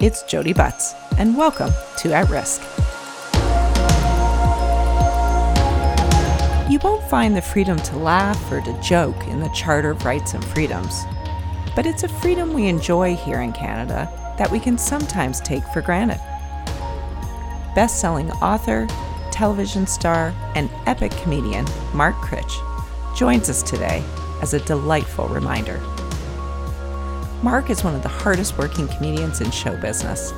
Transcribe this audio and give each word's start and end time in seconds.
It's 0.00 0.22
Jodi 0.22 0.52
Butts, 0.52 0.94
and 1.18 1.36
welcome 1.36 1.72
to 1.96 2.12
At 2.12 2.30
Risk. 2.30 2.62
You 6.70 6.78
won't 6.78 7.02
find 7.10 7.36
the 7.36 7.42
freedom 7.42 7.76
to 7.78 7.98
laugh 7.98 8.40
or 8.52 8.60
to 8.60 8.80
joke 8.80 9.26
in 9.26 9.40
the 9.40 9.48
Charter 9.48 9.90
of 9.90 10.04
Rights 10.04 10.34
and 10.34 10.44
Freedoms, 10.44 11.02
but 11.74 11.84
it's 11.84 12.04
a 12.04 12.08
freedom 12.08 12.52
we 12.52 12.68
enjoy 12.68 13.16
here 13.16 13.40
in 13.40 13.52
Canada 13.52 14.08
that 14.38 14.48
we 14.48 14.60
can 14.60 14.78
sometimes 14.78 15.40
take 15.40 15.64
for 15.72 15.82
granted. 15.82 16.20
Best 17.74 18.00
selling 18.00 18.30
author, 18.34 18.86
television 19.32 19.84
star, 19.84 20.32
and 20.54 20.70
epic 20.86 21.10
comedian 21.24 21.66
Mark 21.92 22.14
Critch 22.20 22.54
joins 23.16 23.50
us 23.50 23.64
today 23.64 24.04
as 24.42 24.54
a 24.54 24.64
delightful 24.64 25.26
reminder. 25.26 25.80
Mark 27.42 27.70
is 27.70 27.84
one 27.84 27.94
of 27.94 28.02
the 28.02 28.08
hardest 28.08 28.58
working 28.58 28.88
comedians 28.88 29.40
in 29.40 29.48
show 29.52 29.76
business, 29.76 30.34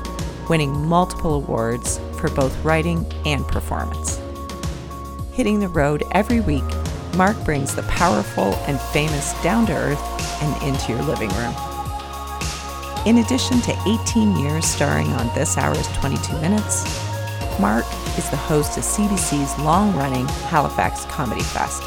winning 0.47 0.71
multiple 0.85 1.33
awards 1.33 1.99
for 2.19 2.29
both 2.29 2.55
writing 2.63 3.11
and 3.25 3.43
performance. 3.47 4.21
Hitting 5.33 5.59
the 5.59 5.67
road 5.67 6.03
every 6.11 6.41
week, 6.41 6.63
Mark 7.15 7.43
brings 7.43 7.73
the 7.73 7.81
powerful 7.83 8.53
and 8.67 8.79
famous 8.79 9.33
down 9.41 9.65
to 9.65 9.73
earth 9.73 10.43
and 10.43 10.63
into 10.63 10.91
your 10.91 11.01
living 11.01 11.29
room. 11.29 11.55
In 13.07 13.17
addition 13.17 13.61
to 13.61 13.99
18 14.05 14.37
years 14.37 14.63
starring 14.63 15.07
on 15.07 15.33
This 15.33 15.57
Hour's 15.57 15.87
22 15.97 16.33
Minutes, 16.39 16.83
Mark 17.59 17.85
is 18.15 18.29
the 18.29 18.37
host 18.37 18.77
of 18.77 18.83
CBC's 18.83 19.57
long 19.63 19.95
running 19.95 20.27
Halifax 20.49 21.05
Comedy 21.05 21.41
Fest 21.41 21.81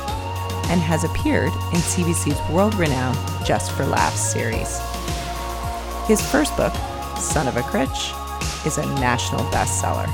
and 0.71 0.81
has 0.81 1.05
appeared 1.05 1.53
in 1.53 1.79
CBC's 1.79 2.53
world 2.53 2.75
renowned 2.75 3.19
Just 3.47 3.71
for 3.73 3.85
Laughs 3.87 4.33
series. 4.33 4.81
His 6.06 6.20
first 6.20 6.55
book, 6.55 6.74
Son 7.16 7.48
of 7.48 7.56
a 7.56 7.62
Critch, 7.62 8.12
is 8.66 8.77
a 8.77 8.84
national 9.00 9.42
bestseller. 9.44 10.05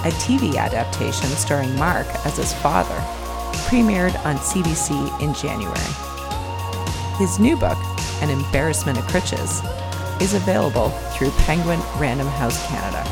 A 0.00 0.10
TV 0.12 0.56
adaptation 0.56 1.28
starring 1.28 1.76
Mark 1.76 2.06
as 2.24 2.38
his 2.38 2.54
father 2.54 2.94
premiered 3.68 4.18
on 4.24 4.36
CBC 4.38 5.20
in 5.20 5.34
January. 5.34 5.78
His 7.18 7.38
new 7.38 7.54
book, 7.54 7.76
An 8.22 8.30
Embarrassment 8.30 8.96
of 8.96 9.04
Critches, 9.08 9.60
is 10.22 10.32
available 10.32 10.88
through 11.12 11.32
Penguin 11.44 11.80
Random 11.98 12.28
House 12.28 12.66
Canada. 12.66 13.04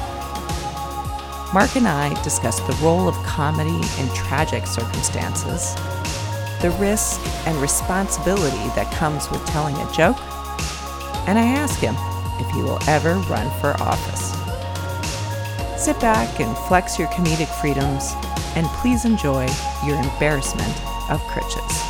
Mark 1.53 1.77
and 1.77 1.87
I 1.87 2.19
discuss 2.23 2.59
the 2.61 2.77
role 2.83 3.07
of 3.07 3.15
comedy 3.17 3.77
in 4.01 4.09
tragic 4.15 4.67
circumstances, 4.67 5.75
the 6.63 6.75
risk 6.81 7.21
and 7.47 7.55
responsibility 7.59 8.57
that 8.75 8.91
comes 8.95 9.31
with 9.31 9.45
telling 9.45 9.77
a 9.77 9.93
joke, 9.93 10.17
and 11.29 11.39
I 11.39 11.45
ask 11.45 11.79
him 11.81 11.95
if 12.41 12.51
he 12.55 12.63
will 12.63 12.79
ever 12.89 13.17
run 13.31 13.51
for 13.61 13.75
office. 13.83 14.33
Sit 15.79 16.01
back 16.01 16.41
and 16.41 16.57
flex 16.67 16.99
your 16.99 17.07
comedic 17.09 17.49
freedoms, 17.61 18.15
and 18.57 18.67
please 18.81 19.05
enjoy 19.05 19.47
your 19.85 19.97
embarrassment 19.97 20.71
of 21.11 21.21
Critches. 21.29 21.85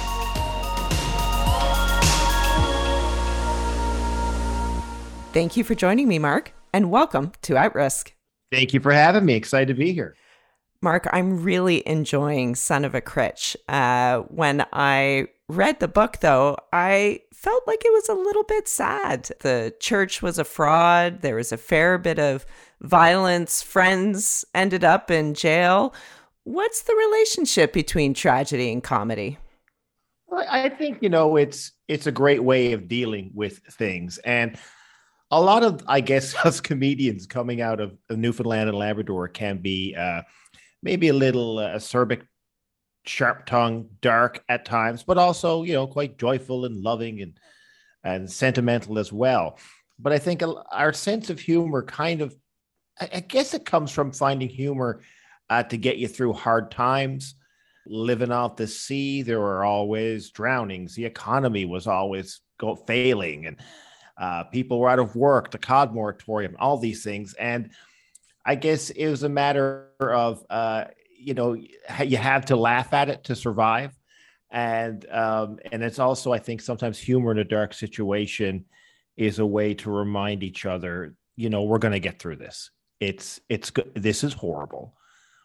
Thank 5.32 5.56
you 5.56 5.62
for 5.62 5.76
joining 5.76 6.08
me, 6.08 6.18
Mark, 6.18 6.52
and 6.72 6.90
welcome 6.90 7.30
to 7.42 7.56
At 7.56 7.76
Risk. 7.76 8.14
Thank 8.50 8.74
you 8.74 8.80
for 8.80 8.90
having 8.92 9.24
me. 9.24 9.34
Excited 9.34 9.68
to 9.68 9.74
be 9.74 9.92
here. 9.92 10.16
Mark, 10.82 11.06
I'm 11.12 11.44
really 11.44 11.86
enjoying 11.86 12.56
Son 12.56 12.84
of 12.84 12.92
a 12.92 13.00
Critch. 13.00 13.56
Uh, 13.68 14.22
when 14.22 14.66
I 14.72 15.28
read 15.48 15.78
the 15.78 15.88
book, 15.88 16.18
though, 16.20 16.56
I 16.72 17.20
felt 17.38 17.62
like 17.68 17.84
it 17.84 17.92
was 17.92 18.08
a 18.08 18.14
little 18.14 18.42
bit 18.42 18.66
sad. 18.66 19.30
The 19.40 19.72
church 19.78 20.22
was 20.22 20.38
a 20.38 20.44
fraud. 20.44 21.22
There 21.22 21.36
was 21.36 21.52
a 21.52 21.56
fair 21.56 21.96
bit 21.96 22.18
of 22.18 22.44
violence. 22.80 23.62
Friends 23.62 24.44
ended 24.54 24.82
up 24.82 25.08
in 25.10 25.34
jail. 25.34 25.94
What's 26.42 26.82
the 26.82 26.94
relationship 26.94 27.72
between 27.72 28.12
tragedy 28.12 28.72
and 28.72 28.82
comedy? 28.82 29.38
Well, 30.26 30.44
I 30.50 30.68
think 30.68 30.98
you 31.00 31.08
know 31.08 31.36
it's 31.36 31.72
it's 31.86 32.06
a 32.08 32.12
great 32.12 32.42
way 32.42 32.72
of 32.72 32.88
dealing 32.88 33.30
with 33.34 33.58
things, 33.70 34.18
and 34.18 34.58
a 35.30 35.40
lot 35.40 35.62
of 35.62 35.82
I 35.86 36.00
guess 36.00 36.34
us 36.44 36.60
comedians 36.60 37.26
coming 37.26 37.60
out 37.60 37.80
of 37.80 37.96
Newfoundland 38.10 38.68
and 38.68 38.78
Labrador 38.78 39.28
can 39.28 39.58
be. 39.58 39.94
Uh, 39.94 40.22
maybe 40.82 41.08
a 41.08 41.12
little 41.12 41.58
uh, 41.58 41.74
acerbic, 41.74 42.22
sharp 43.08 43.46
tongue, 43.46 43.88
dark 44.00 44.44
at 44.48 44.64
times, 44.64 45.02
but 45.02 45.18
also, 45.18 45.62
you 45.62 45.72
know, 45.72 45.86
quite 45.86 46.18
joyful 46.18 46.64
and 46.64 46.82
loving 46.82 47.22
and, 47.22 47.38
and 48.04 48.30
sentimental 48.30 48.98
as 48.98 49.12
well. 49.12 49.58
But 49.98 50.12
I 50.12 50.18
think 50.18 50.42
our 50.70 50.92
sense 50.92 51.30
of 51.30 51.40
humor 51.40 51.82
kind 51.82 52.20
of, 52.20 52.36
I 53.00 53.20
guess 53.20 53.54
it 53.54 53.64
comes 53.64 53.90
from 53.90 54.12
finding 54.12 54.48
humor 54.48 55.00
uh, 55.50 55.62
to 55.64 55.76
get 55.76 55.98
you 55.98 56.08
through 56.08 56.34
hard 56.34 56.70
times. 56.70 57.34
Living 57.86 58.30
off 58.30 58.56
the 58.56 58.66
sea, 58.66 59.22
there 59.22 59.40
were 59.40 59.64
always 59.64 60.30
drownings. 60.30 60.94
The 60.94 61.06
economy 61.06 61.64
was 61.64 61.86
always 61.86 62.40
go, 62.58 62.74
failing, 62.74 63.46
and 63.46 63.56
uh, 64.20 64.44
people 64.44 64.78
were 64.78 64.90
out 64.90 64.98
of 64.98 65.16
work. 65.16 65.50
The 65.50 65.58
cod 65.58 65.94
moratorium, 65.94 66.56
all 66.58 66.76
these 66.76 67.02
things, 67.02 67.34
and 67.34 67.70
I 68.44 68.56
guess 68.56 68.90
it 68.90 69.08
was 69.08 69.22
a 69.22 69.28
matter 69.28 69.90
of 70.00 70.44
uh, 70.50 70.84
you 71.18 71.34
know 71.34 71.54
you 72.04 72.16
have 72.16 72.46
to 72.46 72.56
laugh 72.56 72.92
at 72.92 73.08
it 73.08 73.24
to 73.24 73.36
survive, 73.36 73.98
and 74.50 75.08
um, 75.10 75.58
and 75.70 75.82
it's 75.82 75.98
also 75.98 76.32
I 76.32 76.38
think 76.38 76.60
sometimes 76.60 76.98
humor 76.98 77.32
in 77.32 77.38
a 77.38 77.44
dark 77.44 77.74
situation 77.74 78.64
is 79.18 79.40
a 79.40 79.46
way 79.46 79.74
to 79.74 79.90
remind 79.90 80.44
each 80.44 80.64
other, 80.64 81.14
you 81.36 81.50
know, 81.50 81.64
we're 81.64 81.78
going 81.78 81.92
to 81.92 82.00
get 82.00 82.20
through 82.20 82.36
this. 82.36 82.70
It's 83.00 83.40
it's 83.48 83.70
good. 83.70 83.90
This 83.94 84.24
is 84.24 84.32
horrible, 84.32 84.94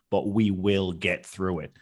but 0.09 0.27
we 0.27 0.51
will 0.51 0.93
get 0.93 1.25
through 1.25 1.59
it. 1.59 1.73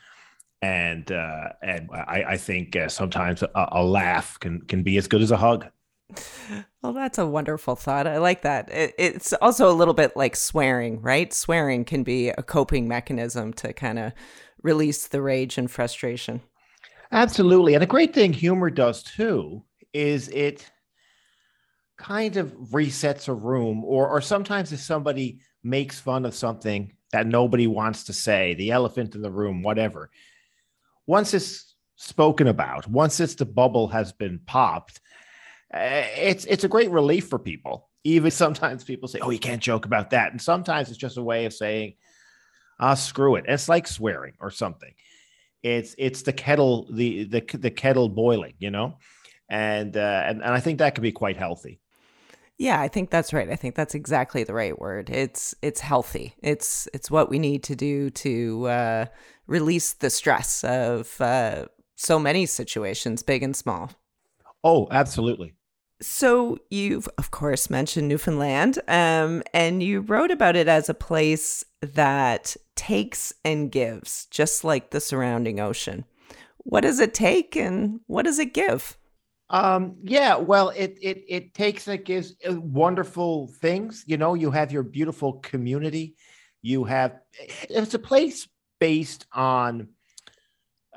And 0.61 1.11
uh, 1.11 1.49
and 1.61 1.89
I, 1.91 2.23
I 2.29 2.37
think 2.37 2.75
uh, 2.75 2.87
sometimes 2.87 3.43
a, 3.43 3.49
a 3.55 3.83
laugh 3.83 4.39
can 4.39 4.61
can 4.61 4.83
be 4.83 4.97
as 4.97 5.07
good 5.07 5.21
as 5.21 5.31
a 5.31 5.37
hug. 5.37 5.67
Well, 6.83 6.93
that's 6.93 7.19
a 7.19 7.27
wonderful 7.27 7.75
thought. 7.75 8.07
I 8.07 8.17
like 8.17 8.41
that. 8.41 8.71
It, 8.71 8.95
it's 8.97 9.33
also 9.33 9.69
a 9.69 9.71
little 9.71 9.93
bit 9.93 10.17
like 10.17 10.35
swearing, 10.35 10.99
right? 10.99 11.31
Swearing 11.31 11.85
can 11.85 12.01
be 12.01 12.29
a 12.29 12.41
coping 12.41 12.87
mechanism 12.87 13.53
to 13.53 13.71
kind 13.71 13.99
of 13.99 14.13
release 14.63 15.07
the 15.07 15.21
rage 15.21 15.59
and 15.59 15.69
frustration. 15.69 16.41
Absolutely. 17.11 17.75
And 17.75 17.83
a 17.83 17.87
great 17.87 18.15
thing 18.15 18.33
humor 18.33 18.71
does 18.71 19.03
too 19.03 19.63
is 19.93 20.29
it 20.29 20.71
kind 21.97 22.37
of 22.37 22.51
resets 22.71 23.27
a 23.27 23.33
room, 23.33 23.83
or, 23.85 24.07
or 24.09 24.21
sometimes 24.21 24.71
if 24.71 24.79
somebody 24.79 25.39
makes 25.63 25.99
fun 25.99 26.25
of 26.25 26.33
something 26.33 26.91
that 27.11 27.27
nobody 27.27 27.67
wants 27.67 28.05
to 28.05 28.13
say, 28.13 28.55
the 28.55 28.71
elephant 28.71 29.13
in 29.13 29.21
the 29.21 29.29
room, 29.29 29.61
whatever, 29.61 30.09
once 31.05 31.33
it's 31.33 31.75
spoken 31.95 32.47
about, 32.47 32.87
once 32.87 33.19
it's 33.19 33.35
the 33.35 33.45
bubble 33.45 33.87
has 33.89 34.11
been 34.11 34.39
popped, 34.47 34.99
it's 35.73 36.45
it's 36.45 36.63
a 36.63 36.67
great 36.67 36.89
relief 36.89 37.27
for 37.27 37.39
people. 37.39 37.89
Even 38.03 38.31
sometimes 38.43 38.83
people 38.83 39.07
say, 39.07 39.19
"Oh, 39.19 39.29
you 39.29 39.39
can't 39.39 39.61
joke 39.61 39.85
about 39.85 40.09
that," 40.11 40.31
and 40.31 40.41
sometimes 40.41 40.89
it's 40.89 40.97
just 40.97 41.17
a 41.17 41.23
way 41.23 41.45
of 41.45 41.53
saying, 41.53 41.95
"Ah, 42.79 42.93
screw 42.93 43.35
it." 43.35 43.45
It's 43.47 43.69
like 43.69 43.87
swearing 43.87 44.33
or 44.39 44.51
something. 44.51 44.93
It's 45.63 45.95
it's 45.97 46.23
the 46.23 46.33
kettle 46.33 46.87
the 46.91 47.25
the 47.25 47.41
the 47.57 47.71
kettle 47.71 48.09
boiling, 48.09 48.53
you 48.59 48.71
know, 48.71 48.97
and 49.49 49.95
uh, 49.95 50.23
and 50.25 50.43
and 50.43 50.53
I 50.53 50.59
think 50.59 50.79
that 50.79 50.95
can 50.95 51.01
be 51.01 51.11
quite 51.11 51.37
healthy. 51.37 51.79
Yeah, 52.57 52.79
I 52.79 52.89
think 52.89 53.09
that's 53.09 53.33
right. 53.33 53.49
I 53.49 53.55
think 53.55 53.73
that's 53.73 53.95
exactly 53.95 54.43
the 54.43 54.53
right 54.53 54.77
word. 54.77 55.09
It's 55.09 55.55
it's 55.61 55.81
healthy. 55.81 56.35
It's 56.43 56.87
it's 56.93 57.09
what 57.09 57.29
we 57.29 57.39
need 57.39 57.63
to 57.63 57.75
do 57.75 58.09
to 58.11 58.67
uh, 58.67 59.05
release 59.47 59.93
the 59.93 60.11
stress 60.11 60.63
of 60.63 61.19
uh, 61.19 61.65
so 61.95 62.19
many 62.19 62.45
situations, 62.45 63.23
big 63.23 63.41
and 63.41 63.55
small. 63.55 63.91
Oh, 64.63 64.87
absolutely. 64.91 65.53
So 66.01 66.57
you've, 66.71 67.07
of 67.17 67.29
course, 67.29 67.69
mentioned 67.69 68.07
Newfoundland, 68.07 68.79
um, 68.87 69.43
and 69.53 69.83
you 69.83 70.01
wrote 70.01 70.31
about 70.31 70.55
it 70.55 70.67
as 70.67 70.89
a 70.89 70.95
place 70.95 71.63
that 71.81 72.55
takes 72.75 73.31
and 73.45 73.71
gives, 73.71 74.25
just 74.31 74.63
like 74.63 74.89
the 74.89 74.99
surrounding 74.99 75.59
ocean. 75.59 76.05
What 76.57 76.81
does 76.81 76.99
it 76.99 77.13
take, 77.13 77.55
and 77.55 77.99
what 78.07 78.25
does 78.25 78.39
it 78.39 78.53
give? 78.53 78.97
Um, 79.51 79.97
yeah, 80.01 80.37
well, 80.37 80.69
it 80.69 80.97
it 81.01 81.23
it 81.27 81.53
takes 81.53 81.87
and 81.87 82.03
gives 82.03 82.35
uh, 82.49 82.59
wonderful 82.59 83.47
things. 83.59 84.03
You 84.07 84.17
know, 84.17 84.33
you 84.33 84.49
have 84.49 84.71
your 84.71 84.83
beautiful 84.83 85.33
community. 85.33 86.15
You 86.61 86.83
have 86.85 87.19
it's 87.69 87.93
a 87.93 87.99
place 87.99 88.47
based 88.79 89.27
on 89.33 89.89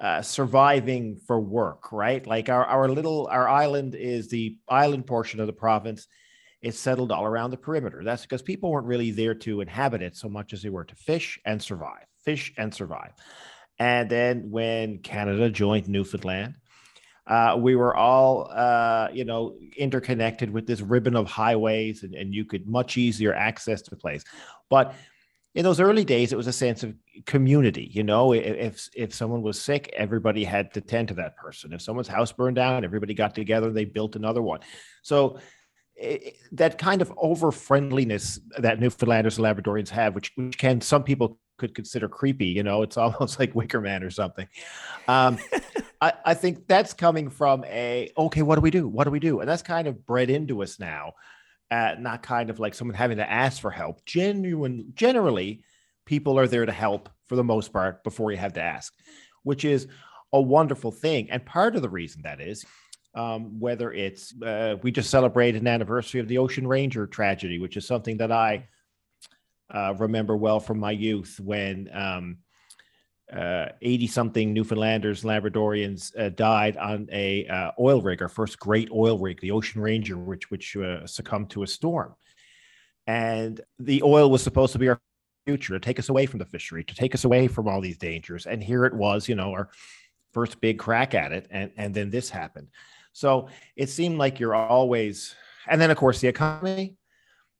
uh, 0.00 0.22
surviving 0.22 1.16
for 1.26 1.40
work, 1.40 1.92
right? 1.92 2.26
Like 2.26 2.48
our, 2.48 2.64
our 2.64 2.88
little, 2.88 3.28
our 3.30 3.48
island 3.48 3.94
is 3.94 4.28
the 4.28 4.56
island 4.68 5.06
portion 5.06 5.40
of 5.40 5.46
the 5.46 5.52
province. 5.52 6.06
It's 6.62 6.78
settled 6.78 7.12
all 7.12 7.24
around 7.24 7.50
the 7.50 7.56
perimeter. 7.56 8.02
That's 8.04 8.22
because 8.22 8.42
people 8.42 8.70
weren't 8.70 8.86
really 8.86 9.10
there 9.10 9.34
to 9.34 9.60
inhabit 9.60 10.02
it 10.02 10.16
so 10.16 10.28
much 10.28 10.52
as 10.52 10.62
they 10.62 10.70
were 10.70 10.84
to 10.84 10.96
fish 10.96 11.38
and 11.44 11.62
survive, 11.62 12.06
fish 12.24 12.52
and 12.56 12.72
survive. 12.72 13.12
And 13.78 14.08
then 14.08 14.50
when 14.50 14.98
Canada 14.98 15.50
joined 15.50 15.88
Newfoundland, 15.88 16.54
Uh, 17.26 17.56
we 17.56 17.74
were 17.74 17.96
all, 17.96 18.50
uh, 18.52 19.08
you 19.10 19.24
know, 19.24 19.56
interconnected 19.78 20.50
with 20.50 20.66
this 20.66 20.82
ribbon 20.82 21.16
of 21.16 21.26
highways, 21.26 22.02
and, 22.04 22.14
and 22.14 22.34
you 22.34 22.44
could 22.44 22.66
much 22.66 22.98
easier 22.98 23.32
access 23.32 23.80
the 23.80 23.96
place. 23.96 24.22
But 24.68 24.92
in 25.54 25.62
those 25.62 25.80
early 25.80 26.04
days, 26.04 26.32
it 26.32 26.36
was 26.36 26.48
a 26.48 26.52
sense 26.52 26.82
of 26.82 26.94
community. 27.26 27.88
You 27.92 28.02
know, 28.02 28.32
if 28.32 28.88
if 28.94 29.14
someone 29.14 29.42
was 29.42 29.60
sick, 29.60 29.92
everybody 29.96 30.42
had 30.42 30.74
to 30.74 30.80
tend 30.80 31.08
to 31.08 31.14
that 31.14 31.36
person. 31.36 31.72
If 31.72 31.82
someone's 31.82 32.08
house 32.08 32.32
burned 32.32 32.56
down, 32.56 32.84
everybody 32.84 33.14
got 33.14 33.34
together 33.34 33.68
and 33.68 33.76
they 33.76 33.84
built 33.84 34.16
another 34.16 34.42
one. 34.42 34.60
So 35.02 35.38
it, 35.96 36.36
that 36.52 36.76
kind 36.76 37.02
of 37.02 37.12
over 37.16 37.52
friendliness 37.52 38.40
that 38.58 38.80
Newfoundlanders 38.80 39.38
and 39.38 39.46
Labradorians 39.46 39.90
have, 39.90 40.14
which, 40.14 40.32
which 40.34 40.58
can 40.58 40.80
some 40.80 41.04
people 41.04 41.38
could 41.56 41.72
consider 41.72 42.08
creepy. 42.08 42.46
You 42.46 42.64
know, 42.64 42.82
it's 42.82 42.96
almost 42.96 43.38
like 43.38 43.54
Wicker 43.54 43.80
Man 43.80 44.02
or 44.02 44.10
something. 44.10 44.48
Um, 45.06 45.38
I, 46.00 46.12
I 46.24 46.34
think 46.34 46.66
that's 46.66 46.92
coming 46.92 47.30
from 47.30 47.64
a 47.64 48.10
okay, 48.18 48.42
what 48.42 48.56
do 48.56 48.60
we 48.60 48.70
do? 48.70 48.88
What 48.88 49.04
do 49.04 49.10
we 49.10 49.20
do? 49.20 49.40
And 49.40 49.48
that's 49.48 49.62
kind 49.62 49.86
of 49.86 50.04
bred 50.04 50.30
into 50.30 50.62
us 50.62 50.80
now. 50.80 51.12
Uh, 51.70 51.94
not 51.98 52.22
kind 52.22 52.50
of 52.50 52.60
like 52.60 52.74
someone 52.74 52.94
having 52.94 53.16
to 53.16 53.30
ask 53.30 53.60
for 53.60 53.70
help. 53.70 54.04
Genuine, 54.04 54.92
generally, 54.94 55.64
people 56.04 56.38
are 56.38 56.46
there 56.46 56.66
to 56.66 56.72
help 56.72 57.08
for 57.26 57.36
the 57.36 57.44
most 57.44 57.72
part 57.72 58.04
before 58.04 58.30
you 58.30 58.36
have 58.36 58.52
to 58.52 58.62
ask, 58.62 58.92
which 59.42 59.64
is 59.64 59.88
a 60.32 60.40
wonderful 60.40 60.92
thing. 60.92 61.30
And 61.30 61.44
part 61.44 61.74
of 61.74 61.82
the 61.82 61.88
reason 61.88 62.22
that 62.22 62.40
is, 62.40 62.64
um, 63.14 63.58
whether 63.58 63.92
it's 63.92 64.34
uh, 64.42 64.76
we 64.82 64.90
just 64.90 65.10
celebrated 65.10 65.62
an 65.62 65.68
anniversary 65.68 66.20
of 66.20 66.28
the 66.28 66.38
Ocean 66.38 66.66
Ranger 66.66 67.06
tragedy, 67.06 67.58
which 67.58 67.76
is 67.76 67.86
something 67.86 68.18
that 68.18 68.32
I 68.32 68.68
uh, 69.72 69.94
remember 69.98 70.36
well 70.36 70.60
from 70.60 70.78
my 70.78 70.90
youth 70.90 71.40
when 71.42 71.88
80 73.32 74.04
uh, 74.04 74.08
something 74.08 74.54
Newfoundlanders, 74.54 75.24
Labradorians 75.24 76.16
uh, 76.18 76.28
died 76.30 76.76
on 76.76 77.08
a 77.10 77.46
uh, 77.46 77.70
oil 77.78 78.02
rig, 78.02 78.22
our 78.22 78.28
first 78.28 78.58
great 78.58 78.90
oil 78.90 79.18
rig, 79.18 79.40
the 79.40 79.50
Ocean 79.50 79.80
Ranger, 79.80 80.18
which, 80.18 80.50
which 80.50 80.76
uh, 80.76 81.06
succumbed 81.06 81.50
to 81.50 81.62
a 81.62 81.66
storm. 81.66 82.14
And 83.06 83.60
the 83.78 84.02
oil 84.02 84.30
was 84.30 84.42
supposed 84.42 84.72
to 84.72 84.78
be 84.78 84.88
our 84.88 85.00
future, 85.46 85.74
to 85.74 85.80
take 85.80 85.98
us 85.98 86.08
away 86.08 86.26
from 86.26 86.38
the 86.38 86.44
fishery, 86.44 86.84
to 86.84 86.94
take 86.94 87.14
us 87.14 87.24
away 87.24 87.48
from 87.48 87.68
all 87.68 87.80
these 87.80 87.98
dangers. 87.98 88.46
And 88.46 88.62
here 88.62 88.84
it 88.84 88.94
was, 88.94 89.28
you 89.28 89.34
know, 89.34 89.52
our 89.52 89.70
first 90.32 90.60
big 90.60 90.78
crack 90.78 91.14
at 91.14 91.32
it. 91.32 91.46
And, 91.50 91.70
and 91.76 91.94
then 91.94 92.10
this 92.10 92.30
happened. 92.30 92.68
So 93.12 93.48
it 93.76 93.88
seemed 93.88 94.18
like 94.18 94.40
you're 94.40 94.54
always, 94.54 95.34
and 95.68 95.80
then 95.80 95.90
of 95.90 95.96
course 95.96 96.20
the 96.20 96.28
economy, 96.28 96.96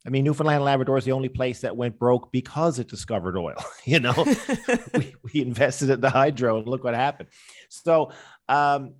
I 0.06 0.11
mean, 0.11 0.25
Newfoundland 0.25 0.56
and 0.56 0.65
Labrador 0.65 0.99
is 0.99 1.05
the 1.05 1.12
only 1.12 1.31
place 1.31 1.61
that 1.61 1.77
went 1.77 1.99
broke 1.99 2.31
because 2.31 2.79
it 2.79 2.89
discovered 2.89 3.39
oil. 3.39 3.56
you 3.85 4.01
know, 4.01 4.12
we, 4.95 5.15
we 5.23 5.41
invested 5.41 5.91
in 5.91 6.01
the 6.01 6.11
hydro, 6.11 6.59
and 6.59 6.69
look 6.69 6.85
what 6.85 6.95
happened. 6.95 7.31
So 7.71 8.12
um, 8.49 8.95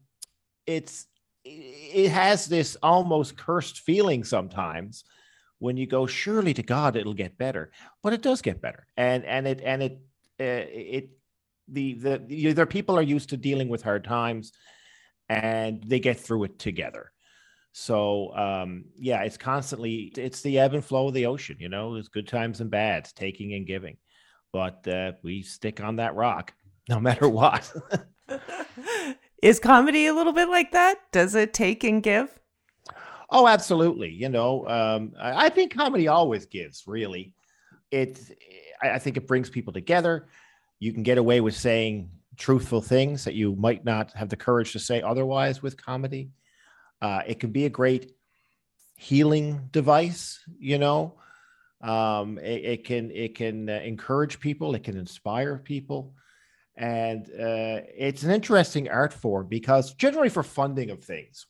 it's 0.67 1.07
it 1.45 2.11
has 2.11 2.47
this 2.47 2.77
almost 2.83 3.37
cursed 3.37 3.81
feeling 3.81 4.25
sometimes 4.25 5.05
when 5.59 5.77
you 5.77 5.87
go, 5.87 6.07
surely 6.07 6.55
to 6.55 6.63
God 6.63 6.97
it'll 6.97 7.15
get 7.15 7.39
better, 7.39 7.71
but 8.03 8.13
it 8.13 8.23
does 8.23 8.41
get 8.41 8.63
better, 8.63 8.87
and 8.97 9.25
and 9.25 9.47
it 9.47 9.61
and 9.63 9.83
it 9.83 9.93
uh, 10.41 10.67
it 10.73 11.11
the 11.69 11.95
the 11.95 12.25
either 12.29 12.67
people 12.67 12.97
are 12.97 13.03
used 13.03 13.31
to 13.31 13.37
dealing 13.37 13.69
with 13.69 13.83
hard 13.83 14.05
times, 14.05 14.53
and 15.29 15.83
they 15.85 16.01
get 16.01 16.19
through 16.19 16.45
it 16.45 16.59
together 16.59 17.13
so 17.77 18.33
um, 18.37 18.85
yeah, 18.97 19.23
it's 19.23 19.37
constantly 19.37 20.13
it's 20.17 20.43
the 20.43 20.61
ebb 20.61 20.75
and 20.75 20.85
flow 20.85 21.09
of 21.09 21.15
the 21.15 21.27
ocean. 21.27 21.57
You 21.59 21.69
know, 21.69 21.93
there's 21.93 22.07
good 22.07 22.29
times 22.29 22.61
and 22.61 22.71
bads, 22.71 23.13
taking 23.13 23.53
and 23.55 23.67
giving, 23.67 23.97
but 24.53 24.87
uh, 24.87 25.13
we 25.25 25.43
stick 25.43 25.81
on 25.81 25.97
that 25.97 26.15
rock 26.15 26.55
no 26.89 27.01
matter 27.01 27.29
what. 27.29 27.71
Is 29.43 29.59
comedy 29.59 30.07
a 30.07 30.15
little 30.15 30.33
bit 30.33 30.49
like 30.49 30.71
that? 30.71 31.01
Does 31.11 31.35
it 31.35 31.53
take 31.53 31.83
and 31.83 32.01
give? 32.01 32.39
Oh, 33.29 33.49
absolutely. 33.49 34.11
You 34.11 34.29
know, 34.29 34.69
um, 34.69 35.13
I, 35.21 35.47
I 35.47 35.49
think 35.49 35.75
comedy 35.75 36.07
always 36.07 36.47
gives. 36.47 36.85
Really, 36.87 37.35
it. 37.91 38.21
I, 38.81 38.91
I 38.91 38.99
think 39.01 39.17
it 39.17 39.27
brings 39.27 39.51
people 39.51 39.73
together. 39.73 40.29
You 40.79 40.93
can 40.93 41.03
get 41.03 41.19
away 41.19 41.41
with 41.41 41.57
saying 41.57 42.09
truthful 42.37 42.81
things 42.81 43.25
that 43.25 43.35
you 43.35 43.57
might 43.57 43.85
not 43.85 44.13
have 44.13 44.29
the 44.29 44.37
courage 44.37 44.71
to 44.73 44.79
say 44.79 45.03
otherwise 45.03 45.61
with 45.61 45.77
comedy 45.77 46.31
uh, 47.05 47.23
it 47.27 47.39
can 47.39 47.51
be 47.51 47.67
a 47.67 47.69
great 47.71 48.13
healing 48.97 49.69
device, 49.73 50.41
you 50.59 50.79
know. 50.79 51.17
Um, 51.83 52.39
it, 52.39 52.65
it, 52.65 52.85
can 52.85 53.11
it 53.11 53.35
can 53.35 53.69
uh, 53.69 53.75
encourage 53.85 54.41
people, 54.41 54.75
it 54.75 54.85
can 54.85 54.97
inspire 54.97 55.59
people, 55.59 56.15
and 56.77 57.27
uh, 57.27 57.85
it's 57.95 58.23
an 58.23 58.31
interesting 58.31 58.89
art 58.89 59.13
form 59.13 59.49
because 59.49 59.93
generally 59.93 60.31
for 60.31 60.43
funding 60.43 60.89
of 60.89 61.05
things, 61.05 61.45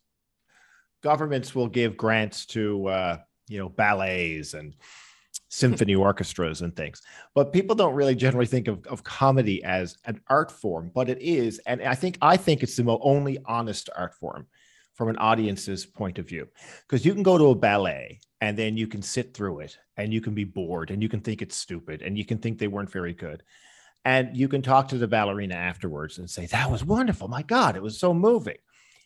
governments 1.04 1.54
will 1.54 1.68
give 1.68 1.96
grants 1.96 2.46
to 2.46 2.88
uh, 2.88 3.18
you 3.46 3.60
know 3.60 3.68
ballets 3.68 4.54
and 4.54 4.74
symphony 5.50 5.94
orchestras 6.08 6.62
and 6.62 6.74
things. 6.74 7.00
But 7.32 7.52
people 7.52 7.76
don't 7.76 7.94
really 7.94 8.16
generally 8.16 8.46
think 8.46 8.66
of, 8.66 8.84
of 8.88 9.04
comedy 9.04 9.62
as 9.62 9.98
an 10.04 10.20
art 10.26 10.50
form, 10.50 10.90
but 10.92 11.08
it 11.08 11.22
is. 11.22 11.60
And 11.64 11.80
I 11.80 11.94
think 11.94 12.18
I 12.20 12.36
think 12.36 12.64
it's 12.64 12.74
the 12.74 12.98
only 13.02 13.38
honest 13.46 13.88
art 13.96 14.14
form 14.14 14.48
from 14.94 15.08
an 15.08 15.18
audience's 15.18 15.84
point 15.84 16.18
of 16.18 16.28
view. 16.28 16.48
Because 16.86 17.04
you 17.04 17.12
can 17.12 17.22
go 17.22 17.36
to 17.36 17.50
a 17.50 17.54
ballet 17.54 18.20
and 18.40 18.56
then 18.56 18.76
you 18.76 18.86
can 18.86 19.02
sit 19.02 19.34
through 19.34 19.60
it 19.60 19.76
and 19.96 20.12
you 20.12 20.20
can 20.20 20.34
be 20.34 20.44
bored 20.44 20.90
and 20.90 21.02
you 21.02 21.08
can 21.08 21.20
think 21.20 21.42
it's 21.42 21.56
stupid 21.56 22.02
and 22.02 22.16
you 22.16 22.24
can 22.24 22.38
think 22.38 22.58
they 22.58 22.68
weren't 22.68 22.92
very 22.92 23.12
good. 23.12 23.42
And 24.04 24.36
you 24.36 24.48
can 24.48 24.62
talk 24.62 24.88
to 24.88 24.98
the 24.98 25.08
ballerina 25.08 25.54
afterwards 25.54 26.18
and 26.18 26.28
say 26.28 26.46
that 26.46 26.70
was 26.70 26.84
wonderful. 26.84 27.28
My 27.28 27.42
god 27.42 27.76
it 27.76 27.82
was 27.82 27.98
so 27.98 28.14
moving. 28.14 28.58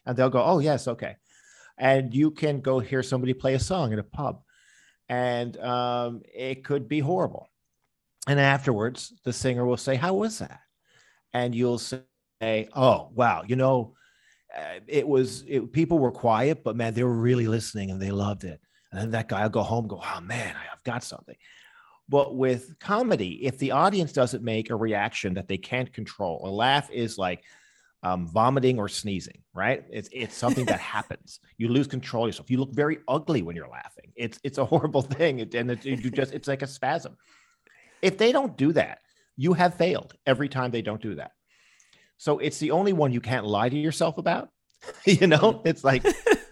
And 0.05 0.17
they'll 0.17 0.31
go 0.31 0.43
oh 0.43 0.58
yes 0.58 0.88
okay. 0.88 1.17
And 1.79 2.12
you 2.12 2.32
can 2.32 2.61
go 2.61 2.81
hear 2.81 3.02
somebody 3.02 3.32
play 3.32 3.55
a 3.55 3.61
song 3.61 3.93
in 3.93 3.99
a 3.99 4.05
pub. 4.05 4.43
And 5.08 5.56
um, 5.58 6.23
it 6.35 6.64
could 6.64 6.88
be 6.88 6.99
horrible. 6.99 7.49
And 8.26 8.38
afterwards 8.38 9.14
the 9.25 9.32
singer 9.32 9.64
will 9.64 9.76
say 9.76 9.94
how 9.94 10.14
was 10.14 10.40
that? 10.40 10.61
And 11.32 11.55
you'll 11.55 11.79
say 11.79 12.02
oh 12.43 13.11
wow 13.14 13.43
you 13.46 13.56
know 13.56 13.94
it 14.87 15.06
was 15.06 15.45
it, 15.47 15.73
people 15.73 15.99
were 15.99 16.11
quiet, 16.11 16.65
but 16.65 16.77
man, 16.77 16.95
they 16.95 17.05
were 17.05 17.15
really 17.15 17.47
listening 17.47 17.91
and 17.91 18.00
they 18.00 18.11
loved 18.11 18.45
it. 18.45 18.61
And 18.91 19.00
then 19.00 19.11
that 19.11 19.29
guy 19.29 19.43
will 19.43 19.50
go 19.50 19.62
home, 19.62 19.87
go, 19.87 20.03
oh 20.03 20.21
man, 20.21 20.55
I've 20.73 20.83
got 20.85 21.05
something. 21.05 21.37
But 22.09 22.37
with 22.37 22.79
comedy, 22.79 23.45
if 23.45 23.59
the 23.59 23.73
audience 23.73 24.12
doesn't 24.12 24.43
make 24.43 24.71
a 24.71 24.77
reaction 24.77 25.35
that 25.35 25.47
they 25.47 25.59
can't 25.59 25.93
control, 25.93 26.41
a 26.45 26.50
laugh 26.50 26.91
is 26.91 27.19
like 27.19 27.45
um, 28.03 28.27
vomiting 28.27 28.79
or 28.79 28.89
sneezing, 28.89 29.43
right? 29.55 29.85
It's 29.91 30.09
it's 30.12 30.35
something 30.35 30.65
that 30.67 30.81
happens. 30.97 31.40
You 31.59 31.69
lose 31.69 31.87
control 31.87 32.25
of 32.25 32.28
yourself. 32.28 32.50
You 32.50 32.59
look 32.59 32.73
very 32.73 32.99
ugly 33.09 33.43
when 33.43 33.57
you're 33.57 33.69
laughing. 33.69 34.12
It's 34.17 34.38
it's 34.43 34.59
a 34.59 34.64
horrible 34.73 35.02
thing, 35.02 35.40
and 35.55 35.71
it, 35.71 35.85
you 35.85 36.11
just 36.11 36.33
it's 36.33 36.49
like 36.49 36.62
a 36.62 36.67
spasm. 36.67 37.17
If 38.00 38.17
they 38.17 38.33
don't 38.33 38.57
do 38.57 38.73
that, 38.73 39.00
you 39.37 39.52
have 39.52 39.75
failed 39.75 40.14
every 40.26 40.49
time 40.49 40.71
they 40.71 40.83
don't 40.83 41.02
do 41.02 41.17
that. 41.17 41.33
So 42.18 42.38
it's 42.38 42.58
the 42.58 42.72
only 42.72 42.92
one 42.92 43.12
you 43.12 43.20
can't 43.20 43.46
lie 43.46 43.68
to 43.68 43.76
yourself 43.76 44.18
about. 44.18 44.50
you 45.06 45.26
know, 45.26 45.62
it's 45.64 45.82
like, 45.84 46.04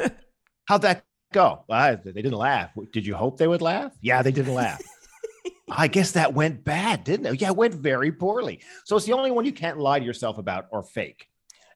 how'd 0.64 0.82
that 0.82 1.04
go? 1.32 1.64
Well, 1.68 1.99
they 2.02 2.12
didn't 2.12 2.32
laugh. 2.32 2.70
Did 2.92 3.06
you 3.06 3.14
hope 3.14 3.38
they 3.38 3.46
would 3.46 3.62
laugh? 3.62 3.92
Yeah, 4.00 4.23
they 4.23 4.32
didn't 4.32 4.54
laugh. 4.54 4.80
I 5.70 5.88
guess 5.88 6.12
that 6.12 6.32
went 6.32 6.64
bad, 6.64 7.04
didn't 7.04 7.26
it? 7.26 7.40
Yeah, 7.40 7.49
it 7.49 7.56
went 7.56 7.75
very 7.75 8.12
poorly. 8.12 8.61
So 8.85 8.96
it's 8.96 9.04
the 9.04 9.12
only 9.12 9.32
one 9.32 9.44
you 9.44 9.52
can't 9.52 9.78
lie 9.78 9.99
to 9.99 10.04
yourself 10.04 10.38
about 10.38 10.66
or 10.70 10.82
fake. 10.82 11.28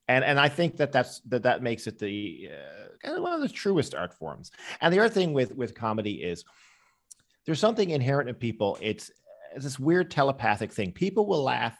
And, 0.06 0.24
and 0.24 0.40
I 0.40 0.48
think 0.48 0.76
that 0.78 0.92
that's 0.92 1.20
that 1.28 1.42
that 1.42 1.62
makes 1.62 1.86
it 1.86 1.98
the 1.98 2.50
uh, 3.04 3.20
one 3.20 3.32
of 3.32 3.40
the 3.40 3.48
truest 3.48 3.94
art 3.94 4.14
forms. 4.14 4.50
And 4.80 4.92
the 4.92 4.98
other 4.98 5.08
thing 5.08 5.32
with 5.32 5.54
with 5.54 5.74
comedy 5.74 6.22
is 6.22 6.44
there's 7.46 7.60
something 7.60 7.90
inherent 7.90 8.28
in 8.28 8.34
people. 8.34 8.78
It's, 8.80 9.10
it's 9.54 9.64
this 9.64 9.78
weird 9.78 10.10
telepathic 10.10 10.72
thing. 10.72 10.92
People 10.92 11.26
will 11.26 11.42
laugh 11.42 11.76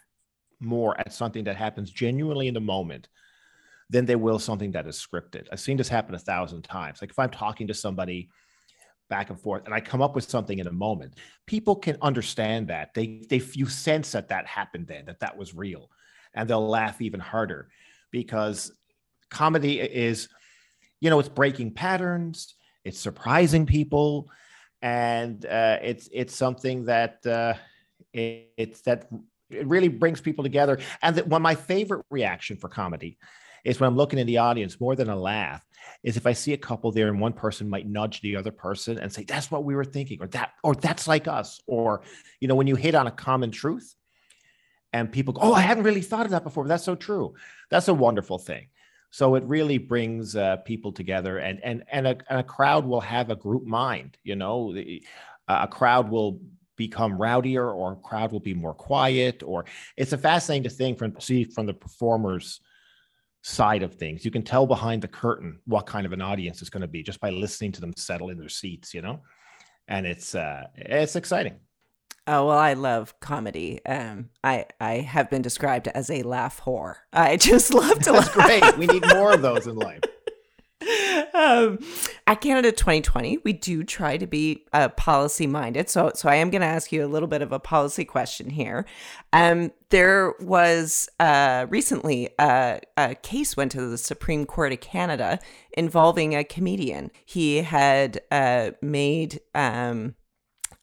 more 0.61 0.99
at 0.99 1.13
something 1.13 1.43
that 1.45 1.55
happens 1.55 1.91
genuinely 1.91 2.47
in 2.47 2.53
the 2.53 2.61
moment 2.61 3.07
than 3.89 4.05
they 4.05 4.15
will 4.15 4.39
something 4.39 4.71
that 4.71 4.87
is 4.87 4.95
scripted. 4.95 5.47
I've 5.51 5.59
seen 5.59 5.77
this 5.77 5.89
happen 5.89 6.15
a 6.15 6.19
thousand 6.19 6.63
times. 6.63 7.01
Like 7.01 7.11
if 7.11 7.19
I'm 7.19 7.29
talking 7.29 7.67
to 7.67 7.73
somebody 7.73 8.29
back 9.09 9.29
and 9.29 9.39
forth 9.39 9.63
and 9.65 9.73
I 9.73 9.81
come 9.81 10.01
up 10.01 10.15
with 10.15 10.29
something 10.29 10.57
in 10.57 10.67
a 10.67 10.71
moment, 10.71 11.15
people 11.45 11.75
can 11.75 11.97
understand 12.01 12.69
that. 12.69 12.93
They 12.93 13.23
they 13.29 13.41
you 13.53 13.67
sense 13.67 14.13
that 14.13 14.29
that 14.29 14.47
happened 14.47 14.87
then, 14.87 15.05
that 15.05 15.19
that 15.19 15.37
was 15.37 15.53
real, 15.53 15.89
and 16.33 16.49
they'll 16.49 16.67
laugh 16.67 17.01
even 17.01 17.19
harder 17.19 17.69
because 18.11 18.71
comedy 19.29 19.79
is, 19.79 20.29
you 21.01 21.09
know, 21.09 21.19
it's 21.19 21.29
breaking 21.29 21.73
patterns, 21.73 22.55
it's 22.85 22.99
surprising 22.99 23.65
people, 23.65 24.29
and 24.81 25.45
uh, 25.45 25.79
it's 25.81 26.07
it's 26.13 26.35
something 26.35 26.85
that 26.85 27.25
uh, 27.25 27.55
it, 28.13 28.51
it's 28.57 28.81
that 28.81 29.09
it 29.53 29.67
really 29.67 29.87
brings 29.87 30.21
people 30.21 30.43
together. 30.43 30.79
And 31.01 31.15
that 31.15 31.27
one 31.27 31.41
my 31.41 31.55
favorite 31.55 32.05
reaction 32.09 32.57
for 32.57 32.69
comedy 32.69 33.17
is 33.63 33.79
when 33.79 33.87
I'm 33.87 33.97
looking 33.97 34.19
in 34.19 34.27
the 34.27 34.39
audience 34.39 34.79
more 34.79 34.95
than 34.95 35.09
a 35.09 35.15
laugh 35.15 35.65
is 36.03 36.17
if 36.17 36.25
I 36.25 36.33
see 36.33 36.53
a 36.53 36.57
couple 36.57 36.91
there 36.91 37.07
and 37.07 37.19
one 37.19 37.33
person 37.33 37.69
might 37.69 37.87
nudge 37.87 38.21
the 38.21 38.35
other 38.35 38.51
person 38.51 38.97
and 38.97 39.11
say, 39.11 39.23
that's 39.23 39.51
what 39.51 39.63
we 39.63 39.75
were 39.75 39.85
thinking, 39.85 40.19
or 40.21 40.27
that, 40.27 40.51
or 40.63 40.75
that's 40.75 41.07
like 41.07 41.27
us. 41.27 41.59
Or, 41.67 42.01
you 42.39 42.47
know, 42.47 42.55
when 42.55 42.67
you 42.67 42.75
hit 42.75 42.95
on 42.95 43.07
a 43.07 43.11
common 43.11 43.51
truth 43.51 43.95
and 44.93 45.11
people 45.11 45.33
go, 45.33 45.41
Oh, 45.43 45.53
I 45.53 45.61
hadn't 45.61 45.83
really 45.83 46.01
thought 46.01 46.25
of 46.25 46.31
that 46.31 46.43
before. 46.43 46.67
That's 46.67 46.83
so 46.83 46.95
true. 46.95 47.35
That's 47.69 47.87
a 47.87 47.93
wonderful 47.93 48.39
thing. 48.39 48.67
So 49.11 49.35
it 49.35 49.43
really 49.43 49.77
brings 49.77 50.37
uh, 50.37 50.57
people 50.57 50.93
together, 50.93 51.37
and 51.37 51.61
and 51.63 51.83
and 51.91 52.07
a, 52.07 52.17
and 52.29 52.39
a 52.39 52.43
crowd 52.43 52.85
will 52.85 53.01
have 53.01 53.29
a 53.29 53.35
group 53.35 53.65
mind. 53.65 54.17
You 54.23 54.37
know, 54.37 54.73
a 55.49 55.67
crowd 55.67 56.09
will 56.09 56.39
become 56.87 57.17
rowdier, 57.17 57.73
or 57.73 57.93
a 57.93 57.95
crowd 57.95 58.31
will 58.31 58.39
be 58.39 58.53
more 58.53 58.73
quiet. 58.73 59.43
Or 59.43 59.65
it's 59.97 60.13
a 60.13 60.17
fascinating 60.17 60.69
thing 60.71 60.95
from 60.95 61.19
see 61.19 61.43
from 61.43 61.65
the 61.65 61.73
performers 61.73 62.59
side 63.43 63.83
of 63.83 63.95
things. 63.95 64.25
You 64.25 64.31
can 64.31 64.43
tell 64.43 64.65
behind 64.65 65.01
the 65.01 65.07
curtain 65.07 65.59
what 65.65 65.85
kind 65.85 66.05
of 66.05 66.13
an 66.13 66.21
audience 66.21 66.61
is 66.61 66.69
going 66.69 66.81
to 66.81 66.87
be 66.87 67.03
just 67.03 67.19
by 67.19 67.29
listening 67.29 67.71
to 67.73 67.81
them 67.81 67.93
settle 67.97 68.29
in 68.29 68.37
their 68.37 68.49
seats. 68.49 68.93
You 68.93 69.01
know, 69.01 69.21
and 69.87 70.05
it's 70.07 70.33
uh, 70.35 70.63
it's 70.75 71.15
exciting. 71.15 71.59
Oh 72.27 72.47
well, 72.47 72.57
I 72.57 72.73
love 72.73 73.19
comedy. 73.19 73.83
Um, 73.85 74.29
I 74.43 74.65
I 74.79 74.93
have 74.95 75.29
been 75.29 75.41
described 75.41 75.87
as 75.87 76.09
a 76.09 76.23
laugh 76.23 76.61
whore. 76.61 76.95
I 77.13 77.37
just 77.49 77.73
love 77.73 77.99
to. 77.99 78.11
That's 78.11 78.35
laugh. 78.35 78.47
great. 78.47 78.77
We 78.77 78.87
need 78.87 79.05
more 79.13 79.33
of 79.33 79.41
those 79.41 79.67
in 79.67 79.75
life. 79.75 80.03
Um, 81.33 81.79
at 82.27 82.41
Canada 82.41 82.71
2020, 82.71 83.39
we 83.43 83.53
do 83.53 83.83
try 83.83 84.17
to 84.17 84.27
be 84.27 84.65
uh, 84.73 84.89
policy 84.89 85.47
minded. 85.47 85.89
So, 85.89 86.11
so 86.15 86.29
I 86.29 86.35
am 86.35 86.49
going 86.49 86.61
to 86.61 86.67
ask 86.67 86.91
you 86.91 87.05
a 87.05 87.07
little 87.07 87.27
bit 87.27 87.41
of 87.41 87.51
a 87.51 87.59
policy 87.59 88.05
question 88.05 88.49
here. 88.49 88.85
Um, 89.33 89.71
there 89.89 90.33
was 90.39 91.09
uh, 91.19 91.67
recently 91.69 92.29
uh, 92.39 92.79
a 92.97 93.15
case 93.15 93.55
went 93.55 93.71
to 93.73 93.87
the 93.87 93.97
Supreme 93.97 94.45
Court 94.45 94.73
of 94.73 94.81
Canada 94.81 95.39
involving 95.73 96.35
a 96.35 96.43
comedian. 96.43 97.11
He 97.25 97.57
had 97.57 98.21
uh, 98.31 98.71
made 98.81 99.39
um, 99.55 100.15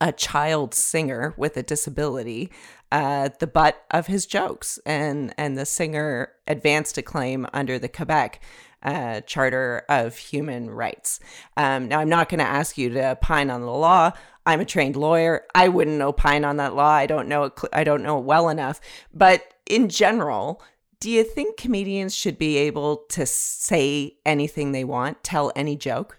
a 0.00 0.12
child 0.12 0.74
singer 0.74 1.34
with 1.36 1.56
a 1.56 1.62
disability 1.62 2.50
uh, 2.90 3.28
the 3.38 3.46
butt 3.46 3.84
of 3.90 4.06
his 4.06 4.26
jokes, 4.26 4.78
and 4.86 5.34
and 5.36 5.58
the 5.58 5.66
singer 5.66 6.32
advanced 6.46 6.96
a 6.96 7.02
claim 7.02 7.46
under 7.52 7.78
the 7.78 7.88
Quebec 7.88 8.40
uh, 8.82 9.20
Charter 9.22 9.84
of 9.88 10.16
Human 10.16 10.70
Rights. 10.70 11.20
Um, 11.56 11.88
now, 11.88 12.00
I'm 12.00 12.08
not 12.08 12.28
going 12.28 12.38
to 12.38 12.44
ask 12.44 12.78
you 12.78 12.90
to 12.90 13.10
opine 13.12 13.50
on 13.50 13.62
the 13.62 13.70
law. 13.70 14.12
I'm 14.46 14.60
a 14.60 14.64
trained 14.64 14.96
lawyer. 14.96 15.44
I 15.54 15.68
wouldn't 15.68 16.00
opine 16.00 16.44
on 16.44 16.56
that 16.56 16.74
law. 16.74 16.90
I 16.90 17.06
don't 17.06 17.28
know 17.28 17.44
it. 17.44 17.52
I 17.72 17.84
don't 17.84 18.02
know 18.02 18.18
it 18.18 18.24
well 18.24 18.48
enough. 18.48 18.80
But 19.12 19.54
in 19.66 19.88
general, 19.88 20.62
do 21.00 21.10
you 21.10 21.22
think 21.22 21.56
comedians 21.56 22.14
should 22.14 22.38
be 22.38 22.56
able 22.56 23.04
to 23.10 23.26
say 23.26 24.16
anything 24.24 24.72
they 24.72 24.84
want, 24.84 25.22
tell 25.22 25.52
any 25.54 25.76
joke? 25.76 26.18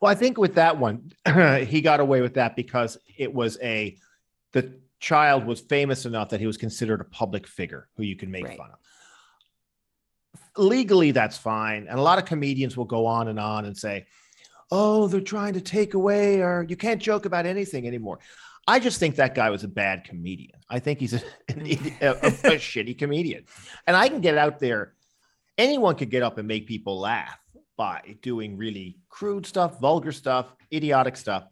Well, 0.00 0.10
I 0.10 0.14
think 0.14 0.36
with 0.36 0.56
that 0.56 0.78
one, 0.78 1.12
he 1.66 1.80
got 1.80 2.00
away 2.00 2.20
with 2.20 2.34
that 2.34 2.56
because 2.56 2.98
it 3.16 3.32
was 3.32 3.58
a 3.62 3.96
the 4.50 4.74
child 4.98 5.46
was 5.46 5.60
famous 5.60 6.04
enough 6.06 6.28
that 6.30 6.40
he 6.40 6.46
was 6.46 6.56
considered 6.56 7.00
a 7.00 7.04
public 7.04 7.46
figure 7.46 7.88
who 7.96 8.02
you 8.02 8.16
can 8.16 8.30
make 8.30 8.44
right. 8.44 8.56
fun 8.56 8.70
of 8.72 8.81
legally 10.56 11.10
that's 11.10 11.38
fine. 11.38 11.86
And 11.88 11.98
a 11.98 12.02
lot 12.02 12.18
of 12.18 12.24
comedians 12.24 12.76
will 12.76 12.84
go 12.84 13.06
on 13.06 13.28
and 13.28 13.38
on 13.38 13.64
and 13.64 13.76
say 13.76 14.06
oh 14.70 15.06
they're 15.06 15.20
trying 15.20 15.54
to 15.54 15.60
take 15.60 15.94
away 15.94 16.40
or 16.40 16.64
you 16.68 16.76
can't 16.76 17.00
joke 17.00 17.26
about 17.26 17.46
anything 17.46 17.86
anymore. 17.86 18.18
I 18.66 18.78
just 18.78 19.00
think 19.00 19.16
that 19.16 19.34
guy 19.34 19.50
was 19.50 19.64
a 19.64 19.68
bad 19.68 20.04
comedian. 20.04 20.60
I 20.70 20.78
think 20.78 21.00
he's 21.00 21.14
a, 21.14 21.18
hmm. 21.50 21.66
a, 22.00 22.06
a, 22.06 22.12
a 22.12 22.20
shitty 22.58 22.96
comedian. 22.96 23.44
And 23.86 23.96
i 23.96 24.08
can 24.08 24.20
get 24.20 24.38
out 24.38 24.58
there 24.60 24.94
anyone 25.58 25.94
could 25.96 26.10
get 26.10 26.22
up 26.22 26.38
and 26.38 26.48
make 26.48 26.66
people 26.66 26.98
laugh 26.98 27.38
by 27.76 28.16
doing 28.22 28.56
really 28.56 28.98
crude 29.08 29.46
stuff 29.46 29.80
vulgar 29.80 30.12
stuff 30.12 30.54
idiotic 30.72 31.16
stuff. 31.16 31.44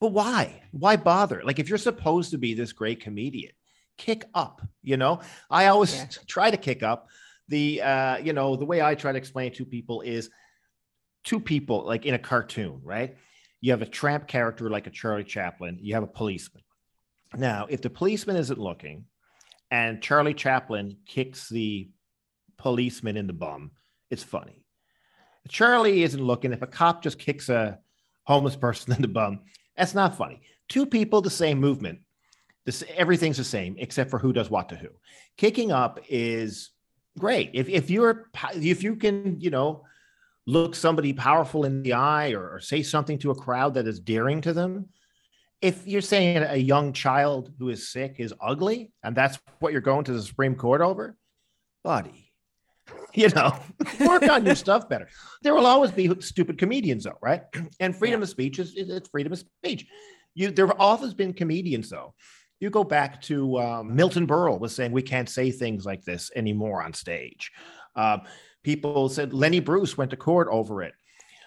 But 0.00 0.12
why? 0.12 0.62
Why 0.70 0.96
bother? 0.96 1.42
Like 1.44 1.58
if 1.58 1.68
you're 1.68 1.78
supposed 1.78 2.30
to 2.30 2.38
be 2.38 2.54
this 2.54 2.72
great 2.72 3.00
comedian 3.00 3.52
kick 3.96 4.24
up 4.32 4.62
you 4.82 4.96
know? 4.96 5.20
I 5.50 5.66
always 5.66 5.94
yeah. 5.94 6.06
try 6.26 6.50
to 6.50 6.56
kick 6.56 6.82
up 6.82 7.08
the 7.48 7.82
uh, 7.82 8.16
you 8.18 8.32
know 8.32 8.56
the 8.56 8.64
way 8.64 8.82
I 8.82 8.94
try 8.94 9.12
to 9.12 9.18
explain 9.18 9.52
to 9.54 9.64
people 9.64 10.02
is 10.02 10.30
two 11.24 11.40
people 11.40 11.84
like 11.84 12.06
in 12.06 12.14
a 12.14 12.18
cartoon, 12.18 12.80
right? 12.84 13.16
You 13.60 13.72
have 13.72 13.82
a 13.82 13.86
tramp 13.86 14.26
character 14.26 14.70
like 14.70 14.86
a 14.86 14.90
Charlie 14.90 15.24
Chaplin. 15.24 15.78
You 15.80 15.94
have 15.94 16.02
a 16.02 16.08
policeman. 16.08 16.62
Now, 17.36 17.66
if 17.68 17.82
the 17.82 17.90
policeman 17.90 18.36
isn't 18.36 18.58
looking, 18.58 19.04
and 19.70 20.00
Charlie 20.00 20.34
Chaplin 20.34 20.96
kicks 21.06 21.48
the 21.48 21.90
policeman 22.56 23.16
in 23.16 23.26
the 23.26 23.32
bum, 23.32 23.72
it's 24.10 24.22
funny. 24.22 24.64
Charlie 25.48 26.02
isn't 26.02 26.22
looking. 26.22 26.52
If 26.52 26.62
a 26.62 26.66
cop 26.66 27.02
just 27.02 27.18
kicks 27.18 27.48
a 27.48 27.78
homeless 28.24 28.56
person 28.56 28.92
in 28.96 29.02
the 29.02 29.08
bum, 29.08 29.40
that's 29.76 29.94
not 29.94 30.16
funny. 30.16 30.42
Two 30.68 30.86
people, 30.86 31.20
the 31.20 31.30
same 31.30 31.58
movement. 31.58 32.00
This 32.64 32.84
everything's 32.94 33.38
the 33.38 33.44
same 33.44 33.76
except 33.78 34.10
for 34.10 34.18
who 34.18 34.32
does 34.32 34.50
what 34.50 34.68
to 34.68 34.76
who. 34.76 34.88
Kicking 35.38 35.72
up 35.72 36.00
is 36.08 36.70
great. 37.18 37.50
If 37.54 37.68
if 37.68 37.90
you're 37.90 38.30
if 38.54 38.82
you 38.82 38.96
can, 38.96 39.40
you 39.40 39.50
know, 39.50 39.84
look 40.46 40.74
somebody 40.74 41.12
powerful 41.12 41.64
in 41.64 41.82
the 41.82 41.92
eye 41.92 42.30
or, 42.30 42.54
or 42.54 42.60
say 42.60 42.82
something 42.82 43.18
to 43.18 43.30
a 43.30 43.34
crowd 43.34 43.74
that 43.74 43.86
is 43.86 44.00
daring 44.00 44.40
to 44.40 44.52
them, 44.52 44.88
if 45.60 45.86
you're 45.86 46.00
saying 46.00 46.38
a 46.38 46.56
young 46.56 46.92
child 46.92 47.52
who 47.58 47.68
is 47.68 47.90
sick 47.90 48.16
is 48.18 48.32
ugly 48.40 48.92
and 49.02 49.16
that's 49.16 49.38
what 49.60 49.72
you're 49.72 49.80
going 49.80 50.04
to 50.04 50.12
the 50.12 50.22
Supreme 50.22 50.54
Court 50.54 50.80
over, 50.80 51.16
buddy, 51.82 52.32
you 53.14 53.28
know, 53.30 53.58
work 54.00 54.28
on 54.28 54.46
your 54.46 54.54
stuff 54.54 54.88
better. 54.88 55.08
There 55.42 55.54
will 55.54 55.66
always 55.66 55.90
be 55.90 56.10
stupid 56.20 56.58
comedians, 56.58 57.04
though, 57.04 57.18
right? 57.20 57.42
And 57.80 57.94
freedom 57.94 58.20
yeah. 58.20 58.24
of 58.24 58.30
speech 58.30 58.58
is 58.58 58.74
it's 58.76 59.08
freedom 59.08 59.32
of 59.32 59.38
speech. 59.38 59.86
You 60.34 60.50
there 60.50 60.66
have 60.66 60.76
always 60.78 61.14
been 61.14 61.32
comedians, 61.32 61.90
though, 61.90 62.14
you 62.60 62.70
go 62.70 62.84
back 62.84 63.20
to 63.22 63.58
um, 63.58 63.94
Milton 63.94 64.26
Berle 64.26 64.58
was 64.58 64.74
saying 64.74 64.92
we 64.92 65.02
can't 65.02 65.28
say 65.28 65.50
things 65.50 65.86
like 65.86 66.04
this 66.04 66.30
anymore 66.34 66.82
on 66.82 66.92
stage. 66.92 67.52
Uh, 67.94 68.18
people 68.62 69.08
said 69.08 69.32
Lenny 69.32 69.60
Bruce 69.60 69.96
went 69.96 70.10
to 70.10 70.16
court 70.16 70.48
over 70.50 70.82
it. 70.82 70.94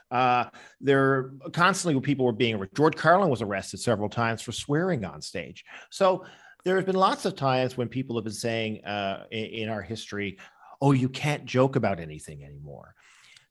Uh, 0.10 0.46
there 0.82 1.32
constantly 1.54 2.00
people 2.02 2.26
were 2.26 2.34
being 2.34 2.62
George 2.76 2.96
Carlin 2.96 3.30
was 3.30 3.42
arrested 3.42 3.80
several 3.80 4.10
times 4.10 4.42
for 4.42 4.52
swearing 4.52 5.06
on 5.06 5.22
stage. 5.22 5.64
So 5.90 6.26
there 6.66 6.76
have 6.76 6.86
been 6.86 6.96
lots 6.96 7.26
of 7.26 7.36
times 7.36 7.78
when 7.78 7.88
people 7.88 8.18
have 8.18 8.26
been 8.26 8.34
saying 8.34 8.84
uh, 8.84 9.26
in, 9.32 9.46
in, 9.46 9.70
our 9.70 9.82
history, 9.82 10.38
"Oh, 10.82 10.92
you 10.92 11.08
can't 11.08 11.46
joke 11.46 11.78
about 11.78 12.02
anything 12.02 12.44
anymore." 12.44 12.94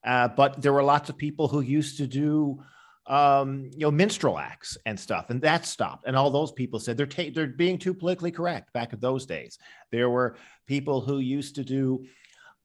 Uh, 0.05 0.29
but 0.29 0.61
there 0.61 0.73
were 0.75 0.83
lots 0.83 1.09
of 1.09 1.17
people 1.17 1.49
who 1.49 1.61
used 1.61 1.97
to 1.97 2.07
do 2.07 2.62
um, 3.11 3.69
you 3.73 3.81
know, 3.81 3.90
minstrel 3.90 4.38
acts 4.38 4.79
and 4.87 4.99
stuff, 4.99 5.31
and 5.31 5.43
that 5.43 5.67
stopped. 5.67 6.07
And 6.07 6.17
all 6.17 6.31
those 6.31 6.52
people 6.52 6.79
said 6.79 6.97
they're 6.97 7.07
ta- 7.07 7.33
they're 7.35 7.49
being 7.49 7.76
too 7.76 7.93
politically 7.93 8.31
correct. 8.31 8.73
Back 8.73 8.93
in 8.93 9.00
those 9.00 9.26
days, 9.26 9.59
there 9.90 10.09
were 10.09 10.37
people 10.69 11.00
who 11.00 11.19
used 11.19 11.57
to 11.57 11.64
do 11.64 12.07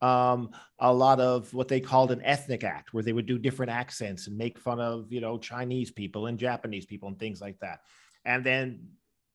um, 0.02 0.52
a 0.78 0.94
lot 0.94 1.20
of 1.20 1.52
what 1.52 1.68
they 1.68 1.80
called 1.80 2.12
an 2.12 2.22
ethnic 2.24 2.64
act, 2.64 2.94
where 2.94 3.02
they 3.02 3.12
would 3.12 3.26
do 3.26 3.40
different 3.40 3.72
accents 3.72 4.28
and 4.28 4.38
make 4.38 4.60
fun 4.60 4.80
of 4.80 5.12
you 5.12 5.20
know 5.20 5.40
Chinese 5.40 5.90
people 5.90 6.28
and 6.28 6.38
Japanese 6.38 6.86
people 6.86 7.10
and 7.10 7.18
things 7.18 7.42
like 7.42 7.58
that. 7.62 7.80
And 8.24 8.44
then 8.44 8.88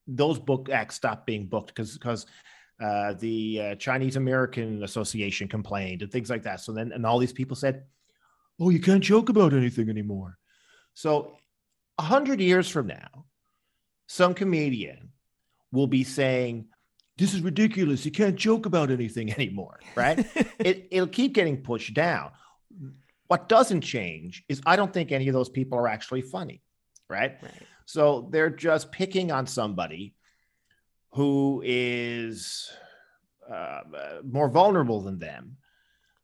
those 0.07 0.39
book 0.39 0.69
acts 0.71 0.95
stopped 0.95 1.27
being 1.27 1.47
booked 1.47 1.75
because 1.75 1.95
because 1.95 2.27
uh, 2.81 3.15
the 3.15 3.61
uh, 3.61 3.75
Chinese 3.75 4.15
American 4.15 4.85
Association 4.85 5.49
complained 5.49 6.03
and 6.03 6.13
things 6.13 6.31
like 6.31 6.45
that. 6.45 6.61
So 6.61 6.71
then, 6.71 6.93
and 6.93 7.05
all 7.05 7.19
these 7.19 7.33
people 7.33 7.57
said, 7.57 7.83
"Oh, 8.61 8.71
you 8.71 8.79
can't 8.79 9.03
joke 9.03 9.29
about 9.29 9.55
anything 9.55 9.91
anymore." 9.91 10.37
So, 11.01 11.39
a 11.97 12.03
hundred 12.03 12.43
years 12.43 12.69
from 12.69 12.89
now, 12.89 13.25
some 14.07 14.35
comedian 14.35 15.13
will 15.73 15.87
be 15.87 16.05
saying, 16.05 16.67
"This 17.17 17.33
is 17.33 17.41
ridiculous. 17.41 18.05
You 18.05 18.11
can't 18.11 18.37
joke 18.37 18.67
about 18.67 18.91
anything 18.91 19.33
anymore." 19.39 19.81
Right? 19.95 20.19
it, 20.59 20.89
it'll 20.91 21.07
keep 21.07 21.33
getting 21.33 21.63
pushed 21.63 21.95
down. 21.95 22.33
What 23.29 23.49
doesn't 23.49 23.81
change 23.81 24.45
is 24.51 24.61
I 24.67 24.77
don't 24.77 24.93
think 24.93 25.11
any 25.11 25.27
of 25.29 25.33
those 25.33 25.49
people 25.49 25.79
are 25.79 25.89
actually 25.89 26.21
funny. 26.21 26.61
Right? 27.09 27.39
right. 27.43 27.63
So 27.87 28.29
they're 28.31 28.51
just 28.51 28.93
picking 28.93 29.33
on 29.33 29.47
somebody 29.47 30.15
who 31.13 31.63
is 31.65 32.71
uh, 33.51 33.81
more 34.23 34.51
vulnerable 34.51 35.01
than 35.01 35.19
them 35.19 35.57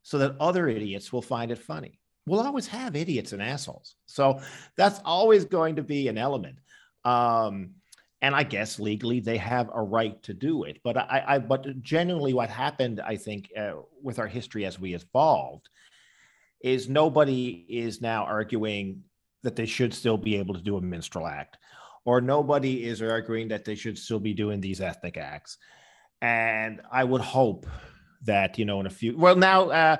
so 0.03 0.19
that 0.19 0.35
other 0.39 0.67
idiots 0.67 1.11
will 1.11 1.23
find 1.23 1.49
it 1.49 1.57
funny 1.57 1.99
we'll 2.27 2.41
always 2.41 2.67
have 2.67 2.95
idiots 2.95 3.31
and 3.31 3.41
assholes. 3.41 3.95
So 4.05 4.41
that's 4.75 4.99
always 5.05 5.45
going 5.45 5.77
to 5.77 5.83
be 5.83 6.09
an 6.09 6.17
element. 6.17 6.59
Um, 7.05 7.71
and 8.21 8.35
I 8.35 8.43
guess 8.43 8.79
legally 8.79 9.19
they 9.19 9.37
have 9.37 9.69
a 9.73 9.81
right 9.81 10.21
to 10.23 10.33
do 10.33 10.63
it. 10.63 10.79
But 10.83 10.97
I, 10.97 11.23
I 11.27 11.39
but 11.39 11.81
genuinely, 11.81 12.33
what 12.33 12.49
happened, 12.49 12.99
I 12.99 13.15
think, 13.15 13.51
uh, 13.57 13.73
with 14.01 14.19
our 14.19 14.27
history 14.27 14.65
as 14.65 14.79
we 14.79 14.93
evolved, 14.93 15.69
is 16.61 16.89
nobody 16.89 17.65
is 17.69 18.01
now 18.01 18.25
arguing 18.25 19.03
that 19.43 19.55
they 19.55 19.67
should 19.67 19.93
still 19.93 20.17
be 20.17 20.35
able 20.35 20.55
to 20.55 20.61
do 20.61 20.77
a 20.77 20.81
minstrel 20.81 21.27
act, 21.27 21.57
or 22.05 22.19
nobody 22.19 22.83
is 22.83 23.01
arguing 23.01 23.47
that 23.49 23.65
they 23.65 23.75
should 23.75 23.97
still 23.97 24.19
be 24.19 24.33
doing 24.33 24.59
these 24.59 24.81
ethnic 24.81 25.15
acts. 25.15 25.57
And 26.21 26.81
I 26.91 27.03
would 27.03 27.21
hope 27.21 27.67
that 28.23 28.57
you 28.57 28.65
know 28.65 28.79
in 28.79 28.87
a 28.87 28.89
few 28.89 29.15
well 29.15 29.35
now. 29.35 29.69
Uh, 29.69 29.97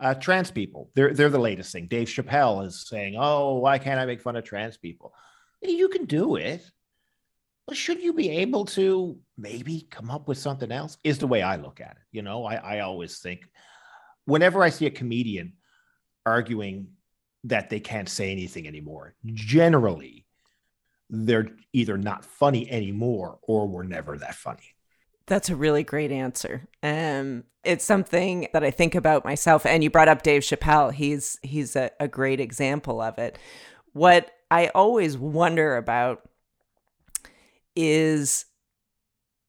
uh, 0.00 0.14
trans 0.14 0.50
people. 0.50 0.90
They're 0.94 1.12
they're 1.14 1.28
the 1.28 1.38
latest 1.38 1.72
thing. 1.72 1.86
Dave 1.86 2.08
Chappelle 2.08 2.66
is 2.66 2.86
saying, 2.86 3.16
"Oh, 3.18 3.58
why 3.58 3.78
can't 3.78 4.00
I 4.00 4.06
make 4.06 4.20
fun 4.20 4.36
of 4.36 4.44
trans 4.44 4.76
people?" 4.76 5.14
You 5.62 5.88
can 5.88 6.04
do 6.04 6.36
it, 6.36 6.68
but 7.66 7.76
should 7.76 8.02
you 8.02 8.12
be 8.12 8.28
able 8.30 8.66
to 8.66 9.18
maybe 9.38 9.86
come 9.90 10.10
up 10.10 10.28
with 10.28 10.38
something 10.38 10.70
else? 10.70 10.98
Is 11.04 11.18
the 11.18 11.26
way 11.26 11.42
I 11.42 11.56
look 11.56 11.80
at 11.80 11.92
it. 11.92 12.02
You 12.12 12.22
know, 12.22 12.44
I 12.44 12.54
I 12.54 12.80
always 12.80 13.18
think 13.18 13.48
whenever 14.26 14.62
I 14.62 14.70
see 14.70 14.86
a 14.86 14.90
comedian 14.90 15.54
arguing 16.26 16.88
that 17.44 17.70
they 17.70 17.80
can't 17.80 18.08
say 18.08 18.32
anything 18.32 18.66
anymore, 18.66 19.14
generally 19.26 20.26
they're 21.10 21.50
either 21.72 21.98
not 21.98 22.24
funny 22.24 22.70
anymore 22.70 23.38
or 23.42 23.68
were 23.68 23.84
never 23.84 24.18
that 24.18 24.34
funny. 24.34 24.73
That's 25.26 25.48
a 25.48 25.56
really 25.56 25.82
great 25.82 26.12
answer. 26.12 26.68
Um, 26.82 27.44
it's 27.64 27.84
something 27.84 28.48
that 28.52 28.62
I 28.62 28.70
think 28.70 28.94
about 28.94 29.24
myself. 29.24 29.64
And 29.64 29.82
you 29.82 29.90
brought 29.90 30.08
up 30.08 30.22
Dave 30.22 30.42
Chappelle. 30.42 30.92
He's 30.92 31.38
he's 31.42 31.76
a, 31.76 31.90
a 31.98 32.08
great 32.08 32.40
example 32.40 33.00
of 33.00 33.18
it. 33.18 33.38
What 33.92 34.30
I 34.50 34.68
always 34.74 35.16
wonder 35.16 35.76
about 35.76 36.28
is 37.74 38.44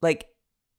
like, 0.02 0.28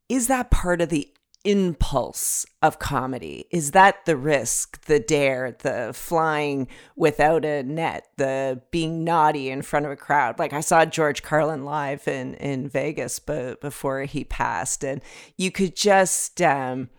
is 0.09 0.29
that 0.29 0.51
part 0.51 0.81
of 0.81 0.89
the 0.89 1.13
impulse 1.47 2.45
of 2.61 2.79
comedy? 2.79 3.47
Is 3.51 3.71
that 3.71 4.05
the 4.05 4.17
risk, 4.17 4.85
the 4.87 4.99
dare, 4.99 5.57
the 5.63 5.93
flying 5.95 6.67
without 6.97 7.45
a 7.45 7.63
net, 7.63 8.09
the 8.17 8.61
being 8.71 9.05
naughty 9.05 9.49
in 9.49 9.63
front 9.63 9.87
of 9.87 9.93
a 9.93 9.97
crowd? 9.97 10.39
Like 10.39 10.53
I 10.53 10.61
saw 10.61 10.85
George 10.85 11.23
Carlin 11.23 11.65
live 11.65 12.09
in 12.09 12.35
in 12.35 12.69
Vegas 12.69 13.19
but 13.19 13.61
before 13.61 14.03
he 14.03 14.25
passed 14.25 14.85
and 14.85 15.01
you 15.37 15.51
could 15.51 15.77
just 15.77 16.43
um 16.43 16.91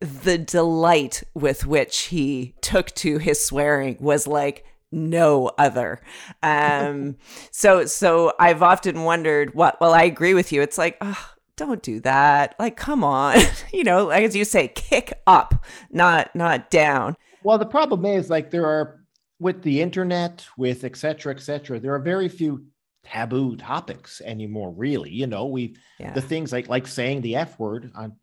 the 0.00 0.38
delight 0.38 1.22
with 1.34 1.66
which 1.66 2.04
he 2.04 2.54
took 2.62 2.90
to 2.92 3.18
his 3.18 3.44
swearing 3.44 3.98
was 4.00 4.26
like 4.26 4.64
no 4.90 5.50
other. 5.58 6.00
Um, 6.42 7.16
so 7.50 7.84
so 7.84 8.32
I've 8.38 8.62
often 8.62 9.04
wondered 9.04 9.54
what. 9.54 9.80
Well, 9.80 9.92
I 9.92 10.04
agree 10.04 10.34
with 10.34 10.52
you. 10.52 10.62
It's 10.62 10.78
like, 10.78 10.96
oh, 11.00 11.30
don't 11.60 11.82
do 11.82 12.00
that. 12.00 12.54
Like, 12.58 12.76
come 12.76 13.04
on. 13.04 13.38
you 13.72 13.84
know, 13.84 14.06
like 14.06 14.24
as 14.24 14.34
you 14.34 14.44
say, 14.44 14.68
kick 14.68 15.12
up, 15.26 15.64
not 15.90 16.34
not 16.34 16.70
down. 16.70 17.16
Well, 17.42 17.58
the 17.58 17.66
problem 17.66 18.04
is 18.04 18.28
like 18.30 18.50
there 18.50 18.66
are 18.66 19.00
with 19.38 19.62
the 19.62 19.80
internet, 19.80 20.46
with 20.58 20.84
et 20.84 20.96
cetera, 20.96 21.34
et 21.34 21.40
cetera, 21.40 21.78
there 21.78 21.94
are 21.94 22.00
very 22.00 22.28
few 22.28 22.64
taboo 23.04 23.56
topics 23.56 24.20
anymore, 24.24 24.72
really. 24.72 25.10
You 25.10 25.26
know, 25.26 25.46
we 25.46 25.76
yeah. 25.98 26.12
the 26.12 26.20
things 26.20 26.52
like 26.52 26.68
like 26.68 26.86
saying 26.86 27.20
the 27.20 27.36
F 27.36 27.58
word 27.58 27.90
on 27.94 28.16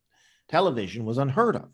television 0.49 1.05
was 1.05 1.17
unheard 1.17 1.55
of 1.55 1.69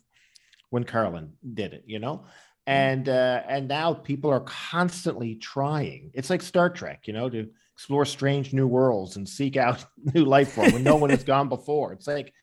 when 0.70 0.84
Carlin 0.84 1.34
did 1.53 1.74
it, 1.74 1.84
you 1.86 2.00
know? 2.00 2.25
And 2.65 3.10
uh, 3.10 3.43
and 3.48 3.67
now 3.67 3.93
people 3.93 4.29
are 4.29 4.39
constantly 4.41 5.36
trying. 5.36 6.12
It's 6.13 6.29
like 6.29 6.41
Star 6.41 6.70
Trek, 6.70 7.08
you 7.08 7.13
know, 7.13 7.29
to 7.29 7.50
explore 7.75 8.05
strange 8.05 8.53
new 8.53 8.67
worlds 8.67 9.17
and 9.17 9.27
seek 9.27 9.58
out 9.58 9.86
new 10.13 10.25
life 10.25 10.53
form 10.53 10.72
when 10.72 10.84
no 10.84 10.96
one 10.96 11.10
has 11.10 11.24
gone 11.24 11.50
before. 11.50 11.91
It's 11.93 12.08
like, 12.08 12.34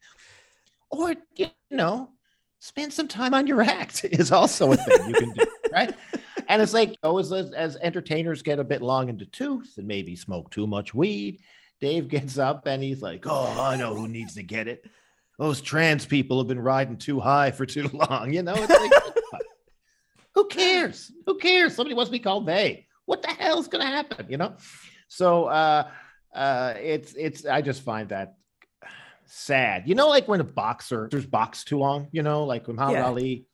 or 0.91 1.15
you 1.37 1.49
know, 1.71 2.11
spend 2.59 2.93
some 2.93 3.09
time 3.09 3.35
on 3.35 3.47
your 3.47 3.63
act 3.63 4.05
is 4.13 4.31
also 4.31 4.73
a 4.73 4.77
thing 4.77 5.09
you 5.09 5.15
can 5.15 5.33
do, 5.33 5.45
right? 5.73 5.95
And 6.49 6.61
it's 6.61 6.75
like, 6.75 6.97
oh, 7.03 7.19
as, 7.19 7.33
as 7.33 7.77
entertainers 7.77 8.43
get 8.43 8.59
a 8.59 8.65
bit 8.65 8.83
long 8.83 9.09
in 9.09 9.17
the 9.17 9.27
tooth 9.27 9.75
and 9.79 9.87
maybe 9.87 10.17
smoke 10.17 10.51
too 10.51 10.67
much 10.67 10.95
weed, 10.95 11.41
Dave 11.81 12.09
gets 12.09 12.39
up 12.39 12.67
and 12.67 12.83
he's 12.83 13.03
like, 13.03 13.25
oh, 13.27 13.57
I 13.59 13.77
know 13.77 13.95
who 13.95 14.09
needs 14.09 14.35
to 14.35 14.43
get 14.43 14.69
it. 14.69 14.85
Those 15.39 15.63
trans 15.63 16.05
people 16.05 16.39
have 16.39 16.49
been 16.49 16.61
riding 16.61 16.99
too 16.99 17.19
high 17.19 17.51
for 17.53 17.65
too 17.65 17.89
long. 17.95 18.33
You 18.33 18.43
know, 18.43 18.55
it's 18.55 18.69
like, 18.69 19.15
who 20.35 20.47
cares? 20.49 21.13
Who 21.27 21.39
cares? 21.39 21.75
Somebody 21.75 21.95
wants 21.95 22.09
to 22.09 22.13
be 22.13 22.19
called 22.19 22.47
they. 22.47 22.87
What 23.07 23.23
the 23.23 23.29
hell's 23.29 23.69
going 23.69 23.85
to 23.85 23.91
happen? 23.91 24.27
You 24.29 24.37
know? 24.37 24.57
So 25.09 25.47
uh, 25.47 25.91
uh, 26.35 26.75
it's 26.81 27.15
it's 27.15 27.45
I 27.45 27.63
just 27.63 27.83
find 27.83 28.09
that 28.11 28.35
sad. 29.27 29.89
You 29.89 29.95
know, 29.95 30.09
like 30.09 30.29
when 30.29 30.41
a 30.41 30.45
boxer 30.45 31.09
there's 31.11 31.27
box 31.27 31.65
too 31.65 31.79
long. 31.79 32.09
You 32.13 32.23
know, 32.23 32.45
like 32.45 32.67
when 32.67 32.77
Muhammad 32.77 32.99
yeah. 32.99 33.07
Ali. 33.07 33.47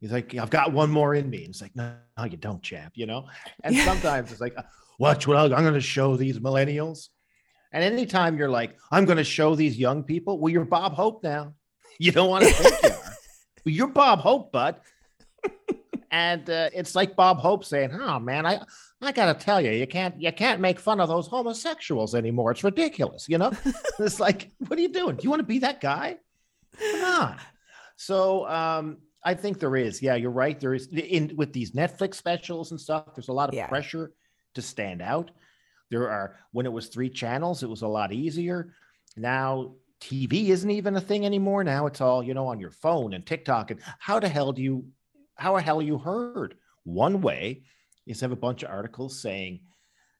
He's 0.00 0.12
like, 0.12 0.34
I've 0.34 0.48
got 0.48 0.72
one 0.72 0.90
more 0.90 1.14
in 1.14 1.28
me. 1.28 1.44
And 1.44 1.50
it's 1.50 1.60
like, 1.60 1.76
no, 1.76 1.92
no, 2.16 2.24
you 2.24 2.38
don't, 2.38 2.62
champ. 2.62 2.94
You 2.96 3.04
know. 3.04 3.26
And 3.62 3.76
yeah. 3.76 3.84
sometimes 3.84 4.32
it's 4.32 4.40
like, 4.40 4.56
watch 4.98 5.26
what 5.26 5.36
I'm 5.36 5.50
going 5.50 5.74
to 5.74 5.80
show 5.82 6.16
these 6.16 6.38
millennials. 6.38 7.08
And 7.72 7.84
anytime 7.84 8.38
you're 8.38 8.48
like, 8.48 8.76
I'm 8.90 9.04
going 9.04 9.18
to 9.18 9.24
show 9.24 9.54
these 9.54 9.78
young 9.78 10.02
people, 10.02 10.38
well, 10.38 10.50
you're 10.50 10.64
Bob 10.64 10.94
Hope 10.94 11.22
now. 11.22 11.54
You 11.98 12.12
don't 12.12 12.30
want 12.30 12.44
to 12.44 12.50
think 12.50 12.82
you 12.82 12.88
are. 12.88 13.14
You're 13.66 13.88
Bob 13.88 14.20
Hope, 14.20 14.52
bud. 14.52 14.76
And 16.10 16.48
uh, 16.50 16.70
it's 16.74 16.94
like 16.94 17.16
Bob 17.16 17.38
Hope 17.38 17.64
saying, 17.64 17.90
"Oh 17.92 18.18
man, 18.18 18.46
I 18.46 18.60
I 19.02 19.12
gotta 19.12 19.38
tell 19.38 19.60
you, 19.60 19.70
you 19.70 19.86
can't 19.86 20.20
you 20.20 20.32
can't 20.32 20.60
make 20.60 20.78
fun 20.78 21.00
of 21.00 21.08
those 21.08 21.26
homosexuals 21.26 22.14
anymore. 22.14 22.50
It's 22.50 22.64
ridiculous, 22.64 23.28
you 23.28 23.38
know. 23.38 23.52
it's 23.98 24.20
like, 24.20 24.50
what 24.66 24.78
are 24.78 24.82
you 24.82 24.92
doing? 24.92 25.16
Do 25.16 25.24
you 25.24 25.30
want 25.30 25.40
to 25.40 25.46
be 25.46 25.60
that 25.60 25.80
guy? 25.80 26.16
Come 26.78 27.04
on. 27.04 27.36
So 27.96 28.48
um, 28.48 28.98
I 29.24 29.34
think 29.34 29.58
there 29.58 29.76
is. 29.76 30.02
Yeah, 30.02 30.14
you're 30.14 30.30
right. 30.30 30.58
There 30.58 30.74
is 30.74 30.88
in 30.88 31.34
with 31.36 31.52
these 31.52 31.72
Netflix 31.72 32.14
specials 32.14 32.70
and 32.70 32.80
stuff. 32.80 33.14
There's 33.14 33.28
a 33.28 33.32
lot 33.32 33.48
of 33.48 33.54
yeah. 33.54 33.66
pressure 33.66 34.12
to 34.54 34.62
stand 34.62 35.02
out. 35.02 35.30
There 35.90 36.08
are 36.10 36.36
when 36.52 36.66
it 36.66 36.72
was 36.72 36.88
three 36.88 37.10
channels, 37.10 37.62
it 37.62 37.70
was 37.70 37.82
a 37.82 37.88
lot 37.88 38.12
easier. 38.12 38.74
Now 39.16 39.74
TV 40.00 40.48
isn't 40.48 40.70
even 40.70 40.96
a 40.96 41.00
thing 41.00 41.26
anymore. 41.26 41.64
Now 41.64 41.86
it's 41.86 42.00
all 42.00 42.22
you 42.22 42.34
know 42.34 42.46
on 42.46 42.60
your 42.60 42.70
phone 42.70 43.12
and 43.14 43.26
TikTok. 43.26 43.70
And 43.70 43.80
how 43.98 44.20
the 44.20 44.28
hell 44.28 44.52
do 44.52 44.62
you? 44.62 44.84
How 45.40 45.56
the 45.56 45.62
hell 45.62 45.80
you 45.80 45.96
heard? 45.96 46.56
One 46.84 47.22
way 47.22 47.62
is 48.06 48.18
to 48.18 48.26
have 48.26 48.32
a 48.32 48.36
bunch 48.36 48.62
of 48.62 48.70
articles 48.70 49.22
saying 49.22 49.60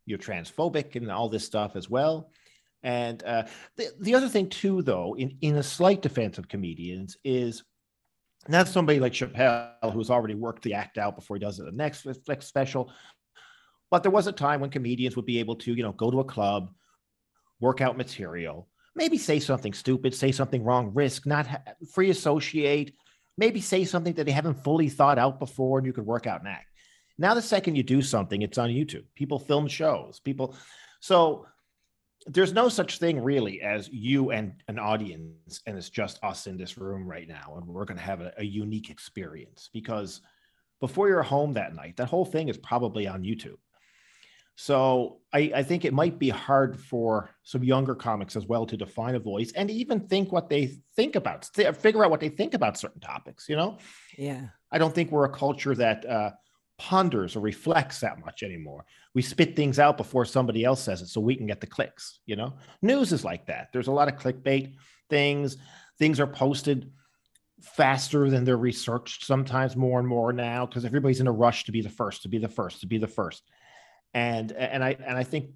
you're 0.07 0.19
transphobic 0.19 0.97
and 0.97 1.11
all 1.11 1.29
this 1.29 1.45
stuff 1.45 1.77
as 1.77 1.91
well. 1.91 2.31
And 2.83 3.23
uh, 3.25 3.45
the, 3.77 3.89
the 4.01 4.15
other 4.15 4.31
thing, 4.31 4.49
too, 4.49 4.81
though, 4.81 5.15
in, 5.17 5.37
in 5.43 5.57
a 5.57 5.63
slight 5.63 6.01
defense 6.01 6.39
of 6.39 6.49
comedians, 6.49 7.19
is 7.23 7.63
not 8.49 8.67
somebody 8.67 8.99
like 8.99 9.13
Chappelle 9.13 9.93
who's 9.93 10.09
already 10.09 10.35
worked 10.35 10.63
the 10.63 10.73
act 10.73 10.97
out 10.97 11.17
before 11.17 11.37
he 11.37 11.41
does 11.41 11.59
it 11.59 11.67
the 11.67 11.73
next, 11.73 12.07
next 12.27 12.47
special. 12.47 12.91
But 13.91 14.03
there 14.03 14.11
was 14.11 14.27
a 14.27 14.33
time 14.33 14.61
when 14.61 14.71
comedians 14.71 15.17
would 15.17 15.27
be 15.27 15.39
able 15.39 15.57
to, 15.57 15.75
you 15.75 15.83
know, 15.83 15.93
go 15.93 16.11
to 16.11 16.21
a 16.21 16.25
club, 16.25 16.71
work 17.61 17.83
out 17.83 17.99
material, 17.99 18.69
maybe 18.97 19.19
say 19.19 19.39
something 19.39 19.75
stupid, 19.75 20.15
say 20.15 20.33
something 20.33 20.65
wrong, 20.65 20.93
risk, 20.95 21.27
not 21.27 21.47
ha- 21.47 21.63
free 21.93 22.09
associate, 22.09 22.95
maybe 23.37 23.61
say 23.61 23.85
something 23.85 24.15
that 24.15 24.25
they 24.25 24.33
haven't 24.33 24.65
fully 24.65 24.89
thought 24.89 25.19
out 25.19 25.39
before, 25.39 25.79
and 25.79 25.87
you 25.87 25.93
could 25.93 26.07
work 26.07 26.27
out 26.27 26.41
an 26.41 26.47
act. 26.47 26.67
Now, 27.19 27.35
the 27.35 27.43
second 27.43 27.77
you 27.77 27.83
do 27.83 28.01
something, 28.01 28.41
it's 28.43 28.59
on 28.59 28.71
YouTube. 28.71 29.05
People 29.15 29.39
film 29.39 29.69
shows. 29.69 30.21
People, 30.21 30.57
so 31.01 31.47
there's 32.27 32.53
no 32.53 32.69
such 32.69 32.99
thing 32.99 33.23
really 33.23 33.61
as 33.61 33.89
you 33.89 34.31
and 34.31 34.55
an 34.69 34.79
audience, 34.79 35.61
and 35.67 35.77
it's 35.77 35.91
just 35.91 36.23
us 36.23 36.47
in 36.47 36.57
this 36.57 36.79
room 36.79 37.07
right 37.07 37.29
now, 37.29 37.57
and 37.57 37.67
we're 37.67 37.85
going 37.85 37.99
to 37.99 38.05
have 38.05 38.21
a, 38.21 38.33
a 38.39 38.45
unique 38.45 38.91
experience 38.91 39.71
because 39.73 40.21
before 40.81 41.09
you're 41.09 41.23
home 41.23 41.53
that 41.55 41.75
night, 41.75 41.97
that 41.97 42.09
whole 42.09 42.25
thing 42.25 42.49
is 42.49 42.57
probably 42.57 43.07
on 43.07 43.23
YouTube. 43.23 43.59
So 44.63 45.21
I, 45.33 45.51
I, 45.57 45.63
think 45.63 45.87
it 45.87 45.95
might 45.95 46.19
be 46.19 46.29
hard 46.29 46.79
for 46.79 47.31
some 47.45 47.65
younger 47.65 47.95
comics 47.95 48.37
as 48.37 48.45
well 48.45 48.67
to 48.67 48.77
define 48.77 49.15
a 49.15 49.19
voice 49.19 49.53
and 49.53 49.71
even 49.71 50.01
think 50.01 50.33
what 50.33 50.51
they 50.51 50.77
think 50.97 51.17
about, 51.17 51.47
figure 51.47 52.05
out 52.05 52.11
what 52.11 52.21
they 52.21 52.29
think 52.29 52.53
about 52.53 52.77
certain 52.77 53.01
topics. 53.01 53.49
You 53.49 53.57
know? 53.57 53.79
Yeah. 54.19 54.49
I 54.71 54.77
don't 54.77 54.95
think 54.95 55.11
we're 55.11 55.25
a 55.25 55.33
culture 55.33 55.75
that 55.77 56.05
uh, 56.05 56.33
ponders 56.77 57.37
or 57.37 57.41
reflects 57.41 58.01
that 58.01 58.23
much 58.23 58.43
anymore. 58.43 58.85
We 59.15 59.23
spit 59.23 59.57
things 59.57 59.79
out 59.79 59.97
before 59.97 60.27
somebody 60.27 60.63
else 60.63 60.83
says 60.83 61.01
it 61.01 61.07
so 61.07 61.23
we 61.23 61.37
can 61.37 61.47
get 61.47 61.63
the 61.63 61.67
clicks, 61.67 62.21
you 62.27 62.37
know? 62.37 62.53
News 62.83 63.15
is 63.15 63.25
like 63.25 63.47
that. 63.47 63.69
There's 63.73 63.89
a 63.89 63.93
lot 63.93 64.09
of 64.09 64.17
clickbait 64.17 64.75
things. 65.09 65.57
Things 65.99 66.21
are 66.21 66.27
posted 66.27 66.93
faster 67.63 68.29
than 68.29 68.45
they're 68.45 68.59
researched 68.59 69.25
sometimes 69.25 69.75
more 69.75 69.99
and 69.99 70.09
more 70.09 70.35
now 70.35 70.67
because 70.67 70.85
everybody's 70.85 71.21
in 71.21 71.29
a 71.29 71.33
rush 71.33 71.65
to 71.65 71.73
be 71.73 71.81
the 71.81 71.89
first, 71.89 72.25
to 72.25 72.29
be 72.29 72.37
the 72.37 72.49
first, 72.49 72.81
to 72.81 72.87
be 72.87 72.99
the 72.99 73.09
first. 73.09 73.43
And 74.15 74.53
and 74.53 74.83
I 74.83 74.97
and 75.07 75.17
I 75.17 75.25
think 75.25 75.51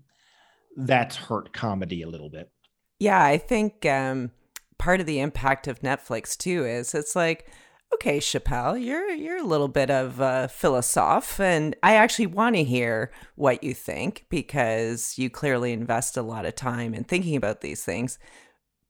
that's 0.76 1.16
hurt 1.16 1.52
comedy 1.52 2.02
a 2.02 2.08
little 2.08 2.30
bit. 2.30 2.50
Yeah, 2.98 3.22
I 3.22 3.38
think 3.38 3.84
um 3.86 4.30
part 4.78 5.00
of 5.00 5.06
the 5.06 5.20
impact 5.20 5.66
of 5.66 5.80
Netflix 5.80 6.36
too 6.36 6.64
is 6.64 6.94
it's 6.94 7.16
like 7.16 7.50
okay, 7.94 8.18
Chappelle, 8.18 8.82
you're 8.82 9.10
you're 9.10 9.38
a 9.38 9.46
little 9.46 9.68
bit 9.68 9.90
of 9.90 10.20
a 10.20 10.48
philosoph, 10.48 11.38
and 11.40 11.76
I 11.82 11.94
actually 11.94 12.26
want 12.26 12.56
to 12.56 12.64
hear 12.64 13.12
what 13.36 13.62
you 13.62 13.72
think 13.72 14.26
because 14.28 15.16
you 15.16 15.30
clearly 15.30 15.72
invest 15.72 16.16
a 16.16 16.22
lot 16.22 16.44
of 16.44 16.56
time 16.56 16.94
in 16.94 17.04
thinking 17.04 17.36
about 17.36 17.60
these 17.60 17.84
things. 17.84 18.18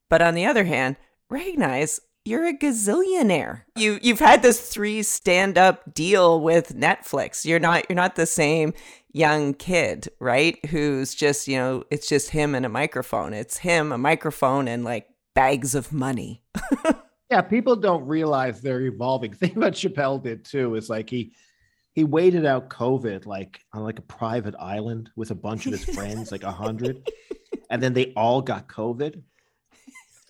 But 0.09 0.23
on 0.23 0.35
the 0.35 0.47
other 0.47 0.65
hand, 0.65 0.97
recognize 1.29 2.01
you're 2.25 2.47
a 2.47 2.57
gazillionaire. 2.57 3.63
You 3.77 3.99
you've 4.03 4.21
had 4.21 4.43
this 4.43 4.69
three 4.69 5.03
stand 5.03 5.59
up 5.59 5.93
deal 5.93 6.41
with 6.41 6.75
Netflix. 6.75 7.45
You're 7.45 7.61
not 7.61 7.85
you're 7.89 7.97
not 7.97 8.17
the 8.17 8.27
same 8.27 8.73
young 9.15 9.55
kid, 9.55 10.09
right? 10.21 10.63
Who's 10.67 11.15
just, 11.15 11.49
you 11.49 11.57
know, 11.57 11.85
it's 11.91 12.09
just 12.09 12.31
him 12.31 12.55
and 12.55 12.67
a 12.67 12.69
microphone. 12.69 13.33
It's 13.33 13.57
him, 13.57 13.93
a 13.93 13.99
microphone 13.99 14.69
and 14.69 14.85
like 14.85 15.09
bags 15.35 15.75
of 15.75 15.91
money. 15.91 16.43
Yeah, 17.31 17.41
people 17.41 17.75
don't 17.75 18.07
realize 18.07 18.61
they're 18.61 18.83
evolving. 18.83 19.33
The 19.33 19.37
thing 19.49 19.57
about 19.57 19.73
Chappelle 19.73 20.23
did 20.23 20.45
too 20.45 20.75
is 20.77 20.89
like 20.89 21.11
he 21.11 21.33
he 21.93 22.05
waited 22.05 22.47
out 22.47 22.69
COVID 22.69 23.27
like 23.27 23.61
on 23.73 23.83
like 23.83 23.99
a 23.99 24.03
private 24.03 24.55
island 24.59 25.11
with 25.17 25.33
a 25.33 25.35
bunch 25.35 25.67
of 25.67 25.73
his 25.73 25.85
friends, 25.97 26.31
like 26.31 26.45
a 26.45 26.53
hundred, 26.53 27.11
and 27.71 27.83
then 27.83 27.93
they 27.93 28.13
all 28.15 28.41
got 28.41 28.69
COVID. 28.69 29.21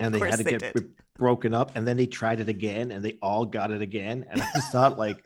and 0.00 0.14
they 0.14 0.18
had 0.18 0.38
to 0.38 0.44
they 0.44 0.52
get 0.52 0.76
broken 1.14 1.52
up, 1.52 1.72
and 1.74 1.86
then 1.86 1.98
they 1.98 2.06
tried 2.06 2.40
it 2.40 2.48
again, 2.48 2.90
and 2.90 3.04
they 3.04 3.18
all 3.20 3.44
got 3.44 3.70
it 3.70 3.82
again. 3.82 4.24
And 4.30 4.40
I 4.40 4.48
just 4.54 4.72
thought, 4.72 4.98
like, 4.98 5.24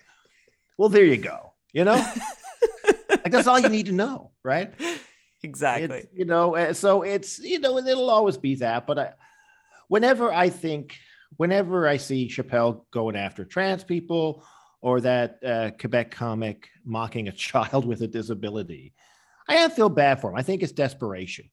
well, 0.79 0.88
there 0.88 1.05
you 1.05 1.16
go. 1.16 1.53
You 1.73 1.85
know, 1.85 2.12
like 3.29 3.45
that's 3.45 3.49
all 3.49 3.61
you 3.61 3.69
need 3.69 3.87
to 3.87 3.93
know, 3.93 4.33
right? 4.43 4.73
Exactly. 5.43 5.99
It's, 5.99 6.09
you 6.12 6.25
know, 6.25 6.73
so 6.73 7.03
it's 7.03 7.38
you 7.38 7.61
know, 7.61 7.79
it'll 7.79 8.11
always 8.11 8.37
be 8.37 8.57
that. 8.57 8.87
But 8.87 8.99
I, 8.99 9.12
whenever 9.87 10.33
I 10.33 10.49
think, 10.49 10.97
whenever 11.37 11.87
I 11.87 11.97
see 11.97 12.29
Chappelle 12.29 12.83
going 12.91 13.17
after 13.17 13.45
trans 13.45 13.85
people 13.85 14.45
or 14.81 15.01
that 15.03 15.38
uh, 15.45 15.71
Quebec 15.79 16.11
comic 16.11 16.69
mocking 16.85 17.29
a 17.29 17.33
child 17.47 17.85
with 17.85 18.03
a 18.03 18.09
disability, 18.09 18.95
I 19.49 19.69
feel 19.69 19.88
bad 19.88 20.21
for 20.21 20.31
him. 20.31 20.37
I 20.37 20.43
think 20.43 20.62
it's 20.62 20.73
desperation. 20.73 21.51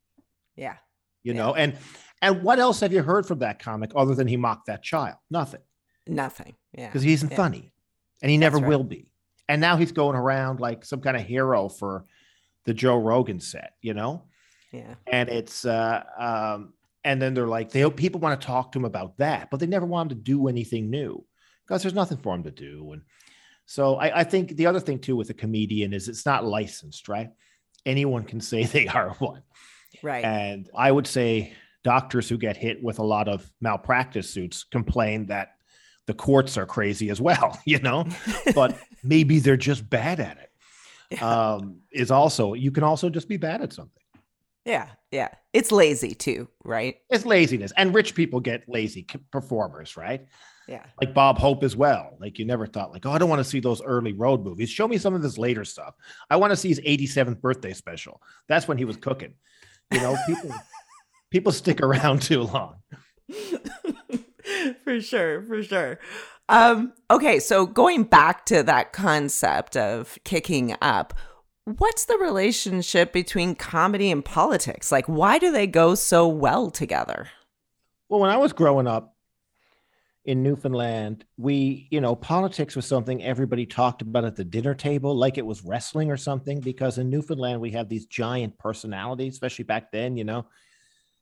Yeah. 0.55 0.77
You 1.23 1.33
yeah. 1.33 1.41
know, 1.41 1.53
and 1.55 1.77
and 2.21 2.43
what 2.43 2.59
else 2.59 2.79
have 2.79 2.93
you 2.93 3.03
heard 3.03 3.25
from 3.25 3.39
that 3.39 3.59
comic 3.59 3.91
other 3.95 4.15
than 4.15 4.27
he 4.27 4.37
mocked 4.37 4.67
that 4.67 4.83
child? 4.83 5.17
Nothing. 5.29 5.61
Nothing. 6.07 6.55
Yeah. 6.73 6.87
Because 6.87 7.03
he 7.03 7.13
isn't 7.13 7.31
yeah. 7.31 7.37
funny, 7.37 7.71
and 8.21 8.31
he 8.31 8.37
never 8.37 8.57
right. 8.57 8.67
will 8.67 8.83
be. 8.83 9.09
And 9.47 9.61
now 9.61 9.77
he's 9.77 9.91
going 9.91 10.15
around 10.15 10.59
like 10.59 10.85
some 10.85 11.01
kind 11.01 11.15
of 11.15 11.23
hero 11.23 11.69
for 11.69 12.05
the 12.65 12.73
Joe 12.73 12.97
Rogan 12.97 13.39
set, 13.39 13.73
you 13.81 13.93
know? 13.93 14.23
Yeah. 14.71 14.95
And 15.07 15.29
it's 15.29 15.65
uh 15.65 16.03
um 16.17 16.73
and 17.03 17.21
then 17.21 17.33
they're 17.33 17.47
like 17.47 17.71
they 17.71 17.89
people 17.91 18.19
want 18.19 18.39
to 18.39 18.45
talk 18.47 18.71
to 18.71 18.79
him 18.79 18.85
about 18.85 19.17
that, 19.17 19.49
but 19.49 19.59
they 19.59 19.67
never 19.67 19.85
want 19.85 20.11
him 20.11 20.17
to 20.17 20.23
do 20.23 20.47
anything 20.47 20.89
new 20.89 21.23
because 21.65 21.81
there's 21.81 21.93
nothing 21.93 22.17
for 22.17 22.35
him 22.35 22.43
to 22.43 22.51
do. 22.51 22.91
And 22.91 23.03
so 23.65 23.95
I, 23.95 24.19
I 24.19 24.23
think 24.23 24.55
the 24.55 24.67
other 24.67 24.79
thing 24.79 24.99
too 24.99 25.15
with 25.15 25.29
a 25.29 25.33
comedian 25.33 25.93
is 25.93 26.07
it's 26.07 26.25
not 26.25 26.45
licensed, 26.45 27.07
right? 27.07 27.29
Anyone 27.85 28.23
can 28.23 28.41
say 28.41 28.63
they 28.65 28.87
are 28.87 29.11
one. 29.19 29.43
Right. 30.03 30.25
And 30.25 30.69
I 30.75 30.91
would 30.91 31.07
say 31.07 31.53
doctors 31.83 32.27
who 32.27 32.37
get 32.37 32.57
hit 32.57 32.83
with 32.83 32.99
a 32.99 33.03
lot 33.03 33.27
of 33.27 33.49
malpractice 33.61 34.29
suits 34.29 34.63
complain 34.63 35.27
that 35.27 35.54
the 36.07 36.13
courts 36.13 36.57
are 36.57 36.65
crazy 36.65 37.09
as 37.09 37.19
well, 37.19 37.59
you 37.65 37.79
know, 37.79 38.05
but 38.53 38.77
maybe 39.03 39.39
they're 39.39 39.57
just 39.57 39.89
bad 39.89 40.19
at 40.19 40.37
it. 40.37 40.49
Yeah. 41.11 41.53
Um, 41.53 41.81
is 41.91 42.11
also, 42.11 42.53
you 42.53 42.71
can 42.71 42.83
also 42.83 43.09
just 43.09 43.29
be 43.29 43.37
bad 43.37 43.61
at 43.61 43.73
something. 43.73 44.01
Yeah. 44.65 44.87
Yeah. 45.11 45.29
It's 45.53 45.71
lazy 45.71 46.15
too, 46.15 46.49
right? 46.63 46.95
It's 47.09 47.25
laziness. 47.25 47.71
And 47.77 47.93
rich 47.93 48.15
people 48.15 48.39
get 48.39 48.67
lazy 48.67 49.05
performers, 49.31 49.95
right? 49.95 50.25
Yeah. 50.67 50.83
Like 50.99 51.13
Bob 51.13 51.37
Hope 51.37 51.63
as 51.63 51.75
well. 51.75 52.17
Like 52.19 52.39
you 52.39 52.45
never 52.45 52.65
thought, 52.65 52.91
like, 52.91 53.05
oh, 53.05 53.11
I 53.11 53.19
don't 53.19 53.29
want 53.29 53.39
to 53.39 53.49
see 53.49 53.59
those 53.59 53.83
early 53.83 54.13
road 54.13 54.43
movies. 54.43 54.69
Show 54.69 54.87
me 54.87 54.97
some 54.97 55.13
of 55.13 55.21
this 55.21 55.37
later 55.37 55.63
stuff. 55.63 55.93
I 56.29 56.37
want 56.37 56.51
to 56.51 56.57
see 56.57 56.69
his 56.69 56.79
87th 56.79 57.39
birthday 57.39 57.73
special. 57.73 58.21
That's 58.47 58.67
when 58.67 58.79
he 58.79 58.85
was 58.85 58.97
cooking. 58.97 59.35
You 59.91 59.99
know, 59.99 60.17
people 60.25 60.51
people 61.31 61.51
stick 61.51 61.81
around 61.81 62.23
too 62.23 62.41
long. 62.41 62.77
for 64.83 65.01
sure, 65.01 65.41
for 65.43 65.63
sure. 65.63 65.99
Um, 66.47 66.93
okay, 67.09 67.39
so 67.39 67.65
going 67.65 68.03
back 68.03 68.45
to 68.47 68.63
that 68.63 68.93
concept 68.93 69.75
of 69.75 70.19
kicking 70.23 70.75
up, 70.81 71.13
what's 71.65 72.05
the 72.05 72.17
relationship 72.17 73.11
between 73.11 73.55
comedy 73.55 74.11
and 74.11 74.23
politics? 74.23 74.91
Like, 74.91 75.07
why 75.07 75.39
do 75.39 75.51
they 75.51 75.67
go 75.67 75.95
so 75.95 76.27
well 76.27 76.69
together? 76.69 77.29
Well, 78.09 78.19
when 78.19 78.29
I 78.29 78.37
was 78.37 78.53
growing 78.53 78.85
up 78.85 79.15
in 80.23 80.43
Newfoundland, 80.43 81.25
we, 81.37 81.87
you 81.89 81.99
know, 82.01 82.15
politics 82.15 82.75
was 82.75 82.85
something 82.85 83.23
everybody 83.23 83.65
talked 83.65 84.03
about 84.03 84.25
at 84.25 84.35
the 84.35 84.43
dinner 84.43 84.75
table, 84.75 85.15
like 85.15 85.39
it 85.39 85.45
was 85.45 85.63
wrestling 85.63 86.11
or 86.11 86.17
something, 86.17 86.59
because 86.59 86.99
in 86.99 87.09
Newfoundland, 87.09 87.59
we 87.59 87.71
have 87.71 87.89
these 87.89 88.05
giant 88.05 88.57
personalities, 88.59 89.33
especially 89.33 89.65
back 89.65 89.91
then, 89.91 90.15
you 90.15 90.23
know, 90.23 90.45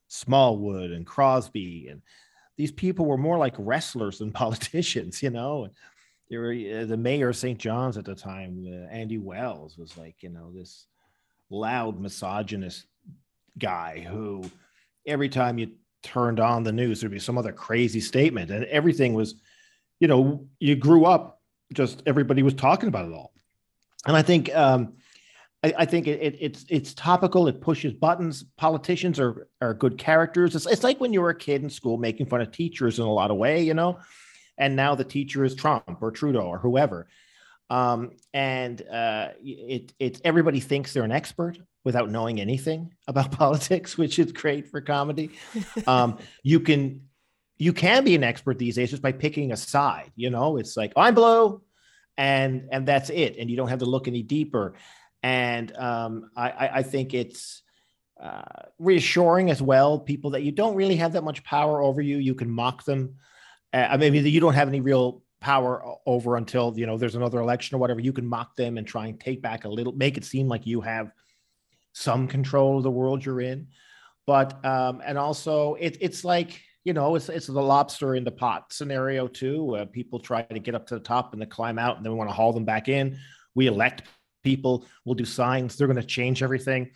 Smallwood 0.10 0.92
and 0.92 1.06
Crosbie 1.06 1.88
and 1.90 2.02
these 2.58 2.72
people 2.72 3.06
were 3.06 3.18
more 3.18 3.38
like 3.38 3.56
wrestlers 3.58 4.20
than 4.20 4.32
politicians, 4.44 5.22
you 5.22 5.30
know. 5.30 5.70
Were, 6.32 6.52
uh, 6.52 6.86
the 6.86 6.98
mayor 6.98 7.30
of 7.30 7.36
St. 7.36 7.60
John's 7.60 7.98
at 7.98 8.06
the 8.06 8.16
time, 8.16 8.66
uh, 8.68 8.92
Andy 8.92 9.20
Wells, 9.20 9.78
was 9.78 9.98
like, 9.98 10.16
you 10.22 10.30
know, 10.30 10.52
this 10.52 10.88
loud 11.50 12.00
misogynist 12.00 12.88
guy 13.60 14.00
who 14.00 14.44
every 15.06 15.30
time 15.30 15.60
you 15.60 15.72
turned 16.02 16.40
on 16.40 16.64
the 16.64 16.72
news, 16.72 17.00
there'd 17.00 17.12
be 17.12 17.20
some 17.20 17.38
other 17.38 17.54
crazy 17.54 18.00
statement, 18.00 18.50
and 18.50 18.66
everything 18.66 19.14
was, 19.14 19.36
you 20.00 20.08
know, 20.08 20.48
you 20.60 20.76
grew 20.76 21.06
up 21.06 21.42
just 21.74 22.04
everybody 22.06 22.44
was 22.44 22.54
talking 22.54 22.90
about 22.90 23.08
it 23.08 23.14
all. 23.14 23.34
And 24.06 24.16
I 24.16 24.22
think 24.22 24.54
um, 24.56 24.94
I, 25.64 25.74
I 25.80 25.86
think 25.86 26.08
it, 26.08 26.22
it, 26.22 26.38
it's 26.40 26.66
it's 26.70 26.94
topical. 26.94 27.48
It 27.48 27.62
pushes 27.62 27.94
buttons. 27.94 28.44
Politicians 28.58 29.20
are 29.20 29.48
are 29.62 29.74
good 29.74 29.98
characters. 29.98 30.56
It's, 30.56 30.66
it's 30.66 30.84
like 30.84 31.00
when 31.00 31.14
you 31.14 31.22
were 31.22 31.30
a 31.30 31.38
kid 31.38 31.64
in 31.64 31.70
school 31.70 31.98
making 31.98 32.26
fun 32.26 32.42
of 32.42 32.52
teachers 32.52 33.00
in 33.00 33.06
a 33.06 33.12
lot 33.12 33.32
of 33.32 33.38
way, 33.38 33.64
you 33.64 33.74
know. 33.74 34.00
And 34.58 34.76
now 34.76 34.96
the 34.96 35.04
teacher 35.04 35.44
is 35.44 35.56
Trump 35.56 35.98
or 36.02 36.12
Trudeau 36.12 36.42
or 36.42 36.60
whoever. 36.60 37.08
Um, 37.70 38.12
and 38.34 38.82
uh, 38.88 39.30
it 39.42 39.94
it 40.00 40.22
everybody 40.24 40.60
thinks 40.60 40.94
they're 40.94 41.04
an 41.04 41.12
expert 41.12 41.58
without 41.84 42.12
knowing 42.12 42.40
anything 42.40 42.94
about 43.08 43.32
politics, 43.44 43.98
which 43.98 44.20
is 44.20 44.32
great 44.32 44.70
for 44.70 44.82
comedy. 44.82 45.32
Um, 45.88 46.20
you 46.44 46.60
can 46.60 47.08
you 47.58 47.72
can 47.72 48.04
be 48.04 48.16
an 48.16 48.24
expert 48.24 48.60
these 48.60 48.76
days 48.76 48.92
just 48.92 49.02
by 49.02 49.14
picking 49.14 49.54
a 49.54 49.58
side. 49.58 50.12
You 50.16 50.30
know, 50.30 50.58
it's 50.58 50.76
like 50.76 50.92
I'm 50.98 51.16
blue, 51.16 51.62
and 52.18 52.68
and 52.72 52.86
that's 52.86 53.10
it, 53.10 53.38
and 53.40 53.50
you 53.50 53.56
don't 53.56 53.70
have 53.70 53.80
to 53.80 53.86
look 53.86 54.08
any 54.10 54.24
deeper 54.24 54.76
and 55.24 55.76
um, 55.78 56.30
I, 56.36 56.70
I, 56.74 56.84
think 56.84 57.14
it's 57.14 57.64
uh, 58.22 58.42
reassuring 58.78 59.50
as 59.50 59.62
well. 59.62 59.98
People 59.98 60.32
that 60.32 60.44
you 60.44 60.52
don't 60.52 60.76
really 60.76 60.98
have 60.98 61.14
that 61.14 61.24
much 61.24 61.44
power 61.46 61.82
over 61.82 62.02
you, 62.02 62.18
you 62.18 62.36
can 62.36 62.50
mock 62.50 62.84
them. 62.84 63.16
Uh, 63.72 63.96
maybe 63.98 64.20
you 64.20 64.42
don't 64.42 64.54
have 64.54 64.68
any 64.68 64.82
real 64.82 65.24
power 65.40 65.84
over 66.06 66.36
until 66.36 66.74
you 66.78 66.86
know 66.86 66.98
there's 66.98 67.16
another 67.16 67.40
election 67.40 67.76
or 67.76 67.80
whatever. 67.80 68.02
You 68.02 68.12
can 68.12 68.28
mock 68.28 68.58
them 68.58 68.78
and 68.78 68.86
try 68.86 69.08
and 69.08 69.20
take 69.20 69.42
back 69.42 69.64
a 69.64 69.70
little, 69.70 69.94
make 69.94 70.18
it 70.18 70.26
seem 70.26 70.50
like 70.50 70.68
you 70.68 70.82
have 70.82 71.10
some 71.94 72.28
control 72.28 72.78
of 72.78 72.84
the 72.84 72.92
world 72.92 73.26
you're 73.26 73.42
in. 73.42 73.68
But 74.28 74.64
um, 74.66 75.02
and 75.06 75.18
also 75.18 75.76
it, 75.76 75.98
it's 76.02 76.26
like 76.26 76.62
you 76.84 76.92
know 76.92 77.16
it's 77.16 77.30
it's 77.30 77.48
the 77.48 77.62
lobster 77.62 78.16
in 78.16 78.26
the 78.26 78.32
pot 78.32 78.74
scenario 78.74 79.28
too. 79.28 79.88
People 79.94 80.20
try 80.20 80.42
to 80.42 80.60
get 80.60 80.76
up 80.76 80.86
to 80.88 80.96
the 80.96 81.00
top 81.00 81.32
and 81.32 81.42
then 81.42 81.50
climb 81.50 81.80
out, 81.80 81.96
and 81.96 82.06
then 82.06 82.12
we 82.12 82.18
want 82.18 82.30
to 82.30 82.36
haul 82.36 82.52
them 82.52 82.66
back 82.66 82.90
in. 82.90 83.18
We 83.56 83.68
elect 83.68 84.04
people 84.44 84.86
will 85.06 85.16
do 85.16 85.26
signs 85.26 85.76
they're 85.76 85.88
going 85.88 85.98
to 85.98 86.04
change 86.04 86.44
everything. 86.44 86.92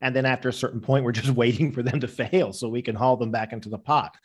And 0.00 0.14
then 0.14 0.26
after 0.26 0.48
a 0.48 0.52
certain 0.52 0.80
point 0.80 1.04
we're 1.04 1.12
just 1.12 1.30
waiting 1.42 1.72
for 1.72 1.82
them 1.82 2.00
to 2.00 2.08
fail 2.08 2.52
so 2.52 2.68
we 2.68 2.82
can 2.82 2.94
haul 2.94 3.16
them 3.16 3.30
back 3.30 3.52
into 3.52 3.68
the 3.68 3.78
pot. 3.78 4.16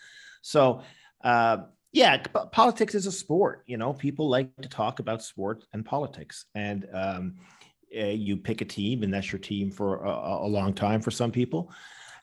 So 0.42 0.82
uh, 1.24 1.58
yeah 1.92 2.18
politics 2.52 2.96
is 2.96 3.06
a 3.06 3.12
sport 3.12 3.64
you 3.68 3.78
know? 3.78 3.94
People 3.94 4.30
like 4.30 4.56
to 4.62 4.70
talk 4.70 5.00
about 5.00 5.24
sport 5.24 5.64
and 5.74 5.86
politics. 5.86 6.46
And 6.56 6.88
um, 6.94 7.36
uh, 7.96 8.06
you 8.06 8.38
pick 8.38 8.62
a 8.62 8.66
team 8.66 9.04
and 9.04 9.14
that's 9.14 9.32
your 9.32 9.40
team 9.40 9.70
for 9.70 10.04
a, 10.04 10.46
a 10.46 10.48
long 10.48 10.74
time 10.74 11.02
for 11.02 11.12
some 11.12 11.32
people. 11.32 11.72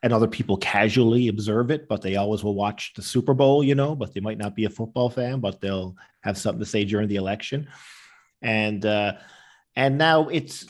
And 0.03 0.13
other 0.13 0.27
people 0.27 0.57
casually 0.57 1.29
observe 1.29 1.71
it, 1.71 1.87
but 1.87 2.01
they 2.01 2.17
always 2.17 2.43
will 2.43 2.55
watch 2.55 2.95
the 2.95 3.03
Super 3.03 3.35
Bowl, 3.35 3.63
you 3.63 3.75
know, 3.75 3.95
but 3.95 4.15
they 4.15 4.21
might 4.21 4.39
not 4.39 4.57
be 4.57 4.65
a 4.65 4.71
football 4.71 5.11
fan, 5.11 5.41
but 5.41 5.61
they'll 5.61 5.95
have 6.23 6.39
something 6.39 6.61
to 6.61 6.67
say 6.67 6.85
during 6.85 7.07
the 7.07 7.17
election. 7.17 7.69
And 8.41 8.85
uh, 8.87 9.13
and 9.77 9.99
now 9.99 10.29
it's 10.29 10.67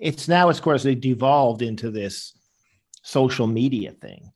it's 0.00 0.28
now 0.28 0.48
of 0.48 0.62
course 0.62 0.84
it 0.84 1.00
devolved 1.00 1.62
into 1.62 1.90
this 1.90 2.32
social 3.02 3.46
media 3.46 3.92
thing 3.92 4.32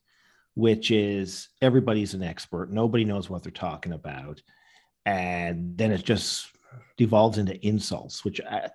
which 0.58 0.90
is 0.90 1.50
everybody's 1.62 2.14
an 2.14 2.22
expert. 2.24 2.72
Nobody 2.72 3.04
knows 3.04 3.30
what 3.30 3.44
they're 3.44 3.52
talking 3.52 3.92
about. 3.92 4.42
And 5.06 5.78
then 5.78 5.92
it 5.92 6.04
just 6.04 6.48
devolves 6.96 7.38
into 7.38 7.64
insults 7.64 8.24
which 8.24 8.40
I, 8.40 8.68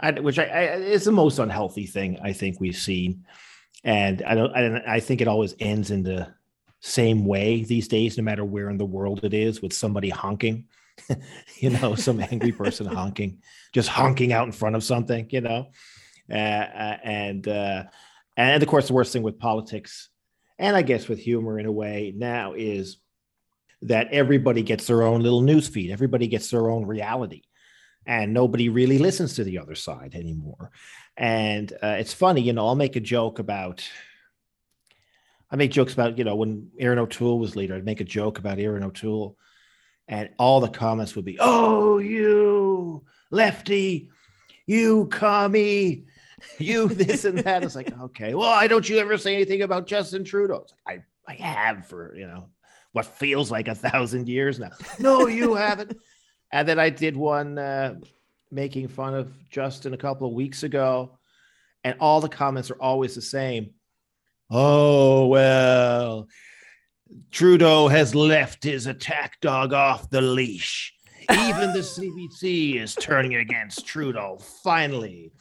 I 0.00 0.12
which 0.12 0.38
I, 0.38 0.44
I, 0.44 0.62
is 0.76 1.04
the 1.04 1.12
most 1.12 1.38
unhealthy 1.38 1.84
thing 1.84 2.18
I 2.22 2.32
think 2.32 2.58
we've 2.58 2.74
seen. 2.74 3.26
And 3.84 4.22
I 4.22 4.34
don't 4.34 4.56
I, 4.56 4.94
I 4.94 5.00
think 5.00 5.20
it 5.20 5.28
always 5.28 5.54
ends 5.60 5.90
in 5.90 6.02
the 6.02 6.32
same 6.80 7.26
way 7.26 7.62
these 7.62 7.88
days 7.88 8.16
no 8.16 8.24
matter 8.24 8.44
where 8.44 8.70
in 8.70 8.78
the 8.78 8.86
world 8.86 9.22
it 9.22 9.34
is 9.34 9.60
with 9.60 9.74
somebody 9.74 10.08
honking 10.08 10.64
you 11.56 11.70
know, 11.70 11.94
some 11.94 12.20
angry 12.20 12.52
person 12.52 12.86
honking, 12.86 13.42
just 13.72 13.88
honking 13.88 14.32
out 14.32 14.46
in 14.46 14.52
front 14.52 14.76
of 14.76 14.84
something, 14.84 15.26
you 15.30 15.40
know, 15.40 15.70
uh, 16.30 16.34
uh, 16.34 16.96
and 17.02 17.48
uh, 17.48 17.84
and 18.36 18.62
of 18.62 18.68
course 18.68 18.88
the 18.88 18.94
worst 18.94 19.12
thing 19.12 19.22
with 19.22 19.38
politics, 19.38 20.08
and 20.58 20.76
I 20.76 20.82
guess 20.82 21.08
with 21.08 21.18
humor 21.18 21.58
in 21.58 21.66
a 21.66 21.72
way 21.72 22.12
now 22.14 22.54
is 22.54 22.98
that 23.82 24.08
everybody 24.12 24.62
gets 24.62 24.86
their 24.86 25.02
own 25.02 25.22
little 25.22 25.40
news 25.40 25.68
feed, 25.68 25.90
everybody 25.90 26.28
gets 26.28 26.50
their 26.50 26.70
own 26.70 26.86
reality, 26.86 27.42
and 28.06 28.32
nobody 28.32 28.68
really 28.68 28.98
listens 28.98 29.34
to 29.34 29.44
the 29.44 29.58
other 29.58 29.74
side 29.74 30.14
anymore. 30.14 30.70
And 31.16 31.72
uh, 31.82 31.96
it's 31.98 32.14
funny, 32.14 32.42
you 32.42 32.52
know, 32.52 32.66
I'll 32.66 32.74
make 32.74 32.96
a 32.96 33.00
joke 33.00 33.38
about. 33.38 33.86
I 35.50 35.56
make 35.56 35.70
jokes 35.70 35.92
about, 35.92 36.16
you 36.16 36.24
know, 36.24 36.36
when 36.36 36.70
Erin 36.78 36.98
O'Toole 36.98 37.38
was 37.38 37.56
leader, 37.56 37.74
I'd 37.74 37.84
make 37.84 38.00
a 38.00 38.04
joke 38.04 38.38
about 38.38 38.58
Erin 38.58 38.82
O'Toole 38.82 39.36
and 40.08 40.30
all 40.38 40.60
the 40.60 40.68
comments 40.68 41.16
would 41.16 41.24
be, 41.24 41.38
"Oh, 41.40 41.98
you 41.98 43.04
lefty, 43.30 44.10
you 44.66 45.06
commie, 45.06 46.04
you 46.58 46.88
this 46.88 47.24
and 47.24 47.38
that." 47.38 47.64
It's 47.64 47.76
like, 47.76 47.96
okay, 48.00 48.34
well, 48.34 48.50
why 48.50 48.66
don't 48.66 48.88
you 48.88 48.98
ever 48.98 49.16
say 49.16 49.34
anything 49.34 49.62
about 49.62 49.86
Justin 49.86 50.24
Trudeau? 50.24 50.66
Like, 50.86 51.00
I 51.28 51.32
I 51.32 51.34
have 51.34 51.86
for, 51.86 52.14
you 52.16 52.26
know, 52.26 52.48
what 52.92 53.06
feels 53.06 53.50
like 53.50 53.68
a 53.68 53.74
thousand 53.74 54.28
years 54.28 54.58
now. 54.58 54.72
No, 54.98 55.26
you 55.26 55.54
haven't. 55.56 55.96
And 56.52 56.68
then 56.68 56.78
I 56.78 56.90
did 56.90 57.16
one 57.16 57.58
uh, 57.58 57.94
making 58.50 58.88
fun 58.88 59.14
of 59.14 59.32
Justin 59.48 59.94
a 59.94 59.98
couple 59.98 60.28
of 60.28 60.34
weeks 60.34 60.62
ago, 60.62 61.18
and 61.84 61.96
all 62.00 62.20
the 62.20 62.28
comments 62.28 62.70
are 62.70 62.80
always 62.80 63.14
the 63.14 63.22
same. 63.22 63.70
Oh, 64.50 65.26
well, 65.28 66.28
Trudeau 67.30 67.88
has 67.88 68.14
left 68.14 68.64
his 68.64 68.86
attack 68.86 69.40
dog 69.40 69.72
off 69.72 70.10
the 70.10 70.20
leash. 70.20 70.94
Even 71.30 71.72
the 71.72 71.78
CBC 71.80 72.80
is 72.80 72.94
turning 72.94 73.36
against 73.36 73.86
Trudeau, 73.86 74.38
finally. 74.62 75.32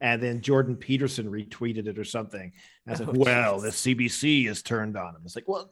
And 0.00 0.22
then 0.22 0.40
Jordan 0.40 0.76
Peterson 0.76 1.30
retweeted 1.30 1.86
it 1.86 1.98
or 1.98 2.04
something. 2.04 2.52
I 2.86 2.90
was 2.90 3.00
oh, 3.00 3.12
well, 3.14 3.60
geez. 3.60 3.82
the 3.82 3.94
CBC 3.94 4.48
is 4.48 4.62
turned 4.62 4.96
on 4.96 5.14
him. 5.14 5.22
It's 5.24 5.34
like, 5.34 5.48
well, 5.48 5.70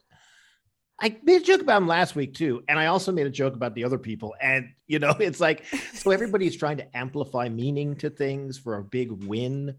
I 1.02 1.16
made 1.22 1.42
a 1.42 1.44
joke 1.44 1.60
about 1.60 1.82
him 1.82 1.88
last 1.88 2.14
week 2.14 2.34
too, 2.34 2.62
and 2.68 2.78
I 2.78 2.86
also 2.86 3.12
made 3.12 3.26
a 3.26 3.30
joke 3.30 3.54
about 3.54 3.74
the 3.74 3.84
other 3.84 3.98
people. 3.98 4.34
And 4.40 4.70
you 4.86 4.98
know, 4.98 5.14
it's 5.18 5.40
like 5.40 5.66
so 5.94 6.10
everybody's 6.12 6.56
trying 6.56 6.78
to 6.78 6.96
amplify 6.96 7.48
meaning 7.48 7.96
to 7.96 8.08
things 8.08 8.58
for 8.58 8.76
a 8.76 8.84
big 8.84 9.10
win, 9.10 9.74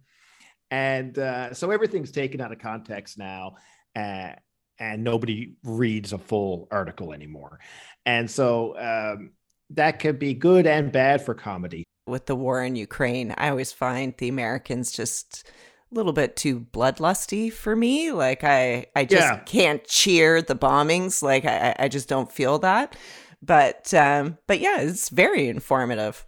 and 0.69 1.17
uh, 1.17 1.53
so 1.53 1.71
everything's 1.71 2.11
taken 2.11 2.41
out 2.41 2.51
of 2.51 2.59
context 2.59 3.17
now, 3.17 3.55
uh, 3.95 4.33
and 4.79 5.03
nobody 5.03 5.53
reads 5.63 6.13
a 6.13 6.17
full 6.17 6.67
article 6.71 7.13
anymore, 7.13 7.59
and 8.05 8.29
so 8.29 8.77
um, 8.77 9.31
that 9.69 9.99
could 9.99 10.19
be 10.19 10.33
good 10.33 10.67
and 10.67 10.91
bad 10.91 11.21
for 11.21 11.33
comedy. 11.33 11.83
With 12.05 12.25
the 12.25 12.35
war 12.35 12.63
in 12.63 12.75
Ukraine, 12.75 13.33
I 13.37 13.49
always 13.49 13.71
find 13.71 14.13
the 14.17 14.27
Americans 14.27 14.91
just 14.91 15.47
a 15.89 15.95
little 15.95 16.11
bit 16.11 16.35
too 16.35 16.59
bloodlusty 16.59 17.51
for 17.51 17.75
me. 17.75 18.11
Like 18.11 18.43
I, 18.43 18.87
I 18.95 19.05
just 19.05 19.21
yeah. 19.21 19.39
can't 19.45 19.85
cheer 19.85 20.41
the 20.41 20.55
bombings. 20.55 21.23
Like 21.23 21.45
I, 21.45 21.75
I 21.79 21.87
just 21.87 22.09
don't 22.09 22.29
feel 22.31 22.59
that. 22.59 22.97
But, 23.41 23.93
um, 23.93 24.37
but 24.47 24.59
yeah, 24.59 24.81
it's 24.81 25.09
very 25.09 25.47
informative. 25.47 26.25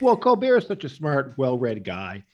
Well, 0.00 0.16
Colbert 0.16 0.58
is 0.58 0.66
such 0.66 0.84
a 0.84 0.88
smart, 0.88 1.34
well-read 1.36 1.84
guy, 1.84 2.24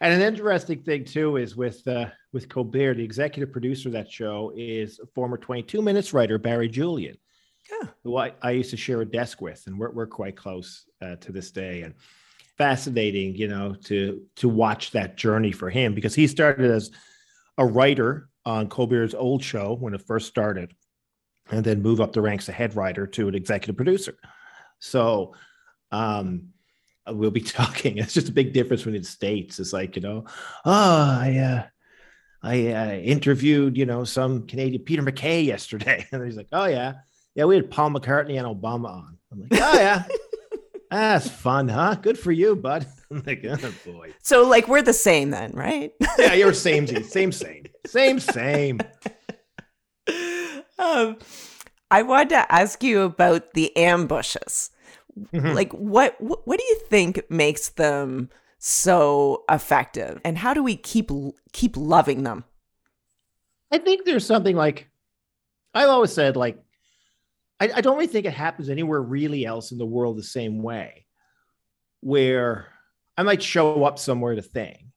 and 0.00 0.14
an 0.14 0.22
interesting 0.22 0.82
thing 0.82 1.04
too 1.04 1.36
is 1.36 1.56
with 1.56 1.86
uh, 1.86 2.06
with 2.32 2.48
Colbert, 2.48 2.94
the 2.94 3.04
executive 3.04 3.52
producer 3.52 3.88
of 3.88 3.92
that 3.92 4.10
show 4.10 4.52
is 4.56 5.00
former 5.14 5.36
Twenty 5.36 5.62
Two 5.62 5.82
Minutes 5.82 6.12
writer 6.12 6.38
Barry 6.38 6.68
Julien, 6.68 7.16
yeah. 7.70 7.88
who 8.04 8.16
I, 8.16 8.32
I 8.42 8.52
used 8.52 8.70
to 8.70 8.76
share 8.76 9.00
a 9.00 9.04
desk 9.04 9.40
with, 9.40 9.62
and 9.66 9.78
we're 9.78 9.90
we're 9.90 10.06
quite 10.06 10.36
close 10.36 10.86
uh, 11.02 11.16
to 11.16 11.32
this 11.32 11.50
day. 11.50 11.82
And 11.82 11.94
fascinating, 12.56 13.34
you 13.36 13.48
know, 13.48 13.74
to 13.84 14.22
to 14.36 14.48
watch 14.48 14.90
that 14.90 15.16
journey 15.16 15.52
for 15.52 15.70
him 15.70 15.94
because 15.94 16.14
he 16.14 16.26
started 16.26 16.70
as 16.70 16.90
a 17.56 17.64
writer 17.64 18.28
on 18.44 18.68
Colbert's 18.68 19.14
old 19.14 19.42
show 19.42 19.76
when 19.76 19.94
it 19.94 20.06
first 20.06 20.28
started, 20.28 20.74
and 21.50 21.64
then 21.64 21.82
move 21.82 22.00
up 22.00 22.12
the 22.12 22.20
ranks 22.20 22.48
a 22.48 22.52
head 22.52 22.76
writer 22.76 23.06
to 23.06 23.28
an 23.28 23.34
executive 23.34 23.76
producer. 23.76 24.14
So 24.78 25.34
um, 25.90 26.48
we'll 27.12 27.30
be 27.30 27.40
talking. 27.40 27.98
It's 27.98 28.14
just 28.14 28.28
a 28.28 28.32
big 28.32 28.52
difference 28.52 28.82
between 28.82 29.00
the 29.00 29.06
states. 29.06 29.58
It's 29.58 29.72
like 29.72 29.96
you 29.96 30.02
know, 30.02 30.24
oh, 30.64 31.18
I 31.20 31.36
uh, 31.38 31.62
I 32.42 32.72
uh, 32.72 32.92
interviewed 32.92 33.76
you 33.76 33.86
know 33.86 34.04
some 34.04 34.46
Canadian 34.46 34.82
Peter 34.82 35.02
MacKay 35.02 35.42
yesterday, 35.54 36.06
and 36.12 36.24
he's 36.24 36.36
like, 36.36 36.48
oh 36.52 36.66
yeah, 36.66 36.94
yeah, 37.34 37.44
we 37.44 37.56
had 37.56 37.70
Paul 37.70 37.90
McCartney 37.90 38.38
and 38.38 38.46
Obama 38.46 38.90
on. 38.90 39.18
I'm 39.32 39.40
like, 39.40 39.60
oh 39.60 39.78
yeah. 39.78 40.04
That's 40.90 41.28
fun, 41.28 41.68
huh? 41.68 41.94
Good 41.94 42.18
for 42.18 42.32
you, 42.32 42.56
bud. 42.56 42.84
I'm 43.12 43.22
like, 43.24 43.44
oh 43.44 43.72
boy. 43.86 44.12
So, 44.24 44.42
like, 44.42 44.66
we're 44.66 44.82
the 44.82 44.92
same 44.92 45.30
then, 45.30 45.52
right? 45.52 45.92
yeah, 46.18 46.34
you're 46.34 46.52
same, 46.52 46.84
same, 46.88 47.30
same, 47.30 47.64
same, 47.86 48.18
same. 48.18 48.80
Um, 50.80 51.18
I 51.90 52.02
wanted 52.02 52.30
to 52.30 52.52
ask 52.52 52.82
you 52.82 53.02
about 53.02 53.52
the 53.52 53.76
ambushes. 53.76 54.70
Mm-hmm. 55.32 55.52
Like, 55.52 55.72
what, 55.72 56.20
what 56.20 56.46
what 56.46 56.58
do 56.58 56.64
you 56.64 56.80
think 56.88 57.28
makes 57.30 57.70
them 57.70 58.30
so 58.58 59.44
effective, 59.50 60.20
and 60.24 60.36
how 60.36 60.54
do 60.54 60.62
we 60.62 60.76
keep 60.76 61.10
keep 61.52 61.76
loving 61.76 62.22
them? 62.22 62.44
I 63.70 63.78
think 63.78 64.04
there's 64.04 64.26
something 64.26 64.56
like 64.56 64.90
I've 65.74 65.88
always 65.88 66.12
said, 66.12 66.36
like 66.36 66.62
I, 67.58 67.70
I 67.76 67.80
don't 67.80 67.96
really 67.96 68.06
think 68.06 68.26
it 68.26 68.34
happens 68.34 68.68
anywhere 68.68 69.00
really 69.00 69.44
else 69.44 69.72
in 69.72 69.78
the 69.78 69.86
world 69.86 70.18
the 70.18 70.22
same 70.22 70.62
way, 70.62 71.06
where 72.00 72.66
I 73.16 73.22
might 73.22 73.42
show 73.42 73.84
up 73.84 73.98
somewhere 73.98 74.34
to 74.34 74.42
thing, 74.42 74.92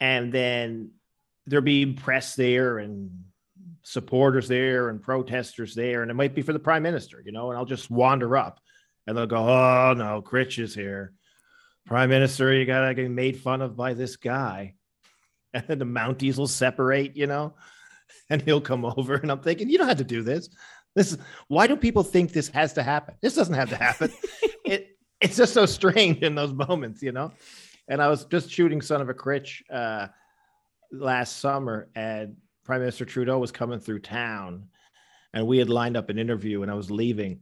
and 0.00 0.32
then 0.32 0.92
there'll 1.46 1.64
be 1.64 1.86
press 1.92 2.34
there 2.34 2.78
and 2.78 3.10
supporters 3.82 4.48
there 4.48 4.88
and 4.88 5.02
protesters 5.02 5.74
there, 5.74 6.02
and 6.02 6.10
it 6.10 6.14
might 6.14 6.34
be 6.34 6.42
for 6.42 6.54
the 6.54 6.58
prime 6.58 6.82
minister, 6.82 7.22
you 7.24 7.32
know, 7.32 7.50
and 7.50 7.58
I'll 7.58 7.66
just 7.66 7.90
wander 7.90 8.36
up 8.36 8.58
and 9.06 9.16
they'll 9.16 9.26
go, 9.26 9.48
Oh 9.48 9.94
no, 9.96 10.22
Critch 10.22 10.58
is 10.58 10.74
here. 10.74 11.12
Prime 11.86 12.08
Minister, 12.08 12.52
you 12.52 12.64
gotta 12.64 12.94
get 12.94 13.10
made 13.10 13.38
fun 13.38 13.62
of 13.62 13.76
by 13.76 13.94
this 13.94 14.16
guy. 14.16 14.74
And 15.54 15.62
then 15.68 15.78
the 15.78 15.84
Mounties 15.84 16.36
will 16.36 16.48
separate, 16.48 17.16
you 17.16 17.28
know, 17.28 17.54
and 18.28 18.42
he'll 18.42 18.60
come 18.60 18.84
over. 18.84 19.14
And 19.14 19.30
I'm 19.30 19.38
thinking, 19.38 19.70
you 19.70 19.78
don't 19.78 19.86
have 19.86 19.98
to 19.98 20.04
do 20.04 20.20
this. 20.20 20.48
This 20.96 21.12
is 21.12 21.18
why 21.46 21.68
do 21.68 21.76
people 21.76 22.02
think 22.02 22.32
this 22.32 22.48
has 22.48 22.72
to 22.72 22.82
happen? 22.82 23.14
This 23.22 23.36
doesn't 23.36 23.54
have 23.54 23.70
to 23.70 23.76
happen. 23.76 24.12
it 24.64 24.96
it's 25.20 25.36
just 25.36 25.54
so 25.54 25.64
strange 25.64 26.22
in 26.22 26.34
those 26.34 26.52
moments, 26.52 27.02
you 27.02 27.12
know. 27.12 27.32
And 27.88 28.02
I 28.02 28.08
was 28.08 28.24
just 28.24 28.50
shooting 28.50 28.80
Son 28.80 29.00
of 29.00 29.08
a 29.08 29.14
Critch 29.14 29.62
uh, 29.70 30.08
last 30.90 31.38
summer, 31.38 31.88
and 31.94 32.36
Prime 32.64 32.80
Minister 32.80 33.04
Trudeau 33.04 33.38
was 33.38 33.52
coming 33.52 33.78
through 33.78 34.00
town, 34.00 34.68
and 35.32 35.46
we 35.46 35.58
had 35.58 35.68
lined 35.68 35.96
up 35.96 36.10
an 36.10 36.18
interview, 36.18 36.62
and 36.62 36.70
I 36.70 36.74
was 36.74 36.90
leaving, 36.90 37.40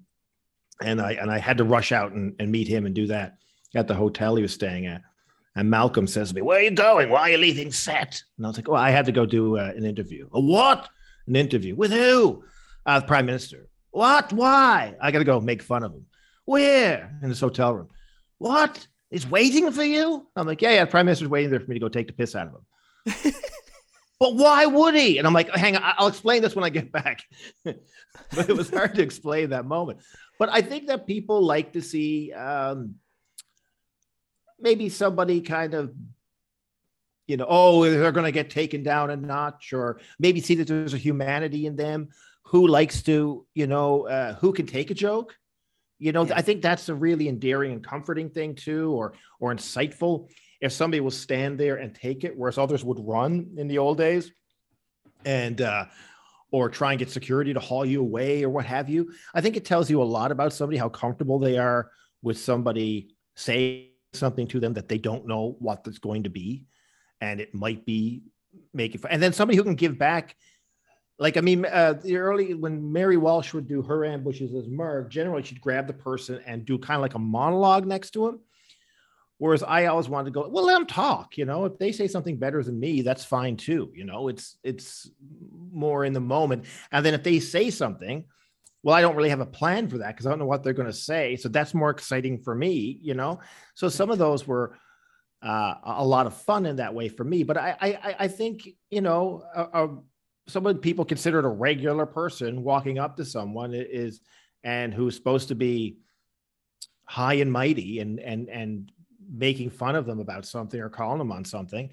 and 0.81 1.01
I 1.01 1.13
and 1.13 1.31
I 1.31 1.39
had 1.39 1.59
to 1.59 1.65
rush 1.65 1.93
out 1.93 2.13
and, 2.13 2.35
and 2.39 2.51
meet 2.51 2.69
him 2.69 2.87
and 2.87 2.95
do 2.95 3.07
that 3.09 3.37
at 3.75 3.89
the 3.89 3.95
hotel 3.95 4.37
he 4.37 4.43
was 4.43 4.53
staying 4.53 4.87
at. 4.87 5.03
And 5.55 5.69
Malcolm 5.69 6.07
says 6.07 6.31
to 6.31 6.35
me, 6.35 6.43
"Where 6.43 6.59
are 6.59 6.63
you 6.63 6.71
going? 6.71 7.11
Why 7.11 7.21
are 7.21 7.31
you 7.31 7.39
leaving 7.39 7.73
set?" 7.73 8.23
And 8.37 8.47
I 8.47 8.49
was 8.49 8.57
like, 8.57 8.69
"Well, 8.69 8.81
I 8.81 8.91
had 8.91 9.07
to 9.07 9.13
go 9.13 9.27
do 9.27 9.59
uh, 9.59 9.73
an 9.77 9.85
interview." 9.85 10.29
A 10.33 10.41
what? 10.41 10.89
An 11.27 11.37
interview 11.37 11.75
with 11.77 11.93
who? 11.93 12.43
uh, 12.87 13.01
the 13.01 13.07
prime 13.07 13.27
minister. 13.27 13.69
What? 13.91 14.33
Why? 14.33 14.95
I 15.01 15.11
got 15.11 15.19
to 15.19 15.25
go 15.25 15.41
make 15.41 15.63
fun 15.63 15.83
of 15.83 15.93
him. 15.93 16.07
Where? 16.45 17.19
In 17.23 17.29
this 17.29 17.41
hotel 17.41 17.75
room. 17.75 17.89
What? 18.39 18.87
He's 19.11 19.29
waiting 19.29 19.71
for 19.71 19.85
you? 19.85 20.27
I'm 20.35 20.47
like, 20.47 20.63
yeah, 20.63 20.73
yeah, 20.73 20.85
the 20.85 20.91
prime 20.91 21.07
minister's 21.07 21.29
waiting 21.29 21.51
there 21.51 21.61
for 21.61 21.69
me 21.69 21.75
to 21.75 21.81
go 21.81 21.89
take 21.89 22.07
the 22.07 22.13
piss 22.13 22.35
out 22.35 22.49
of 22.49 22.55
him. 22.55 23.35
but 24.23 24.37
why 24.37 24.67
would 24.67 24.95
he? 24.95 25.19
And 25.19 25.27
I'm 25.27 25.33
like, 25.33 25.51
hang 25.51 25.75
on, 25.75 25.83
I'll 25.99 26.07
explain 26.07 26.43
this 26.43 26.55
when 26.55 26.65
I 26.65 26.69
get 26.69 26.93
back. 27.03 27.23
but 27.65 28.49
it 28.49 28.57
was 28.57 28.71
hard 28.71 28.95
to 28.95 29.03
explain 29.03 29.51
that 29.51 29.67
moment. 29.67 29.99
But 30.39 30.49
I 30.53 30.63
think 30.63 30.87
that 30.87 31.09
people 31.09 31.43
like 31.43 31.73
to 31.73 31.83
see 31.83 32.33
um, 32.33 32.95
maybe 34.61 34.91
somebody 34.91 35.41
kind 35.41 35.75
of 35.75 35.93
you 37.27 37.37
know, 37.37 37.47
oh, 37.49 37.83
they're 37.83 38.13
going 38.13 38.27
to 38.27 38.33
get 38.33 38.51
taken 38.51 38.85
down 38.85 39.11
a 39.11 39.17
notch, 39.17 39.73
or 39.73 40.01
maybe 40.19 40.41
see 40.41 40.57
that 40.57 40.69
there's 40.69 40.95
a 40.95 40.99
humanity 40.99 41.67
in 41.67 41.75
them 41.75 42.09
who 42.45 42.67
likes 42.69 43.03
to, 43.03 43.47
you 43.55 43.67
know, 43.67 44.07
uh, 44.07 44.35
who 44.35 44.53
can 44.53 44.67
take 44.67 44.91
a 44.91 44.95
joke. 44.95 45.35
You 45.99 46.13
know, 46.13 46.27
yeah. 46.27 46.37
I 46.37 46.43
think 46.43 46.63
that's 46.63 46.89
a 46.89 46.95
really 46.95 47.29
endearing 47.29 47.73
and 47.73 47.83
comforting 47.83 48.31
thing 48.31 48.55
too, 48.55 48.93
or 48.93 49.15
or 49.41 49.53
insightful. 49.53 50.29
If 50.63 50.73
somebody 50.73 51.01
will 51.01 51.11
stand 51.11 51.59
there 51.59 51.77
and 51.77 51.95
take 51.95 52.25
it, 52.25 52.37
whereas 52.37 52.57
others 52.57 52.85
would 52.85 52.99
run 53.01 53.55
in 53.59 53.69
the 53.69 53.79
old 53.79 53.99
days, 53.99 54.33
and 55.25 55.61
uh, 55.61 55.87
or 56.51 56.71
try 56.71 56.93
and 56.93 56.99
get 56.99 57.11
security 57.11 57.53
to 57.53 57.61
haul 57.61 57.85
you 57.85 58.01
away 58.01 58.45
or 58.45 58.49
what 58.49 58.65
have 58.65 58.89
you. 58.89 59.13
I 59.35 59.41
think 59.41 59.57
it 59.57 59.65
tells 59.65 59.91
you 59.91 60.01
a 60.01 60.05
lot 60.05 60.33
about 60.33 60.53
somebody 60.53 60.79
how 60.79 60.89
comfortable 60.89 61.39
they 61.39 61.59
are 61.59 61.91
with 62.23 62.39
somebody 62.39 63.17
saying 63.35 63.89
something 64.13 64.47
to 64.49 64.61
them 64.61 64.75
that 64.75 64.89
they 64.89 64.99
don't 64.99 65.27
know 65.27 65.57
what 65.59 65.83
it's 65.87 65.99
going 65.99 66.23
to 66.23 66.31
be, 66.31 66.65
and 67.21 67.41
it 67.41 67.55
might 67.55 67.85
be 67.85 68.23
making. 68.73 69.03
And 69.11 69.23
then 69.23 69.33
somebody 69.33 69.57
who 69.57 69.65
can 69.65 69.75
give 69.75 69.99
back 69.99 70.37
like 71.19 71.37
I 71.37 71.41
mean, 71.41 71.65
uh, 71.65 71.95
the 72.03 72.17
early 72.17 72.55
when 72.55 72.93
Mary 72.93 73.17
Walsh 73.17 73.55
would 73.55 73.69
do 73.69 73.81
her 73.83 74.05
ambushes 74.05 74.55
as 74.55 74.67
Marg, 74.69 75.09
generally 75.09 75.43
she'd 75.43 75.61
grab 75.61 75.87
the 75.87 75.93
person 75.93 76.41
and 76.47 76.65
do 76.65 76.79
kind 76.79 76.97
of 76.97 77.03
like 77.03 77.15
a 77.15 77.19
monologue 77.19 77.87
next 77.87 78.11
to 78.13 78.27
him. 78.27 78.41
Whereas 79.43 79.65
I 79.65 79.87
always 79.87 80.09
wanted 80.09 80.27
to 80.27 80.31
go, 80.31 80.49
well, 80.49 80.67
let 80.67 80.75
them 80.75 80.87
talk. 80.87 81.37
You 81.37 81.47
know, 81.47 81.65
if 81.65 81.77
they 81.77 81.91
say 81.91 82.07
something 82.07 82.37
better 82.37 82.63
than 82.63 82.79
me, 82.79 83.03
that's 83.03 83.25
fine 83.25 83.57
too. 83.57 83.91
You 83.93 84.05
know, 84.05 84.29
it's 84.29 84.57
it's 84.63 85.11
more 85.73 86.05
in 86.05 86.13
the 86.13 86.21
moment. 86.21 86.67
And 86.93 87.05
then 87.05 87.13
if 87.13 87.25
they 87.25 87.41
say 87.41 87.69
something, 87.69 88.25
well, 88.85 88.95
I 88.95 89.01
don't 89.01 89.17
really 89.17 89.31
have 89.31 89.41
a 89.41 89.47
plan 89.47 89.89
for 89.89 89.99
that 89.99 90.15
because 90.15 90.27
I 90.27 90.31
don't 90.31 90.39
know 90.39 90.47
what 90.47 90.63
they're 90.63 90.73
going 90.73 90.87
to 90.87 90.97
say. 90.97 91.35
So 91.35 91.49
that's 91.49 91.75
more 91.75 91.91
exciting 91.91 92.39
for 92.39 92.55
me. 92.55 93.01
You 93.03 93.15
know, 93.15 93.41
so 93.75 93.89
some 93.89 94.11
of 94.11 94.19
those 94.19 94.47
were. 94.47 94.79
Uh, 95.45 95.75
a 95.83 96.07
lot 96.07 96.27
of 96.27 96.37
fun 96.37 96.67
in 96.67 96.77
that 96.77 96.95
way 96.95 97.09
for 97.09 97.25
me, 97.25 97.43
but 97.43 97.57
I 97.57 97.77
I, 97.81 98.17
I 98.21 98.29
think 98.29 98.69
you 98.91 99.01
know 99.01 99.43
a, 99.57 99.63
a 99.87 99.89
someone 100.47 100.79
people 100.79 101.05
considered 101.05 101.45
a 101.45 101.49
regular 101.49 102.07
person 102.07 102.63
walking 102.63 103.01
up 103.01 103.17
to 103.17 103.25
someone 103.25 103.75
is 103.75 104.21
and 104.63 104.95
who's 104.95 105.17
supposed 105.17 105.49
to 105.49 105.57
be 105.57 105.99
high 107.07 107.35
and 107.35 107.51
mighty 107.51 107.99
and 107.99 108.21
and 108.21 108.49
and 108.49 108.93
making 109.35 109.71
fun 109.71 109.97
of 109.97 110.07
them 110.07 110.21
about 110.21 110.45
something 110.45 110.81
or 110.81 110.89
calling 110.89 111.19
them 111.19 111.33
on 111.33 111.45
something 111.45 111.91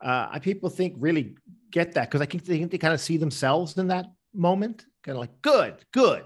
uh, 0.00 0.38
people 0.38 0.70
think 0.70 0.94
really 0.98 1.36
get 1.70 1.92
that 1.92 2.08
because 2.08 2.20
I 2.20 2.26
think 2.26 2.44
they, 2.44 2.64
they 2.64 2.78
kind 2.78 2.94
of 2.94 3.00
see 3.00 3.16
themselves 3.16 3.76
in 3.76 3.88
that 3.88 4.06
moment, 4.34 4.86
kind 5.02 5.16
of 5.16 5.20
like, 5.20 5.42
good, 5.42 5.84
good, 5.92 6.24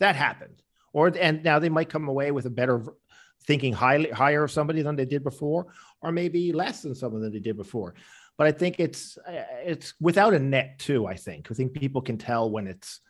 that 0.00 0.16
happened. 0.16 0.62
Or 0.92 1.12
and 1.18 1.42
now 1.42 1.58
they 1.58 1.68
might 1.68 1.88
come 1.88 2.08
away 2.08 2.30
with 2.30 2.46
a 2.46 2.50
better 2.50 2.82
thinking 3.46 3.72
highly 3.72 4.10
higher 4.10 4.44
of 4.44 4.50
somebody 4.50 4.82
than 4.82 4.96
they 4.96 5.04
did 5.04 5.24
before, 5.24 5.66
or 6.00 6.12
maybe 6.12 6.52
less 6.52 6.82
than 6.82 6.94
someone 6.94 7.22
than 7.22 7.32
they 7.32 7.40
did 7.40 7.56
before. 7.56 7.94
But 8.36 8.46
I 8.46 8.52
think 8.52 8.76
it's 8.78 9.18
uh, 9.18 9.44
it's 9.64 9.94
without 10.00 10.34
a 10.34 10.38
net 10.38 10.78
too. 10.78 11.06
I 11.06 11.16
think 11.16 11.48
I 11.50 11.54
think 11.54 11.72
people 11.72 12.00
can 12.00 12.16
tell 12.16 12.50
when 12.50 12.68
it's 12.68 13.00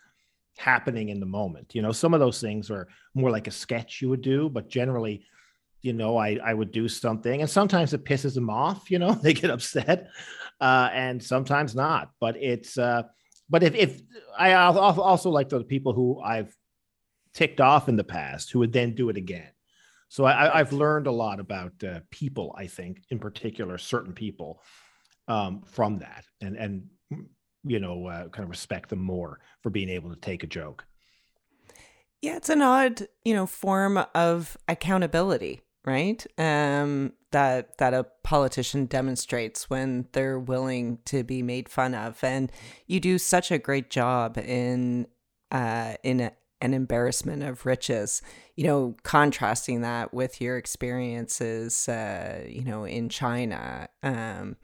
happening 0.57 1.11
in 1.11 1.21
the 1.21 1.27
moment. 1.27 1.75
You 1.75 1.83
know, 1.83 1.93
some 1.93 2.15
of 2.15 2.21
those 2.21 2.41
things 2.41 2.71
are 2.71 2.89
more 3.13 3.31
like 3.31 3.49
a 3.49 3.51
sketch 3.51 4.01
you 4.01 4.09
would 4.09 4.23
do, 4.23 4.49
but 4.49 4.69
generally 4.69 5.27
you 5.85 5.93
know, 5.93 6.17
I, 6.17 6.39
I 6.43 6.55
would 6.55 6.73
do 6.73 6.89
something 6.89 7.43
and 7.43 7.51
sometimes 7.51 7.93
it 7.93 8.07
pisses 8.07 8.35
them 8.35 8.49
off, 8.49 8.91
you 8.91 8.99
know, 8.99 9.13
they 9.23 9.35
get 9.35 9.51
upset 9.51 10.09
uh, 10.59 10.89
and 10.93 11.23
sometimes 11.23 11.75
not, 11.75 12.11
but 12.21 12.37
it's, 12.39 12.79
uh, 12.79 13.03
but 13.51 13.63
if, 13.63 13.75
if 13.75 14.01
I 14.37 14.55
also 14.55 15.29
like 15.29 15.51
the 15.51 15.63
people 15.63 15.93
who 15.93 16.21
I've 16.23 16.57
ticked 17.35 17.61
off 17.61 17.91
in 17.91 17.97
the 17.97 18.05
past 18.05 18.51
who 18.51 18.61
would 18.61 18.73
then 18.73 18.95
do 18.95 19.11
it 19.11 19.19
again. 19.19 19.51
So 20.09 20.25
I, 20.25 20.59
I've 20.59 20.73
learned 20.73 21.07
a 21.07 21.13
lot 21.13 21.39
about 21.39 21.73
uh, 21.85 22.01
people, 22.11 22.55
I 22.57 22.67
think, 22.67 23.03
in 23.11 23.19
particular, 23.19 23.77
certain 23.77 24.15
people 24.15 24.63
um, 25.29 25.65
from 25.67 25.99
that 25.99 26.25
and, 26.41 26.57
and, 26.57 26.87
you 27.63 27.79
know, 27.79 28.07
uh, 28.07 28.29
kind 28.29 28.45
of 28.45 28.51
respect 28.51 28.89
them 28.89 29.03
more 29.03 29.41
for 29.63 29.69
being 29.69 29.91
able 29.91 30.15
to 30.15 30.21
take 30.21 30.45
a 30.45 30.47
joke. 30.47 30.87
Yeah, 32.23 32.37
it's 32.37 32.49
an 32.49 32.63
odd, 32.63 33.07
you 33.23 33.35
know, 33.35 33.45
form 33.45 34.03
of 34.15 34.57
accountability 34.67 35.61
right? 35.85 36.27
Um, 36.39 37.13
that 37.31 37.79
that 37.79 37.95
a 37.95 38.07
politician 38.23 38.87
demonstrates 38.87 39.69
when 39.69 40.07
they're 40.13 40.39
willing 40.39 40.99
to 41.07 41.25
be 41.25 41.43
made 41.43 41.69
fun 41.69 41.95
of, 41.95 42.23
and 42.23 42.51
you 42.87 43.01
do 43.01 43.19
such 43.19 43.51
a 43.51 43.59
great 43.59 43.91
job 43.91 44.39
in 44.39 45.07
uh, 45.51 45.95
in 46.03 46.21
a, 46.21 46.33
an 46.61 46.75
embarrassment 46.75 47.43
of 47.43 47.67
riches. 47.67 48.23
You 48.57 48.67
know, 48.67 48.97
contrasting 49.03 49.81
that 49.83 50.15
with 50.15 50.41
your 50.41 50.57
experiences, 50.57 51.89
uh, 51.89 52.45
you 52.49 52.65
know, 52.65 52.85
in 52.85 53.09
China, 53.09 53.89
um, 54.03 54.57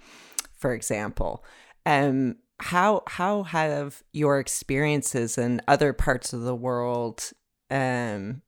for 0.56 0.72
example. 0.72 1.44
Um, 1.86 2.36
how 2.60 3.02
how 3.06 3.42
have 3.44 4.02
your 4.12 4.38
experiences 4.38 5.38
in 5.38 5.62
other 5.66 5.92
parts 5.92 6.32
of 6.32 6.42
the 6.42 6.54
world 6.54 7.32
um, 7.70 8.42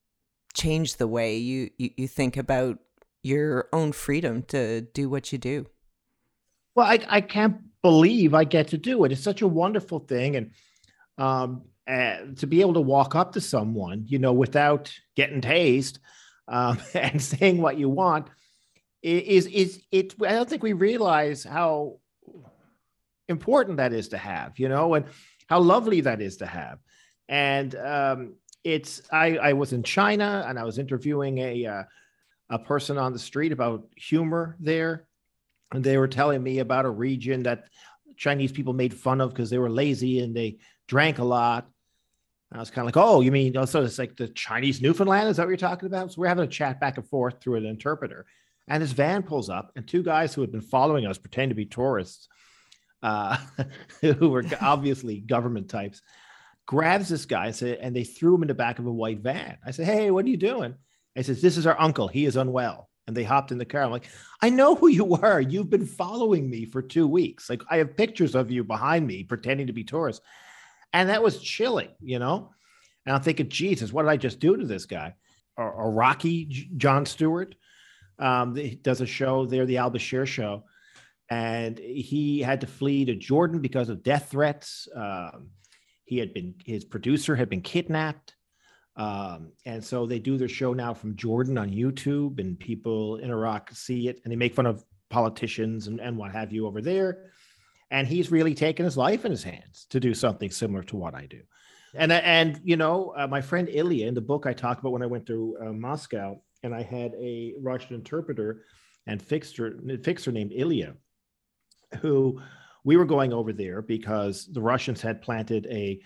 change 0.55 0.97
the 0.97 1.09
way 1.09 1.37
you, 1.37 1.71
you, 1.79 1.91
you 1.97 2.09
think 2.09 2.37
about 2.37 2.79
your 3.23 3.69
own 3.73 3.93
freedom 3.93 4.43
to 4.43 4.83
do 4.83 5.09
what 5.09 5.33
you 5.33 5.38
do? 5.38 5.67
Well, 6.75 6.87
I, 6.87 6.99
I 7.09 7.21
can't 7.21 7.57
believe 7.83 8.35
I 8.35 8.45
get 8.45 8.69
to 8.69 8.79
do 8.79 9.05
it. 9.05 9.12
It's 9.12 9.23
such 9.23 9.43
a 9.43 9.49
wonderful 9.49 10.01
thing. 10.01 10.37
And 10.37 10.51
um, 11.19 11.62
uh, 11.88 12.17
to 12.37 12.47
be 12.47 12.61
able 12.61 12.75
to 12.75 12.81
walk 12.81 13.15
up 13.15 13.33
to 13.33 13.41
someone, 13.41 14.05
you 14.07 14.19
know, 14.19 14.33
without 14.33 14.93
getting 15.17 15.41
tased 15.41 15.99
um, 16.49 16.79
and 16.95 17.21
saying 17.21 17.61
what 17.61 17.79
you 17.79 17.88
want 17.88 18.29
is, 19.03 19.47
is 19.47 19.83
it, 19.91 20.15
I 20.23 20.33
don't 20.33 20.49
think 20.49 20.62
we 20.62 20.73
realize 20.73 21.45
how 21.45 21.99
important 23.29 23.79
that 23.79 23.93
is 23.93 24.09
to 24.09 24.19
have, 24.19 24.59
you 24.59 24.69
know, 24.69 24.95
and 24.95 25.07
how 25.49 25.61
lovely 25.61 26.03
that 26.03 26.21
is 26.21 26.38
to 26.38 26.47
have. 26.47 26.79
And 27.29 27.75
um, 27.75 28.35
it's 28.64 29.03
I, 29.11 29.37
I 29.37 29.53
was 29.55 29.72
in 29.72 29.83
China 29.83 30.44
and 30.46 30.59
I 30.59 30.64
was 30.64 30.79
interviewing 30.79 31.38
a 31.38 31.66
uh, 31.66 31.83
a 32.51 32.59
person 32.59 32.98
on 32.98 33.12
the 33.12 33.18
street 33.18 33.53
about 33.53 33.85
humor 33.96 34.57
there, 34.61 35.07
and 35.72 35.83
they 35.83 35.96
were 35.96 36.09
telling 36.09 36.42
me 36.42 36.59
about 36.59 36.85
a 36.85 36.90
region 36.90 37.44
that 37.44 37.64
Chinese 38.16 38.53
people 38.53 38.72
made 38.72 38.94
fun 38.94 39.20
of 39.20 39.31
because 39.31 39.51
they 39.51 39.59
were 39.59 39.70
lazy 39.70 40.20
and 40.20 40.37
they 40.37 40.59
drank 40.87 41.18
a 41.18 41.25
lot. 41.25 41.66
And 42.51 42.59
I 42.59 42.61
was 42.61 42.70
kind 42.70 42.87
of 42.87 42.94
like, 42.94 43.03
oh, 43.03 43.20
you 43.20 43.33
mean 43.33 43.57
oh, 43.57 43.64
so 43.64 43.83
it's 43.83 43.98
like 43.98 44.16
the 44.16 44.29
Chinese 44.29 44.81
Newfoundland? 44.83 45.29
Is 45.29 45.38
that 45.38 45.44
what 45.44 45.48
you're 45.48 45.57
talking 45.57 45.87
about? 45.87 46.12
So 46.12 46.20
we're 46.20 46.29
having 46.29 46.44
a 46.44 46.48
chat 46.48 46.79
back 46.81 46.98
and 46.98 47.09
forth 47.09 47.40
through 47.40 47.57
an 47.57 47.66
interpreter. 47.66 48.27
And 48.68 48.83
this 48.83 48.92
van 48.92 49.22
pulls 49.22 49.51
up, 49.51 49.72
and 49.75 49.87
two 49.87 50.03
guys 50.03 50.35
who 50.35 50.40
had 50.40 50.53
been 50.53 50.61
following 50.61 51.07
us 51.07 51.18
pretend 51.18 51.51
to 51.51 51.57
be 51.57 51.66
tourists, 51.66 52.29
uh, 53.03 53.37
who 54.01 54.29
were 54.29 54.44
obviously 54.61 55.18
government 55.18 55.68
types, 55.68 56.01
grabs 56.66 57.09
this 57.09 57.27
guy 57.27 57.46
and, 57.46 57.57
said, 57.57 57.79
and 57.79 57.94
they 57.94 58.05
threw 58.05 58.35
him 58.35 58.42
in 58.42 58.48
the 58.48 58.55
back 58.55 58.79
of 58.79 58.87
a 58.87 58.92
white 58.92 59.20
van. 59.20 59.59
I 59.64 59.70
said, 59.70 59.87
Hey, 59.87 60.11
what 60.11 60.25
are 60.25 60.29
you 60.29 60.37
doing? 60.37 60.75
I 61.16 61.22
says, 61.22 61.42
This 61.42 61.57
is 61.57 61.66
our 61.66 61.81
uncle. 61.81 62.09
He 62.09 62.25
is 62.25 62.37
unwell. 62.37 62.88
And 63.07 63.16
they 63.16 63.25
hopped 63.25 63.51
in 63.51 63.59
the 63.59 63.64
car. 63.64 63.83
I'm 63.83 63.90
like, 63.90 64.09
I 64.40 64.48
know 64.51 64.77
who 64.77 64.87
you 64.87 65.14
are. 65.22 65.40
You've 65.40 65.70
been 65.70 65.87
following 65.87 66.48
me 66.48 66.64
for 66.64 66.83
two 66.83 67.07
weeks. 67.07 67.51
Like, 67.51 67.62
I 67.68 67.79
have 67.79 67.96
pictures 67.96 68.35
of 68.35 68.51
you 68.51 68.62
behind 68.62 69.07
me 69.07 69.25
pretending 69.25 69.66
to 69.66 69.72
be 69.72 69.85
tourists. 69.85 70.25
And 70.92 71.09
that 71.09 71.22
was 71.22 71.40
chilling, 71.40 71.88
you 72.01 72.18
know? 72.18 72.51
And 73.07 73.16
I'm 73.16 73.22
thinking, 73.22 73.48
Jesus, 73.48 73.92
what 73.92 74.03
did 74.03 74.11
I 74.11 74.16
just 74.16 74.38
do 74.38 74.57
to 74.57 74.66
this 74.66 74.87
guy? 74.87 75.14
Or, 75.57 75.70
or 75.70 75.90
Iraqi 75.90 76.68
Jon 76.77 77.07
Stewart 77.07 77.57
um, 78.18 78.55
he 78.55 78.77
does 78.77 79.01
a 79.01 79.07
show 79.07 79.46
there, 79.46 79.66
the 79.66 79.79
Al 79.79 79.90
Bashir 79.90 80.27
show. 80.27 80.64
And 81.29 81.79
he 81.79 82.40
had 82.40 82.61
to 82.61 82.66
flee 82.66 83.07
to 83.07 83.14
Jordan 83.14 83.61
because 83.61 83.88
of 83.88 84.03
death 84.03 84.29
threats. 84.31 84.87
Um, 84.94 85.48
he 86.05 86.19
had 86.19 86.35
been 86.35 86.55
his 86.65 86.85
producer 86.85 87.37
had 87.37 87.49
been 87.49 87.62
kidnapped. 87.62 88.37
Um, 88.95 89.53
and 89.65 89.83
so 89.83 90.05
they 90.05 90.19
do 90.19 90.37
their 90.37 90.49
show 90.49 90.75
now 90.75 90.93
from 90.93 91.17
Jordan 91.17 91.57
on 91.57 91.71
YouTube, 91.71 92.38
and 92.38 92.59
people 92.59 93.17
in 93.17 93.31
Iraq 93.31 93.71
see 93.73 94.09
it 94.09 94.21
and 94.23 94.31
they 94.31 94.37
make 94.37 94.55
fun 94.55 94.67
of 94.67 94.85
politicians 95.09 95.87
and, 95.87 96.01
and 96.01 96.17
what 96.17 96.33
have 96.33 96.53
you 96.53 96.67
over 96.67 96.83
there. 96.83 97.31
And 97.91 98.07
he's 98.07 98.31
really 98.31 98.55
taken 98.55 98.85
his 98.85 98.97
life 98.97 99.25
in 99.25 99.31
his 99.31 99.43
hands 99.43 99.87
to 99.91 100.01
do 100.01 100.15
something 100.15 100.51
similar 100.51 100.83
to 100.85 100.97
what 100.97 101.15
I 101.15 101.27
do. 101.27 101.43
And 101.95 102.11
and 102.11 102.61
you 102.65 102.77
know, 102.77 103.15
uh, 103.17 103.27
my 103.27 103.41
friend 103.41 103.69
Ilya 103.71 104.07
in 104.07 104.15
the 104.15 104.21
book 104.21 104.47
I 104.47 104.53
talked 104.53 104.81
about 104.81 104.93
when 104.93 105.03
I 105.03 105.07
went 105.07 105.27
to 105.27 105.57
uh, 105.61 105.73
Moscow, 105.73 106.41
and 106.62 106.75
I 106.75 106.83
had 106.83 107.12
a 107.15 107.55
Russian 107.61 107.95
interpreter 107.95 108.65
and 109.07 109.21
fixer 109.21 109.79
fixer 110.03 110.33
named 110.33 110.53
Ilya, 110.55 110.95
who 112.01 112.41
we 112.85 112.97
were 112.97 113.05
going 113.05 113.33
over 113.33 113.53
there 113.53 113.83
because 113.83 114.47
the 114.47 114.61
Russians 114.61 115.01
had 115.01 115.23
planted 115.23 115.66
a 115.71 116.01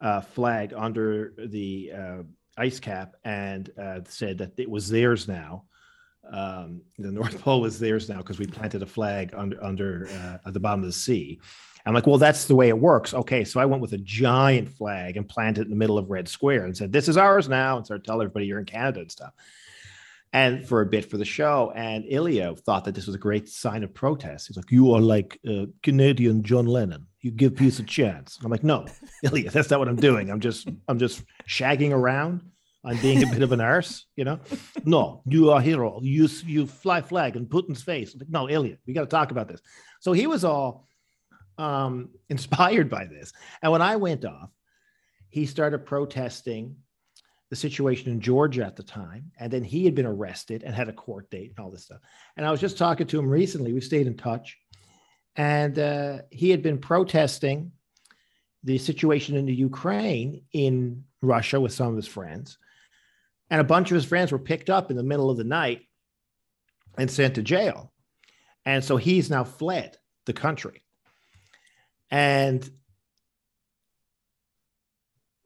uh, 0.00 0.20
flag 0.20 0.72
under 0.76 1.34
the 1.36 1.92
uh, 1.96 2.22
ice 2.56 2.80
cap 2.80 3.14
and 3.24 3.70
uh, 3.78 4.00
said 4.04 4.38
that 4.38 4.52
it 4.58 4.70
was 4.70 4.88
theirs 4.88 5.28
now. 5.28 5.64
Um, 6.30 6.82
the 6.98 7.10
North 7.10 7.40
Pole 7.42 7.60
was 7.60 7.78
theirs 7.78 8.08
now 8.08 8.18
because 8.18 8.38
we 8.38 8.46
planted 8.46 8.82
a 8.82 8.86
flag 8.86 9.32
under 9.36 9.62
under 9.62 10.08
uh, 10.10 10.48
at 10.48 10.54
the 10.54 10.60
bottom 10.60 10.80
of 10.80 10.86
the 10.86 10.92
sea. 10.92 11.40
I'm 11.86 11.94
like, 11.94 12.06
well, 12.06 12.18
that's 12.18 12.44
the 12.44 12.54
way 12.54 12.68
it 12.68 12.78
works. 12.78 13.14
Okay, 13.14 13.42
so 13.42 13.58
I 13.58 13.64
went 13.64 13.80
with 13.80 13.94
a 13.94 13.98
giant 13.98 14.68
flag 14.68 15.16
and 15.16 15.26
planted 15.26 15.62
it 15.62 15.64
in 15.64 15.70
the 15.70 15.76
middle 15.76 15.96
of 15.96 16.10
Red 16.10 16.28
Square 16.28 16.66
and 16.66 16.76
said, 16.76 16.92
"This 16.92 17.08
is 17.08 17.16
ours 17.16 17.48
now," 17.48 17.78
and 17.78 17.86
started 17.86 18.04
telling 18.04 18.22
everybody 18.22 18.46
you're 18.46 18.58
in 18.58 18.66
Canada 18.66 19.00
and 19.00 19.10
stuff 19.10 19.32
and 20.32 20.66
for 20.66 20.80
a 20.80 20.86
bit 20.86 21.10
for 21.10 21.16
the 21.16 21.24
show. 21.24 21.72
And 21.74 22.04
Ilya 22.08 22.56
thought 22.56 22.84
that 22.84 22.94
this 22.94 23.06
was 23.06 23.14
a 23.14 23.18
great 23.18 23.48
sign 23.48 23.82
of 23.82 23.92
protest. 23.92 24.48
He's 24.48 24.56
like, 24.56 24.70
"You 24.70 24.92
are 24.94 25.00
like 25.00 25.38
uh, 25.48 25.66
Canadian 25.82 26.42
John 26.42 26.66
Lennon. 26.66 27.06
You 27.20 27.30
give 27.30 27.56
peace 27.56 27.78
a 27.78 27.84
chance." 27.84 28.38
I'm 28.42 28.50
like, 28.50 28.64
"No, 28.64 28.86
Ilya, 29.24 29.50
that's 29.50 29.70
not 29.70 29.78
what 29.78 29.88
I'm 29.88 29.96
doing. 29.96 30.30
I'm 30.30 30.40
just 30.40 30.68
I'm 30.88 30.98
just 30.98 31.22
shagging 31.48 31.92
around. 31.92 32.42
I'm 32.82 32.96
being 32.98 33.22
a 33.22 33.26
bit 33.26 33.42
of 33.42 33.52
an 33.52 33.60
arse, 33.60 34.06
you 34.16 34.24
know. 34.24 34.40
No, 34.84 35.22
you 35.26 35.50
are 35.50 35.58
a 35.58 35.62
hero. 35.62 36.00
You 36.02 36.28
you 36.46 36.66
fly 36.66 37.02
flag 37.02 37.36
in 37.36 37.46
Putin's 37.46 37.82
face. 37.82 38.14
I'm 38.14 38.20
like, 38.20 38.30
no, 38.30 38.48
Ilya, 38.48 38.78
we 38.86 38.94
got 38.94 39.02
to 39.02 39.06
talk 39.06 39.30
about 39.30 39.48
this. 39.48 39.60
So 40.00 40.12
he 40.12 40.26
was 40.26 40.44
all 40.44 40.88
um, 41.58 42.10
inspired 42.30 42.88
by 42.88 43.04
this. 43.04 43.32
And 43.62 43.70
when 43.70 43.82
I 43.82 43.96
went 43.96 44.24
off, 44.24 44.50
he 45.28 45.46
started 45.46 45.84
protesting 45.84 46.76
the 47.50 47.56
situation 47.56 48.12
in 48.12 48.20
Georgia 48.20 48.64
at 48.64 48.76
the 48.76 48.82
time. 48.82 49.32
And 49.38 49.52
then 49.52 49.64
he 49.64 49.84
had 49.84 49.94
been 49.94 50.06
arrested 50.06 50.62
and 50.62 50.74
had 50.74 50.88
a 50.88 50.92
court 50.92 51.28
date 51.30 51.50
and 51.50 51.58
all 51.58 51.70
this 51.70 51.84
stuff. 51.84 51.98
And 52.36 52.46
I 52.46 52.50
was 52.50 52.60
just 52.60 52.78
talking 52.78 53.08
to 53.08 53.18
him 53.18 53.28
recently. 53.28 53.72
We 53.72 53.80
stayed 53.80 54.06
in 54.06 54.16
touch. 54.16 54.56
And 55.36 55.78
uh, 55.78 56.18
he 56.30 56.50
had 56.50 56.62
been 56.62 56.78
protesting 56.78 57.72
the 58.62 58.78
situation 58.78 59.36
in 59.36 59.46
the 59.46 59.54
Ukraine 59.54 60.42
in 60.52 61.04
Russia 61.22 61.60
with 61.60 61.72
some 61.72 61.88
of 61.88 61.96
his 61.96 62.06
friends. 62.06 62.56
And 63.50 63.60
a 63.60 63.64
bunch 63.64 63.90
of 63.90 63.96
his 63.96 64.04
friends 64.04 64.30
were 64.30 64.38
picked 64.38 64.70
up 64.70 64.90
in 64.90 64.96
the 64.96 65.02
middle 65.02 65.28
of 65.28 65.36
the 65.36 65.44
night 65.44 65.82
and 66.96 67.10
sent 67.10 67.34
to 67.34 67.42
jail. 67.42 67.92
And 68.64 68.84
so 68.84 68.96
he's 68.96 69.28
now 69.28 69.42
fled 69.42 69.96
the 70.26 70.32
country. 70.32 70.84
And 72.12 72.68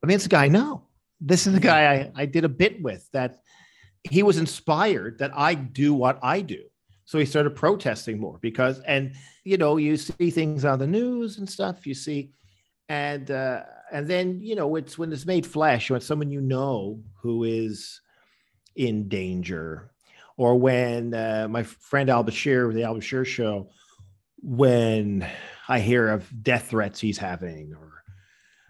I 0.02 0.06
mean, 0.06 0.16
it's 0.16 0.26
a 0.26 0.30
guy, 0.30 0.48
no 0.48 0.84
this 1.24 1.46
is 1.46 1.54
the 1.54 1.60
guy 1.60 1.94
I, 1.94 2.12
I 2.14 2.26
did 2.26 2.44
a 2.44 2.48
bit 2.48 2.82
with 2.82 3.08
that 3.12 3.38
he 4.02 4.22
was 4.22 4.36
inspired 4.36 5.18
that 5.18 5.32
I 5.34 5.54
do 5.54 5.94
what 5.94 6.18
I 6.22 6.42
do. 6.42 6.64
So 7.06 7.18
he 7.18 7.24
started 7.24 7.56
protesting 7.56 8.18
more 8.20 8.38
because, 8.40 8.80
and 8.80 9.14
you 9.44 9.56
know, 9.56 9.78
you 9.78 9.96
see 9.96 10.30
things 10.30 10.64
on 10.64 10.78
the 10.78 10.86
news 10.86 11.38
and 11.38 11.48
stuff. 11.48 11.86
You 11.86 11.94
see, 11.94 12.30
and 12.88 13.30
uh, 13.30 13.62
and 13.92 14.06
then 14.06 14.40
you 14.40 14.54
know, 14.54 14.76
it's 14.76 14.98
when 14.98 15.12
it's 15.12 15.26
made 15.26 15.46
flesh, 15.46 15.90
when 15.90 16.00
someone 16.00 16.30
you 16.30 16.40
know 16.40 17.02
who 17.20 17.44
is 17.44 18.00
in 18.76 19.08
danger, 19.08 19.90
or 20.36 20.56
when 20.58 21.14
uh, 21.14 21.46
my 21.50 21.62
friend 21.62 22.08
Al 22.08 22.24
Bashir, 22.24 22.66
with 22.66 22.76
the 22.76 22.84
Al 22.84 22.96
Bashir 22.96 23.26
show, 23.26 23.68
when 24.42 25.26
I 25.68 25.80
hear 25.80 26.08
of 26.08 26.30
death 26.42 26.68
threats 26.68 27.00
he's 27.00 27.18
having, 27.18 27.74
or 27.74 28.03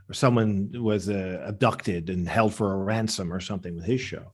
or 0.09 0.15
someone 0.15 0.71
was 0.75 1.09
uh, 1.09 1.43
abducted 1.47 2.11
and 2.11 2.29
held 2.29 2.55
for 2.55 2.73
a 2.73 2.77
ransom 2.77 3.33
or 3.33 3.41
something 3.41 3.75
with 3.75 3.85
his 3.85 4.01
show. 4.01 4.33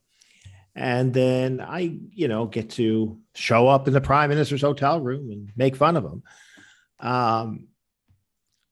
And 0.74 1.12
then 1.12 1.60
I, 1.60 1.98
you 2.12 2.28
know, 2.28 2.46
get 2.46 2.70
to 2.70 3.18
show 3.34 3.68
up 3.68 3.88
in 3.88 3.94
the 3.94 4.00
prime 4.00 4.30
minister's 4.30 4.62
hotel 4.62 5.00
room 5.00 5.30
and 5.30 5.50
make 5.56 5.76
fun 5.76 5.96
of 5.96 6.04
him. 6.04 6.22
Um, 7.00 7.68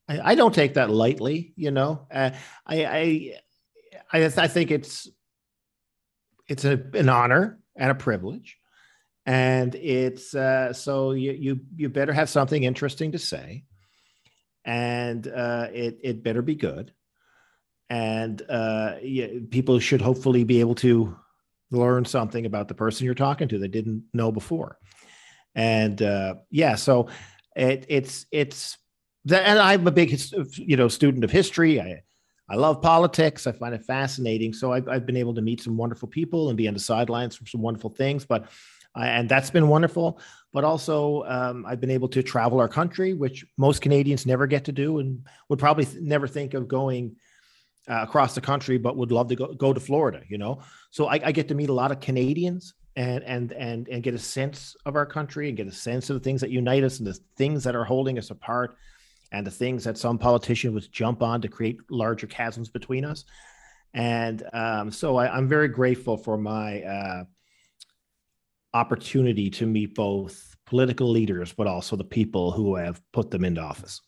I, 0.09 0.33
I 0.33 0.35
don't 0.35 0.55
take 0.55 0.75
that 0.75 0.91
lightly, 0.91 1.53
you 1.57 1.71
know. 1.71 2.07
Uh, 2.11 2.31
I, 2.67 2.85
I, 2.85 3.35
I, 4.13 4.25
I 4.25 4.49
think 4.49 4.71
it's 4.71 5.09
it's 6.47 6.65
a, 6.65 6.81
an 6.95 7.09
honor 7.09 7.59
and 7.77 7.91
a 7.91 7.95
privilege, 7.95 8.59
and 9.27 9.75
it's 9.75 10.35
uh, 10.35 10.73
so 10.73 11.13
you 11.13 11.33
you 11.33 11.61
you 11.77 11.89
better 11.89 12.13
have 12.13 12.31
something 12.31 12.63
interesting 12.63 13.13
to 13.13 13.19
say, 13.19 13.65
and 14.65 15.27
uh, 15.27 15.69
it 15.73 15.99
it 16.03 16.23
better 16.23 16.43
be 16.43 16.55
good, 16.55 16.93
and 17.89 18.43
uh, 18.49 18.97
yeah, 19.03 19.29
people 19.51 19.79
should 19.79 20.01
hopefully 20.01 20.45
be 20.45 20.61
able 20.61 20.75
to 20.77 21.17
learn 21.71 22.05
something 22.05 22.47
about 22.47 22.69
the 22.69 22.75
person 22.75 23.05
you're 23.05 23.15
talking 23.15 23.49
to 23.49 23.59
that 23.59 23.73
didn't 23.73 24.05
know 24.13 24.33
before, 24.33 24.79
and 25.55 26.01
uh, 26.03 26.35
yeah, 26.51 26.75
so 26.75 27.09
it, 27.57 27.87
it's 27.89 28.27
it's 28.31 28.79
that, 29.27 29.45
and 29.45 29.59
I'm 29.59 29.87
a 29.87 29.91
big 29.91 30.21
you 30.57 30.77
know 30.77 30.89
student 30.89 31.25
of 31.25 31.31
history. 31.31 31.81
I 31.81 32.03
I 32.51 32.57
love 32.57 32.81
politics. 32.81 33.47
I 33.47 33.53
find 33.53 33.75
it 33.75 33.85
fascinating. 33.85 34.55
So 34.55 34.73
I've, 34.73 34.89
I've 34.89 35.05
been 35.05 35.19
able 35.19 35.35
to 35.35 35.43
meet 35.43 35.63
some 35.63 35.77
wonderful 35.77 36.09
people 36.09 36.49
and 36.49 36.57
be 36.57 36.67
on 36.67 36.75
the 36.75 36.81
sidelines 36.81 37.37
for 37.37 37.47
some 37.47 37.61
wonderful 37.61 37.91
things. 37.91 38.25
But 38.25 38.49
and 38.97 39.29
that's 39.29 39.51
been 39.51 39.69
wonderful. 39.69 40.21
But 40.53 40.65
also, 40.65 41.25
um, 41.25 41.67
I've 41.67 41.81
been 41.81 41.91
able 41.91 42.09
to 42.09 42.23
travel 42.23 42.59
our 42.59 42.69
country, 42.69 43.13
which 43.13 43.45
most 43.59 43.83
Canadians 43.83 44.25
never 44.25 44.47
get 44.47 44.65
to 44.65 44.73
do, 44.73 44.99
and 44.99 45.27
would 45.49 45.59
probably 45.59 45.85
th- 45.85 46.03
never 46.03 46.27
think 46.27 46.55
of 46.55 46.69
going 46.69 47.17
uh, 47.89 48.03
across 48.03 48.35
the 48.35 48.41
country, 48.41 48.79
but 48.79 48.97
would 48.97 49.13
love 49.13 49.29
to 49.29 49.37
go, 49.37 49.53
go 49.55 49.73
to 49.73 49.81
Florida. 49.81 50.23
You 50.29 50.39
know, 50.39 50.63
so 50.91 51.07
I, 51.07 51.21
I 51.25 51.33
get 51.33 51.49
to 51.49 51.55
meet 51.55 51.69
a 51.69 51.75
lot 51.75 51.93
of 51.93 52.01
Canadians 52.01 52.75
and 52.97 53.23
and 53.25 53.53
and 53.53 53.89
and 53.89 54.03
get 54.03 54.15
a 54.15 54.19
sense 54.19 54.75
of 54.87 54.97
our 54.97 55.07
country 55.07 55.49
and 55.49 55.57
get 55.57 55.67
a 55.67 55.73
sense 55.73 56.11
of 56.11 56.15
the 56.15 56.21
things 56.21 56.41
that 56.41 56.51
unite 56.51 56.83
us 56.83 56.99
and 56.99 57.07
the 57.07 57.19
things 57.37 57.63
that 57.65 57.77
are 57.77 57.85
holding 57.85 58.19
us 58.19 58.31
apart 58.31 58.77
and 59.33 59.47
the 59.47 59.51
things 59.51 59.85
that 59.85 59.99
some 59.99 60.19
politician 60.19 60.75
would 60.75 60.91
jump 60.91 61.23
on 61.23 61.41
to 61.43 61.49
create 61.49 61.79
larger 61.91 62.27
chasms 62.27 62.69
between 62.69 63.05
us. 63.05 63.25
And 63.95 64.43
um, 64.53 64.91
so 64.91 65.17
I, 65.17 65.37
am 65.37 65.49
very 65.49 65.69
grateful 65.69 66.17
for 66.17 66.37
my 66.37 66.83
uh, 66.83 67.25
opportunity 68.75 69.51
to 69.51 69.67
meet 69.67 69.95
both 69.95 70.57
political 70.67 71.11
leaders, 71.11 71.53
but 71.53 71.67
also 71.67 71.97
the 71.97 72.05
people 72.05 72.53
who 72.53 72.77
have 72.77 73.01
put 73.13 73.31
them 73.31 73.45
into 73.45 73.61
office. 73.61 74.01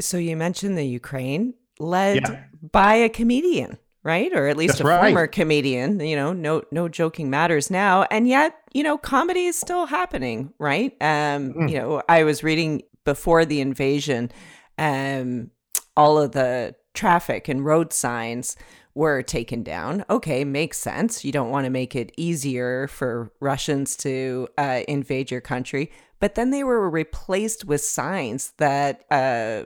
So 0.00 0.16
you 0.16 0.36
mentioned 0.36 0.78
the 0.78 0.86
Ukraine 0.86 1.54
led 1.78 2.22
yeah. 2.28 2.44
by 2.70 2.94
a 2.94 3.08
comedian, 3.08 3.78
right? 4.02 4.32
Or 4.34 4.48
at 4.48 4.56
least 4.56 4.74
That's 4.74 4.80
a 4.82 4.84
right. 4.84 5.00
former 5.12 5.26
comedian. 5.26 6.00
You 6.00 6.16
know, 6.16 6.32
no 6.32 6.62
no 6.70 6.88
joking 6.88 7.30
matters 7.30 7.70
now. 7.70 8.04
And 8.10 8.28
yet, 8.28 8.56
you 8.72 8.82
know, 8.82 8.96
comedy 8.96 9.46
is 9.46 9.58
still 9.58 9.86
happening, 9.86 10.52
right? 10.58 10.92
Um, 11.00 11.54
mm. 11.54 11.70
you 11.70 11.78
know, 11.78 12.02
I 12.08 12.24
was 12.24 12.42
reading 12.42 12.82
before 13.04 13.44
the 13.44 13.60
invasion, 13.60 14.30
um, 14.78 15.50
all 15.96 16.18
of 16.18 16.32
the 16.32 16.74
traffic 16.94 17.48
and 17.48 17.64
road 17.64 17.92
signs 17.92 18.56
were 18.94 19.22
taken 19.22 19.62
down. 19.62 20.04
Okay, 20.10 20.44
makes 20.44 20.78
sense. 20.78 21.24
You 21.24 21.32
don't 21.32 21.50
want 21.50 21.64
to 21.64 21.70
make 21.70 21.96
it 21.96 22.12
easier 22.16 22.88
for 22.88 23.32
Russians 23.40 23.96
to 23.98 24.48
uh, 24.58 24.82
invade 24.86 25.30
your 25.30 25.40
country. 25.40 25.90
But 26.20 26.34
then 26.34 26.50
they 26.50 26.62
were 26.62 26.88
replaced 26.88 27.64
with 27.64 27.82
signs 27.82 28.52
that 28.58 29.04
uh, 29.10 29.64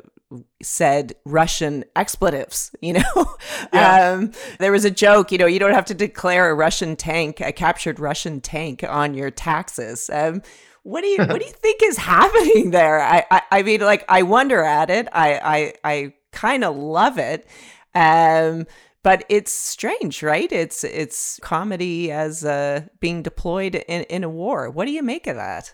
said 0.62 1.14
Russian 1.24 1.85
expletives, 1.95 2.70
you 2.81 2.95
know? 2.95 3.37
Yeah. 3.72 4.12
Um, 4.12 4.33
there 4.59 4.72
was 4.72 4.85
a 4.85 4.91
joke, 4.91 5.33
you 5.33 5.39
know, 5.39 5.47
you 5.47 5.59
don't 5.59 5.74
have 5.74 5.85
to 5.87 5.95
declare 5.95 6.51
a 6.51 6.55
Russian 6.55 6.97
tank, 6.97 7.41
a 7.41 7.53
captured 7.53 7.99
Russian 7.99 8.41
tank 8.41 8.85
on 8.89 9.14
your 9.14 9.31
taxes. 9.31 10.09
Um, 10.11 10.43
what 10.83 11.01
do 11.01 11.09
you 11.09 11.18
what 11.18 11.41
do 11.41 11.45
you 11.45 11.53
think 11.57 11.83
is 11.83 11.97
happening 11.97 12.70
there? 12.70 13.03
I, 13.03 13.24
I, 13.29 13.43
I 13.51 13.62
mean, 13.64 13.81
like 13.81 14.05
I 14.09 14.22
wonder 14.22 14.62
at 14.62 14.89
it. 14.89 15.09
I 15.12 15.72
I 15.85 15.91
I 15.93 16.12
kind 16.31 16.62
of 16.62 16.77
love 16.77 17.18
it. 17.18 17.45
Um, 17.93 18.66
but 19.07 19.22
it's 19.28 19.52
strange, 19.52 20.20
right? 20.20 20.50
It's 20.50 20.82
it's 20.82 21.38
comedy 21.40 22.11
as 22.11 22.44
uh, 22.44 22.80
being 22.98 23.22
deployed 23.22 23.76
in, 23.76 24.02
in 24.02 24.24
a 24.24 24.28
war. 24.28 24.68
What 24.68 24.86
do 24.86 24.90
you 24.90 25.04
make 25.04 25.28
of 25.28 25.36
that? 25.36 25.72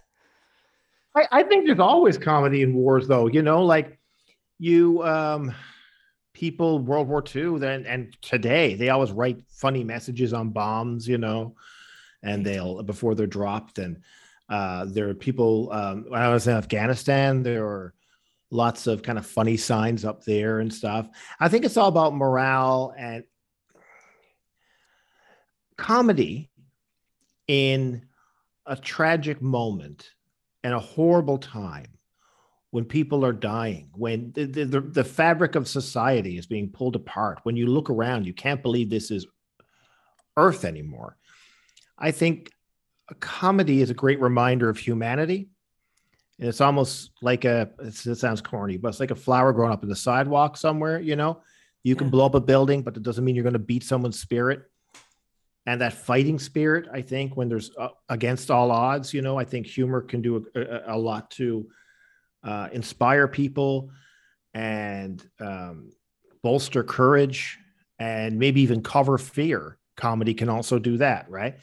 I, 1.16 1.26
I 1.32 1.42
think 1.42 1.64
there's 1.64 1.78
always 1.78 2.18
comedy 2.18 2.60
in 2.60 2.74
wars, 2.74 3.08
though. 3.08 3.28
You 3.28 3.40
know, 3.40 3.64
like 3.64 3.98
you 4.58 5.02
um, 5.02 5.54
people 6.34 6.80
World 6.80 7.08
War 7.08 7.24
II, 7.24 7.58
then 7.58 7.86
and 7.86 8.14
today 8.20 8.74
they 8.74 8.90
always 8.90 9.12
write 9.12 9.42
funny 9.48 9.82
messages 9.82 10.34
on 10.34 10.50
bombs. 10.50 11.08
You 11.08 11.16
know, 11.16 11.56
and 12.22 12.44
they'll 12.44 12.82
before 12.82 13.14
they're 13.14 13.26
dropped 13.26 13.78
and 13.78 14.02
uh, 14.50 14.84
there 14.86 15.08
are 15.08 15.14
people, 15.14 15.72
um, 15.72 16.04
when 16.06 16.20
I 16.20 16.28
was 16.28 16.46
in 16.46 16.54
Afghanistan, 16.54 17.42
there 17.42 17.64
were 17.64 17.94
lots 18.52 18.86
of 18.86 19.02
kind 19.02 19.18
of 19.18 19.26
funny 19.26 19.56
signs 19.56 20.04
up 20.04 20.24
there 20.24 20.60
and 20.60 20.72
stuff. 20.72 21.08
I 21.40 21.48
think 21.48 21.64
it's 21.64 21.76
all 21.76 21.88
about 21.88 22.14
morale 22.14 22.94
and 22.96 23.24
comedy 25.76 26.50
in 27.48 28.06
a 28.66 28.76
tragic 28.76 29.40
moment 29.40 30.10
and 30.62 30.74
a 30.74 30.78
horrible 30.78 31.38
time 31.38 31.98
when 32.70 32.84
people 32.84 33.24
are 33.24 33.32
dying, 33.32 33.90
when 33.94 34.32
the, 34.32 34.44
the, 34.44 34.80
the, 34.80 35.04
fabric 35.04 35.56
of 35.56 35.68
society 35.68 36.38
is 36.38 36.46
being 36.46 36.70
pulled 36.70 36.96
apart, 36.96 37.40
when 37.42 37.54
you 37.54 37.66
look 37.66 37.90
around, 37.90 38.26
you 38.26 38.32
can't 38.32 38.62
believe 38.62 38.88
this 38.88 39.10
is 39.10 39.26
Earth 40.38 40.64
anymore. 40.64 41.18
I 41.98 42.12
think 42.12 42.50
a 43.10 43.14
comedy 43.16 43.82
is 43.82 43.90
a 43.90 43.94
great 43.94 44.20
reminder 44.20 44.70
of 44.70 44.78
humanity. 44.78 45.50
And 46.42 46.48
it's 46.48 46.60
almost 46.60 47.12
like 47.22 47.44
a, 47.44 47.70
it 47.78 47.94
sounds 47.94 48.40
corny, 48.40 48.76
but 48.76 48.88
it's 48.88 48.98
like 48.98 49.12
a 49.12 49.14
flower 49.14 49.52
growing 49.52 49.72
up 49.72 49.84
in 49.84 49.88
the 49.88 49.94
sidewalk 49.94 50.56
somewhere, 50.56 50.98
you 50.98 51.14
know? 51.14 51.40
You 51.84 51.94
can 51.94 52.08
yeah. 52.08 52.10
blow 52.10 52.26
up 52.26 52.34
a 52.34 52.40
building, 52.40 52.82
but 52.82 52.96
it 52.96 53.04
doesn't 53.04 53.24
mean 53.24 53.36
you're 53.36 53.44
going 53.44 53.52
to 53.52 53.60
beat 53.60 53.84
someone's 53.84 54.18
spirit. 54.18 54.64
And 55.66 55.80
that 55.80 55.92
fighting 55.92 56.40
spirit, 56.40 56.88
I 56.92 57.00
think, 57.02 57.36
when 57.36 57.48
there's 57.48 57.70
uh, 57.78 57.90
against 58.08 58.50
all 58.50 58.72
odds, 58.72 59.14
you 59.14 59.22
know, 59.22 59.38
I 59.38 59.44
think 59.44 59.68
humor 59.68 60.00
can 60.00 60.20
do 60.20 60.44
a, 60.56 60.60
a, 60.60 60.96
a 60.96 60.98
lot 60.98 61.30
to 61.32 61.68
uh, 62.42 62.70
inspire 62.72 63.28
people 63.28 63.92
and 64.52 65.24
um, 65.38 65.92
bolster 66.42 66.82
courage 66.82 67.56
and 68.00 68.36
maybe 68.36 68.62
even 68.62 68.82
cover 68.82 69.16
fear. 69.16 69.78
Comedy 69.96 70.34
can 70.34 70.48
also 70.48 70.80
do 70.80 70.96
that, 70.96 71.30
right? 71.30 71.60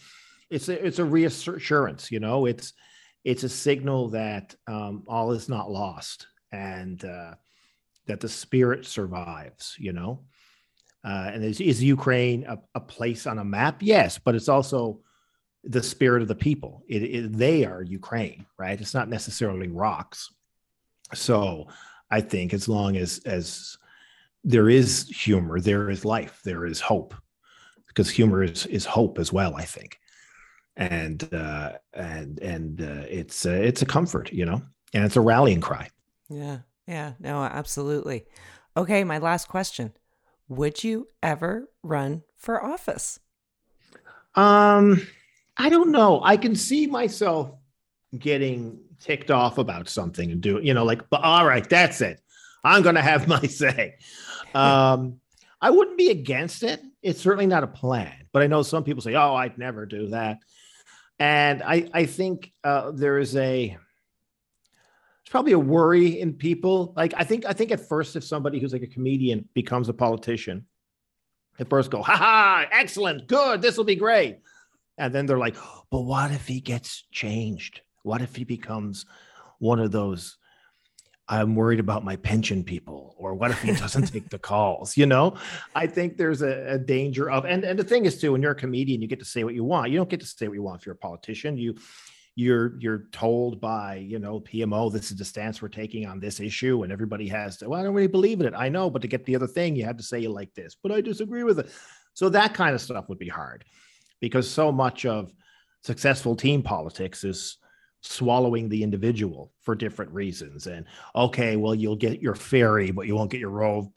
it's 0.49 0.69
a, 0.69 0.85
it's 0.85 0.99
a 0.99 1.05
reassurance 1.05 2.11
you 2.11 2.19
know 2.19 2.45
it's 2.45 2.73
it's 3.23 3.43
a 3.43 3.49
signal 3.49 4.09
that 4.09 4.55
um, 4.67 5.03
all 5.07 5.31
is 5.31 5.49
not 5.49 5.71
lost 5.71 6.27
and 6.51 7.03
uh, 7.05 7.35
that 8.07 8.19
the 8.19 8.29
spirit 8.29 8.85
survives 8.85 9.75
you 9.79 9.93
know? 9.93 10.21
Uh, 11.03 11.31
and 11.33 11.43
is, 11.43 11.61
is 11.61 11.81
ukraine 11.81 12.43
a, 12.47 12.57
a, 12.75 12.79
place 12.79 13.25
on 13.25 13.39
a 13.39 13.43
map? 13.43 13.77
Yes 13.81 14.17
but 14.17 14.35
it's 14.35 14.49
also 14.49 14.99
the 15.63 15.83
spirit 15.83 16.21
of 16.21 16.27
the 16.27 16.35
people. 16.35 16.83
It, 16.87 17.03
it, 17.03 17.37
they 17.37 17.65
are 17.65 17.83
ukraine 17.83 18.45
right? 18.57 18.79
It's 18.79 18.93
not 18.93 19.09
necessarily 19.09 19.67
rocks. 19.67 20.29
So 21.13 21.67
i 22.11 22.21
think 22.21 22.53
as 22.53 22.67
long 22.67 22.97
as 22.97 23.19
as 23.25 23.77
there 24.43 24.69
is 24.69 25.07
humor 25.09 25.59
there 25.59 25.89
is 25.89 26.05
life 26.05 26.41
there 26.43 26.65
is 26.65 26.79
hope 26.79 27.13
because 27.87 28.09
humor 28.09 28.43
is 28.43 28.65
is 28.67 28.85
hope 28.85 29.19
as 29.19 29.33
well 29.33 29.55
i 29.55 29.63
think 29.63 29.99
and 30.79 31.31
uh, 31.33 31.73
and 31.93 32.39
and 32.39 32.81
uh, 32.81 33.05
it's 33.09 33.45
uh, 33.45 33.51
it's 33.51 33.81
a 33.81 33.85
comfort, 33.85 34.31
you 34.31 34.45
know, 34.45 34.61
and 34.93 35.03
it's 35.03 35.17
a 35.17 35.21
rallying 35.21 35.59
cry. 35.59 35.89
Yeah, 36.29 36.59
yeah, 36.87 37.13
no, 37.19 37.43
absolutely. 37.43 38.25
Okay, 38.77 39.03
my 39.03 39.17
last 39.17 39.49
question: 39.49 39.93
Would 40.47 40.83
you 40.83 41.07
ever 41.21 41.69
run 41.83 42.23
for 42.37 42.63
office? 42.63 43.19
Um, 44.35 45.05
I 45.57 45.67
don't 45.67 45.91
know. 45.91 46.21
I 46.23 46.37
can 46.37 46.55
see 46.55 46.87
myself 46.87 47.51
getting 48.17 48.79
ticked 49.01 49.31
off 49.31 49.57
about 49.57 49.89
something 49.89 50.31
and 50.31 50.41
do 50.41 50.59
you 50.63 50.73
know 50.73 50.85
like, 50.85 51.09
but 51.09 51.21
all 51.21 51.45
right, 51.45 51.69
that's 51.69 51.99
it. 51.99 52.21
I'm 52.63 52.83
going 52.83 52.95
to 52.95 53.01
have 53.01 53.27
my 53.27 53.41
say. 53.47 53.95
Um, 54.53 55.19
I 55.61 55.71
wouldn't 55.71 55.97
be 55.97 56.09
against 56.09 56.63
it. 56.63 56.81
It's 57.01 57.19
certainly 57.19 57.47
not 57.47 57.63
a 57.63 57.67
plan, 57.67 58.27
but 58.31 58.43
I 58.43 58.47
know 58.47 58.61
some 58.61 58.85
people 58.85 59.01
say, 59.01 59.15
"Oh, 59.15 59.35
I'd 59.35 59.57
never 59.57 59.85
do 59.85 60.07
that." 60.07 60.39
And 61.19 61.61
I 61.61 61.89
I 61.93 62.05
think 62.05 62.51
uh, 62.63 62.91
there 62.91 63.19
is 63.19 63.35
a 63.35 63.77
it's 65.21 65.29
probably 65.29 65.51
a 65.51 65.59
worry 65.59 66.19
in 66.19 66.33
people. 66.33 66.93
Like 66.97 67.13
I 67.15 67.23
think 67.23 67.45
I 67.45 67.53
think 67.53 67.71
at 67.71 67.87
first, 67.87 68.15
if 68.15 68.23
somebody 68.23 68.59
who's 68.59 68.73
like 68.73 68.81
a 68.81 68.87
comedian 68.87 69.47
becomes 69.53 69.87
a 69.87 69.93
politician, 69.93 70.65
at 71.59 71.69
first 71.69 71.91
go, 71.91 72.01
ha 72.01 72.15
ha, 72.15 72.65
excellent, 72.71 73.27
good, 73.27 73.61
this 73.61 73.77
will 73.77 73.83
be 73.83 73.95
great, 73.95 74.39
and 74.97 75.13
then 75.13 75.27
they're 75.27 75.37
like, 75.37 75.55
but 75.91 76.01
what 76.01 76.31
if 76.31 76.47
he 76.47 76.61
gets 76.61 77.03
changed? 77.11 77.81
What 78.01 78.21
if 78.21 78.35
he 78.35 78.43
becomes 78.43 79.05
one 79.59 79.79
of 79.79 79.91
those 79.91 80.38
I'm 81.29 81.55
worried 81.55 81.79
about 81.79 82.03
my 82.03 82.15
pension 82.15 82.63
people, 82.63 83.15
or 83.19 83.35
what 83.35 83.51
if 83.51 83.61
he 83.61 83.73
doesn't 83.73 84.11
take 84.11 84.29
the 84.29 84.39
calls? 84.39 84.97
You 84.97 85.05
know, 85.05 85.35
I 85.75 85.85
think 85.85 86.17
there's 86.17 86.41
a, 86.41 86.73
a, 86.73 86.77
danger 86.79 87.29
of, 87.29 87.45
and, 87.45 87.63
and 87.63 87.77
the 87.77 87.83
thing 87.83 88.05
is 88.05 88.19
too, 88.19 88.31
when 88.31 88.41
you're 88.41 88.53
a 88.53 88.55
comedian, 88.55 88.99
you 88.99 89.07
get 89.07 89.19
to 89.19 89.25
say 89.25 89.43
what 89.43 89.53
you 89.53 89.63
want. 89.63 89.91
You 89.91 89.97
don't 89.97 90.09
get 90.09 90.21
to 90.21 90.25
say 90.25 90.47
what 90.47 90.55
you 90.55 90.63
want 90.63 90.81
if 90.81 90.87
you're 90.87 90.95
a 90.95 90.97
politician. 90.97 91.55
You, 91.55 91.75
you're 92.35 92.79
you're 92.79 93.05
told 93.11 93.59
by 93.59 93.95
you 93.95 94.17
know 94.17 94.39
PMO 94.39 94.91
this 94.91 95.11
is 95.11 95.17
the 95.17 95.25
stance 95.25 95.61
we're 95.61 95.67
taking 95.67 96.05
on 96.05 96.19
this 96.19 96.39
issue, 96.39 96.83
and 96.83 96.91
everybody 96.91 97.27
has 97.27 97.57
to. 97.57 97.69
Well, 97.69 97.79
I 97.79 97.83
don't 97.83 97.93
really 97.93 98.07
believe 98.07 98.39
in 98.39 98.47
it. 98.47 98.53
I 98.55 98.69
know, 98.69 98.89
but 98.89 99.01
to 99.01 99.07
get 99.07 99.25
the 99.25 99.35
other 99.35 99.47
thing, 99.47 99.75
you 99.75 99.83
had 99.83 99.97
to 99.97 100.03
say 100.03 100.19
you 100.19 100.29
like 100.29 100.53
this, 100.53 100.75
but 100.81 100.91
I 100.91 101.01
disagree 101.01 101.43
with 101.43 101.59
it. 101.59 101.69
So 102.13 102.29
that 102.29 102.53
kind 102.53 102.73
of 102.73 102.81
stuff 102.81 103.09
would 103.09 103.19
be 103.19 103.27
hard, 103.27 103.65
because 104.19 104.49
so 104.49 104.71
much 104.71 105.05
of 105.05 105.33
successful 105.83 106.35
team 106.35 106.63
politics 106.63 107.23
is 107.23 107.57
swallowing 108.01 108.69
the 108.69 108.81
individual 108.81 109.51
for 109.61 109.75
different 109.75 110.11
reasons. 110.11 110.67
And 110.67 110.85
okay, 111.15 111.55
well, 111.55 111.75
you'll 111.75 111.95
get 111.95 112.21
your 112.21 112.35
ferry, 112.35 112.91
but 112.91 113.07
you 113.07 113.15
won't 113.15 113.31
get 113.31 113.39
your 113.39 113.49
road 113.49 113.89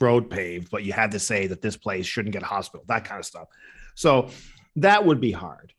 road 0.00 0.30
paved. 0.30 0.70
But 0.70 0.84
you 0.84 0.92
had 0.92 1.12
to 1.12 1.18
say 1.18 1.46
that 1.46 1.62
this 1.62 1.76
place 1.76 2.06
shouldn't 2.06 2.32
get 2.32 2.42
a 2.42 2.46
hospital, 2.46 2.84
that 2.88 3.04
kind 3.04 3.20
of 3.20 3.26
stuff. 3.26 3.48
So 3.94 4.28
that 4.76 5.04
would 5.04 5.20
be 5.20 5.32
hard. 5.32 5.72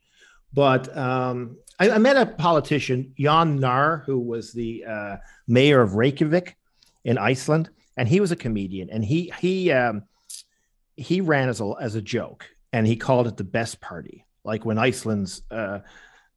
But 0.53 0.95
um, 0.97 1.57
I, 1.79 1.89
I, 1.91 1.97
met 1.97 2.15
a 2.15 2.25
politician, 2.25 3.13
Jón 3.19 3.59
Gnarr, 3.59 4.05
who 4.05 4.19
was 4.19 4.53
the 4.53 4.85
uh, 4.85 5.17
mayor 5.47 5.81
of 5.81 5.95
Reykjavik 5.95 6.55
in 7.03 7.17
Iceland, 7.17 7.69
and 7.97 8.07
he 8.07 8.21
was 8.21 8.31
a 8.31 8.37
comedian, 8.37 8.89
and 8.89 9.03
he 9.03 9.33
he 9.39 9.71
um, 9.71 10.03
he 10.95 11.19
ran 11.19 11.49
as 11.49 11.59
a 11.59 11.73
as 11.81 11.95
a 11.95 12.01
joke, 12.01 12.47
and 12.71 12.87
he 12.87 12.95
called 12.95 13.27
it 13.27 13.35
the 13.35 13.43
best 13.43 13.81
party, 13.81 14.25
like 14.45 14.63
when 14.63 14.77
Iceland's 14.77 15.41
uh, 15.51 15.79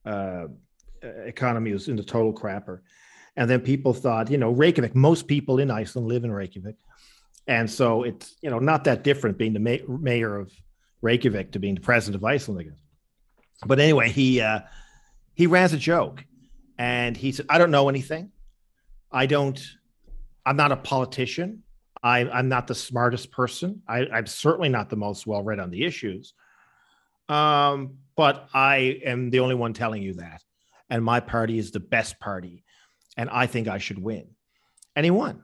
uh, 0.05 0.47
economy 1.01 1.71
was 1.71 1.87
in 1.87 1.95
the 1.95 2.03
total 2.03 2.33
crapper, 2.33 2.81
and 3.35 3.49
then 3.49 3.61
people 3.61 3.93
thought, 3.93 4.29
you 4.29 4.37
know, 4.37 4.51
Reykjavik. 4.51 4.95
Most 4.95 5.27
people 5.27 5.59
in 5.59 5.71
Iceland 5.71 6.07
live 6.07 6.23
in 6.23 6.31
Reykjavik, 6.31 6.75
and 7.47 7.69
so 7.69 8.03
it's 8.03 8.35
you 8.41 8.49
know 8.49 8.59
not 8.59 8.83
that 8.85 9.03
different 9.03 9.37
being 9.37 9.53
the 9.53 9.59
ma- 9.59 9.97
mayor 9.97 10.35
of 10.35 10.51
Reykjavik 11.01 11.51
to 11.51 11.59
being 11.59 11.75
the 11.75 11.81
president 11.81 12.21
of 12.21 12.25
Iceland, 12.25 12.65
guess. 12.65 12.79
But 13.65 13.79
anyway, 13.79 14.09
he 14.09 14.41
uh, 14.41 14.61
he 15.33 15.47
ran 15.47 15.63
as 15.63 15.73
a 15.73 15.77
joke, 15.77 16.23
and 16.77 17.15
he 17.15 17.31
said, 17.31 17.45
"I 17.49 17.57
don't 17.57 17.71
know 17.71 17.89
anything. 17.89 18.31
I 19.11 19.25
don't. 19.25 19.59
I'm 20.45 20.55
not 20.55 20.71
a 20.71 20.77
politician. 20.77 21.63
I, 22.01 22.21
I'm 22.29 22.47
not 22.47 22.67
the 22.67 22.75
smartest 22.75 23.31
person. 23.31 23.81
I, 23.87 24.05
I'm 24.07 24.25
certainly 24.25 24.69
not 24.69 24.89
the 24.89 24.95
most 24.95 25.27
well 25.27 25.43
read 25.43 25.59
on 25.59 25.69
the 25.69 25.83
issues. 25.83 26.33
Um, 27.27 27.97
but 28.15 28.49
I 28.53 29.01
am 29.05 29.29
the 29.29 29.39
only 29.41 29.55
one 29.55 29.73
telling 29.73 30.01
you 30.01 30.15
that, 30.15 30.41
and 30.89 31.03
my 31.03 31.19
party 31.19 31.57
is 31.57 31.71
the 31.71 31.79
best 31.79 32.19
party, 32.19 32.63
and 33.17 33.29
I 33.29 33.47
think 33.47 33.67
I 33.67 33.77
should 33.77 34.01
win." 34.01 34.27
And 34.95 35.05
he 35.05 35.11
won. 35.11 35.43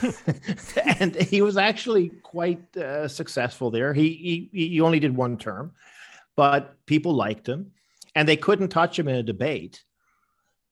and 1.00 1.16
he 1.16 1.42
was 1.42 1.56
actually 1.56 2.10
quite 2.22 2.76
uh, 2.76 3.08
successful 3.08 3.70
there. 3.70 3.92
He, 3.92 4.50
he 4.52 4.68
he 4.68 4.80
only 4.80 5.00
did 5.00 5.16
one 5.16 5.38
term, 5.38 5.72
but 6.36 6.76
people 6.86 7.14
liked 7.14 7.48
him 7.48 7.72
and 8.14 8.28
they 8.28 8.36
couldn't 8.36 8.68
touch 8.68 8.98
him 8.98 9.08
in 9.08 9.14
a 9.14 9.22
debate 9.22 9.84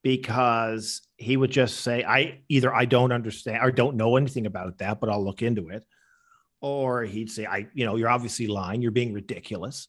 because 0.03 1.03
he 1.17 1.37
would 1.37 1.51
just 1.51 1.81
say 1.81 2.05
i 2.05 2.41
either 2.49 2.75
i 2.75 2.85
don't 2.85 3.13
understand 3.13 3.59
or 3.63 3.71
don't 3.71 3.97
know 3.97 4.17
anything 4.17 4.47
about 4.47 4.79
that 4.79 5.01
but 5.01 5.09
i'll 5.09 5.25
look 5.25 5.43
into 5.43 5.69
it 5.69 5.85
or 6.61 7.03
he'd 7.03 7.31
say 7.31 7.47
i 7.47 7.67
you 7.75 7.85
know 7.85 7.97
you're 7.97 8.09
obviously 8.09 8.47
lying 8.47 8.83
you're 8.83 8.91
being 8.91 9.13
ridiculous 9.13 9.89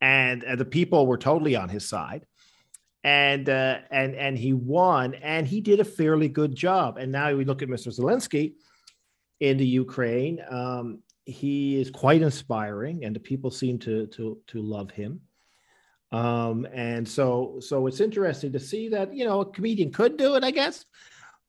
and, 0.00 0.42
and 0.42 0.58
the 0.58 0.64
people 0.64 1.06
were 1.06 1.18
totally 1.18 1.54
on 1.54 1.68
his 1.68 1.88
side 1.88 2.26
and 3.04 3.48
uh, 3.48 3.78
and 3.90 4.14
and 4.14 4.38
he 4.38 4.52
won 4.52 5.14
and 5.14 5.46
he 5.46 5.60
did 5.60 5.80
a 5.80 5.84
fairly 5.84 6.28
good 6.28 6.54
job 6.54 6.98
and 6.98 7.10
now 7.10 7.34
we 7.34 7.44
look 7.44 7.62
at 7.62 7.68
mr 7.68 7.88
zelensky 7.88 8.52
in 9.40 9.56
the 9.56 9.66
ukraine 9.66 10.40
um, 10.50 11.02
he 11.24 11.80
is 11.80 11.90
quite 11.90 12.22
inspiring, 12.22 13.04
and 13.04 13.14
the 13.14 13.20
people 13.20 13.50
seem 13.50 13.78
to 13.80 14.06
to 14.08 14.38
to 14.48 14.62
love 14.62 14.90
him. 14.90 15.20
Um, 16.10 16.66
and 16.72 17.08
so 17.08 17.58
so 17.60 17.86
it's 17.86 18.00
interesting 18.00 18.52
to 18.52 18.60
see 18.60 18.88
that 18.90 19.14
you 19.14 19.24
know 19.24 19.40
a 19.40 19.46
comedian 19.50 19.92
could 19.92 20.16
do 20.16 20.34
it, 20.34 20.44
I 20.44 20.50
guess, 20.50 20.84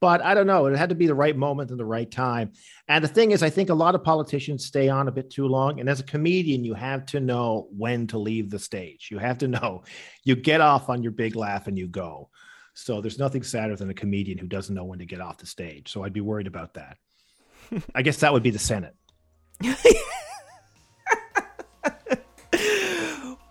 but 0.02 0.22
I 0.22 0.34
don't 0.34 0.48
know. 0.48 0.66
It 0.66 0.78
had 0.78 0.89
to 0.89 0.96
be 0.96 1.08
the 1.08 1.16
right 1.16 1.36
moment 1.36 1.72
and 1.72 1.80
the 1.80 1.86
right 1.86 2.10
time. 2.10 2.52
And 2.88 3.04
the 3.04 3.08
thing 3.08 3.32
is, 3.32 3.41
I 3.41 3.50
think 3.50 3.70
a 3.70 3.74
lot 3.74 3.96
of 3.96 4.04
politicians 4.04 4.66
stay 4.66 4.89
on 4.89 5.08
a 5.08 5.12
bit 5.12 5.30
too 5.30 5.48
long. 5.48 5.80
And 5.80 5.88
as 5.88 6.00
a 6.00 6.04
comedian, 6.04 6.66
you 6.66 6.74
have 6.74 7.06
to 7.08 7.20
know 7.20 7.68
when 7.76 8.08
to 8.08 8.18
leave 8.18 8.50
the 8.50 8.60
stage. 8.60 9.10
You 9.10 9.20
have 9.20 9.38
to 9.39 9.48
know 9.48 9.84
you 10.24 10.36
get 10.36 10.62
off 10.62 10.89
on 10.89 11.04
your 11.04 11.14
big 11.14 11.36
laugh 11.36 11.68
and 11.68 11.78
you 11.78 11.88
go. 11.88 12.30
So 12.74 13.02
there's 13.02 13.20
nothing 13.20 13.44
sadder 13.44 13.76
than 13.76 13.89
a 13.89 13.94
comedian 13.94 14.38
who 14.38 14.48
doesn't 14.48 14.74
know 14.74 14.84
when 14.84 15.00
to 15.00 15.06
get 15.06 15.22
off 15.22 15.38
the 15.38 15.46
stage. 15.46 15.91
So 15.91 16.04
I'd 16.04 16.14
be 16.14 16.22
worried 16.22 16.48
about 16.48 16.74
that. 16.74 16.98
I 17.96 18.02
guess 18.02 18.18
that 18.18 18.34
would 18.34 18.44
be 18.44 18.50
the 18.50 18.60
Senate. 18.60 18.96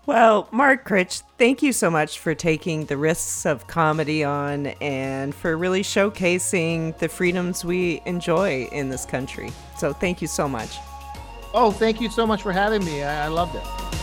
well, 0.05 0.47
Mark 0.51 0.85
Critch, 0.85 1.23
thank 1.37 1.61
you 1.61 1.71
so 1.71 1.89
much 1.89 2.19
for 2.19 2.35
taking 2.35 2.85
the 2.85 2.97
risks 2.97 3.45
of 3.45 3.67
comedy 3.67 4.23
on 4.23 4.67
and 4.81 5.33
for 5.33 5.57
really 5.57 5.81
showcasing 5.81 6.97
the 6.99 7.07
freedoms 7.07 7.63
we 7.63 8.01
enjoy 8.05 8.67
in 8.71 8.89
this 8.89 9.05
country. 9.05 9.51
So, 9.77 9.93
thank 9.93 10.21
you 10.21 10.27
so 10.27 10.47
much. 10.47 10.77
Oh, 11.53 11.71
thank 11.71 12.01
you 12.01 12.09
so 12.09 12.25
much 12.25 12.41
for 12.41 12.51
having 12.51 12.83
me. 12.83 13.03
I, 13.03 13.25
I 13.25 13.27
loved 13.27 13.55
it. 13.55 14.02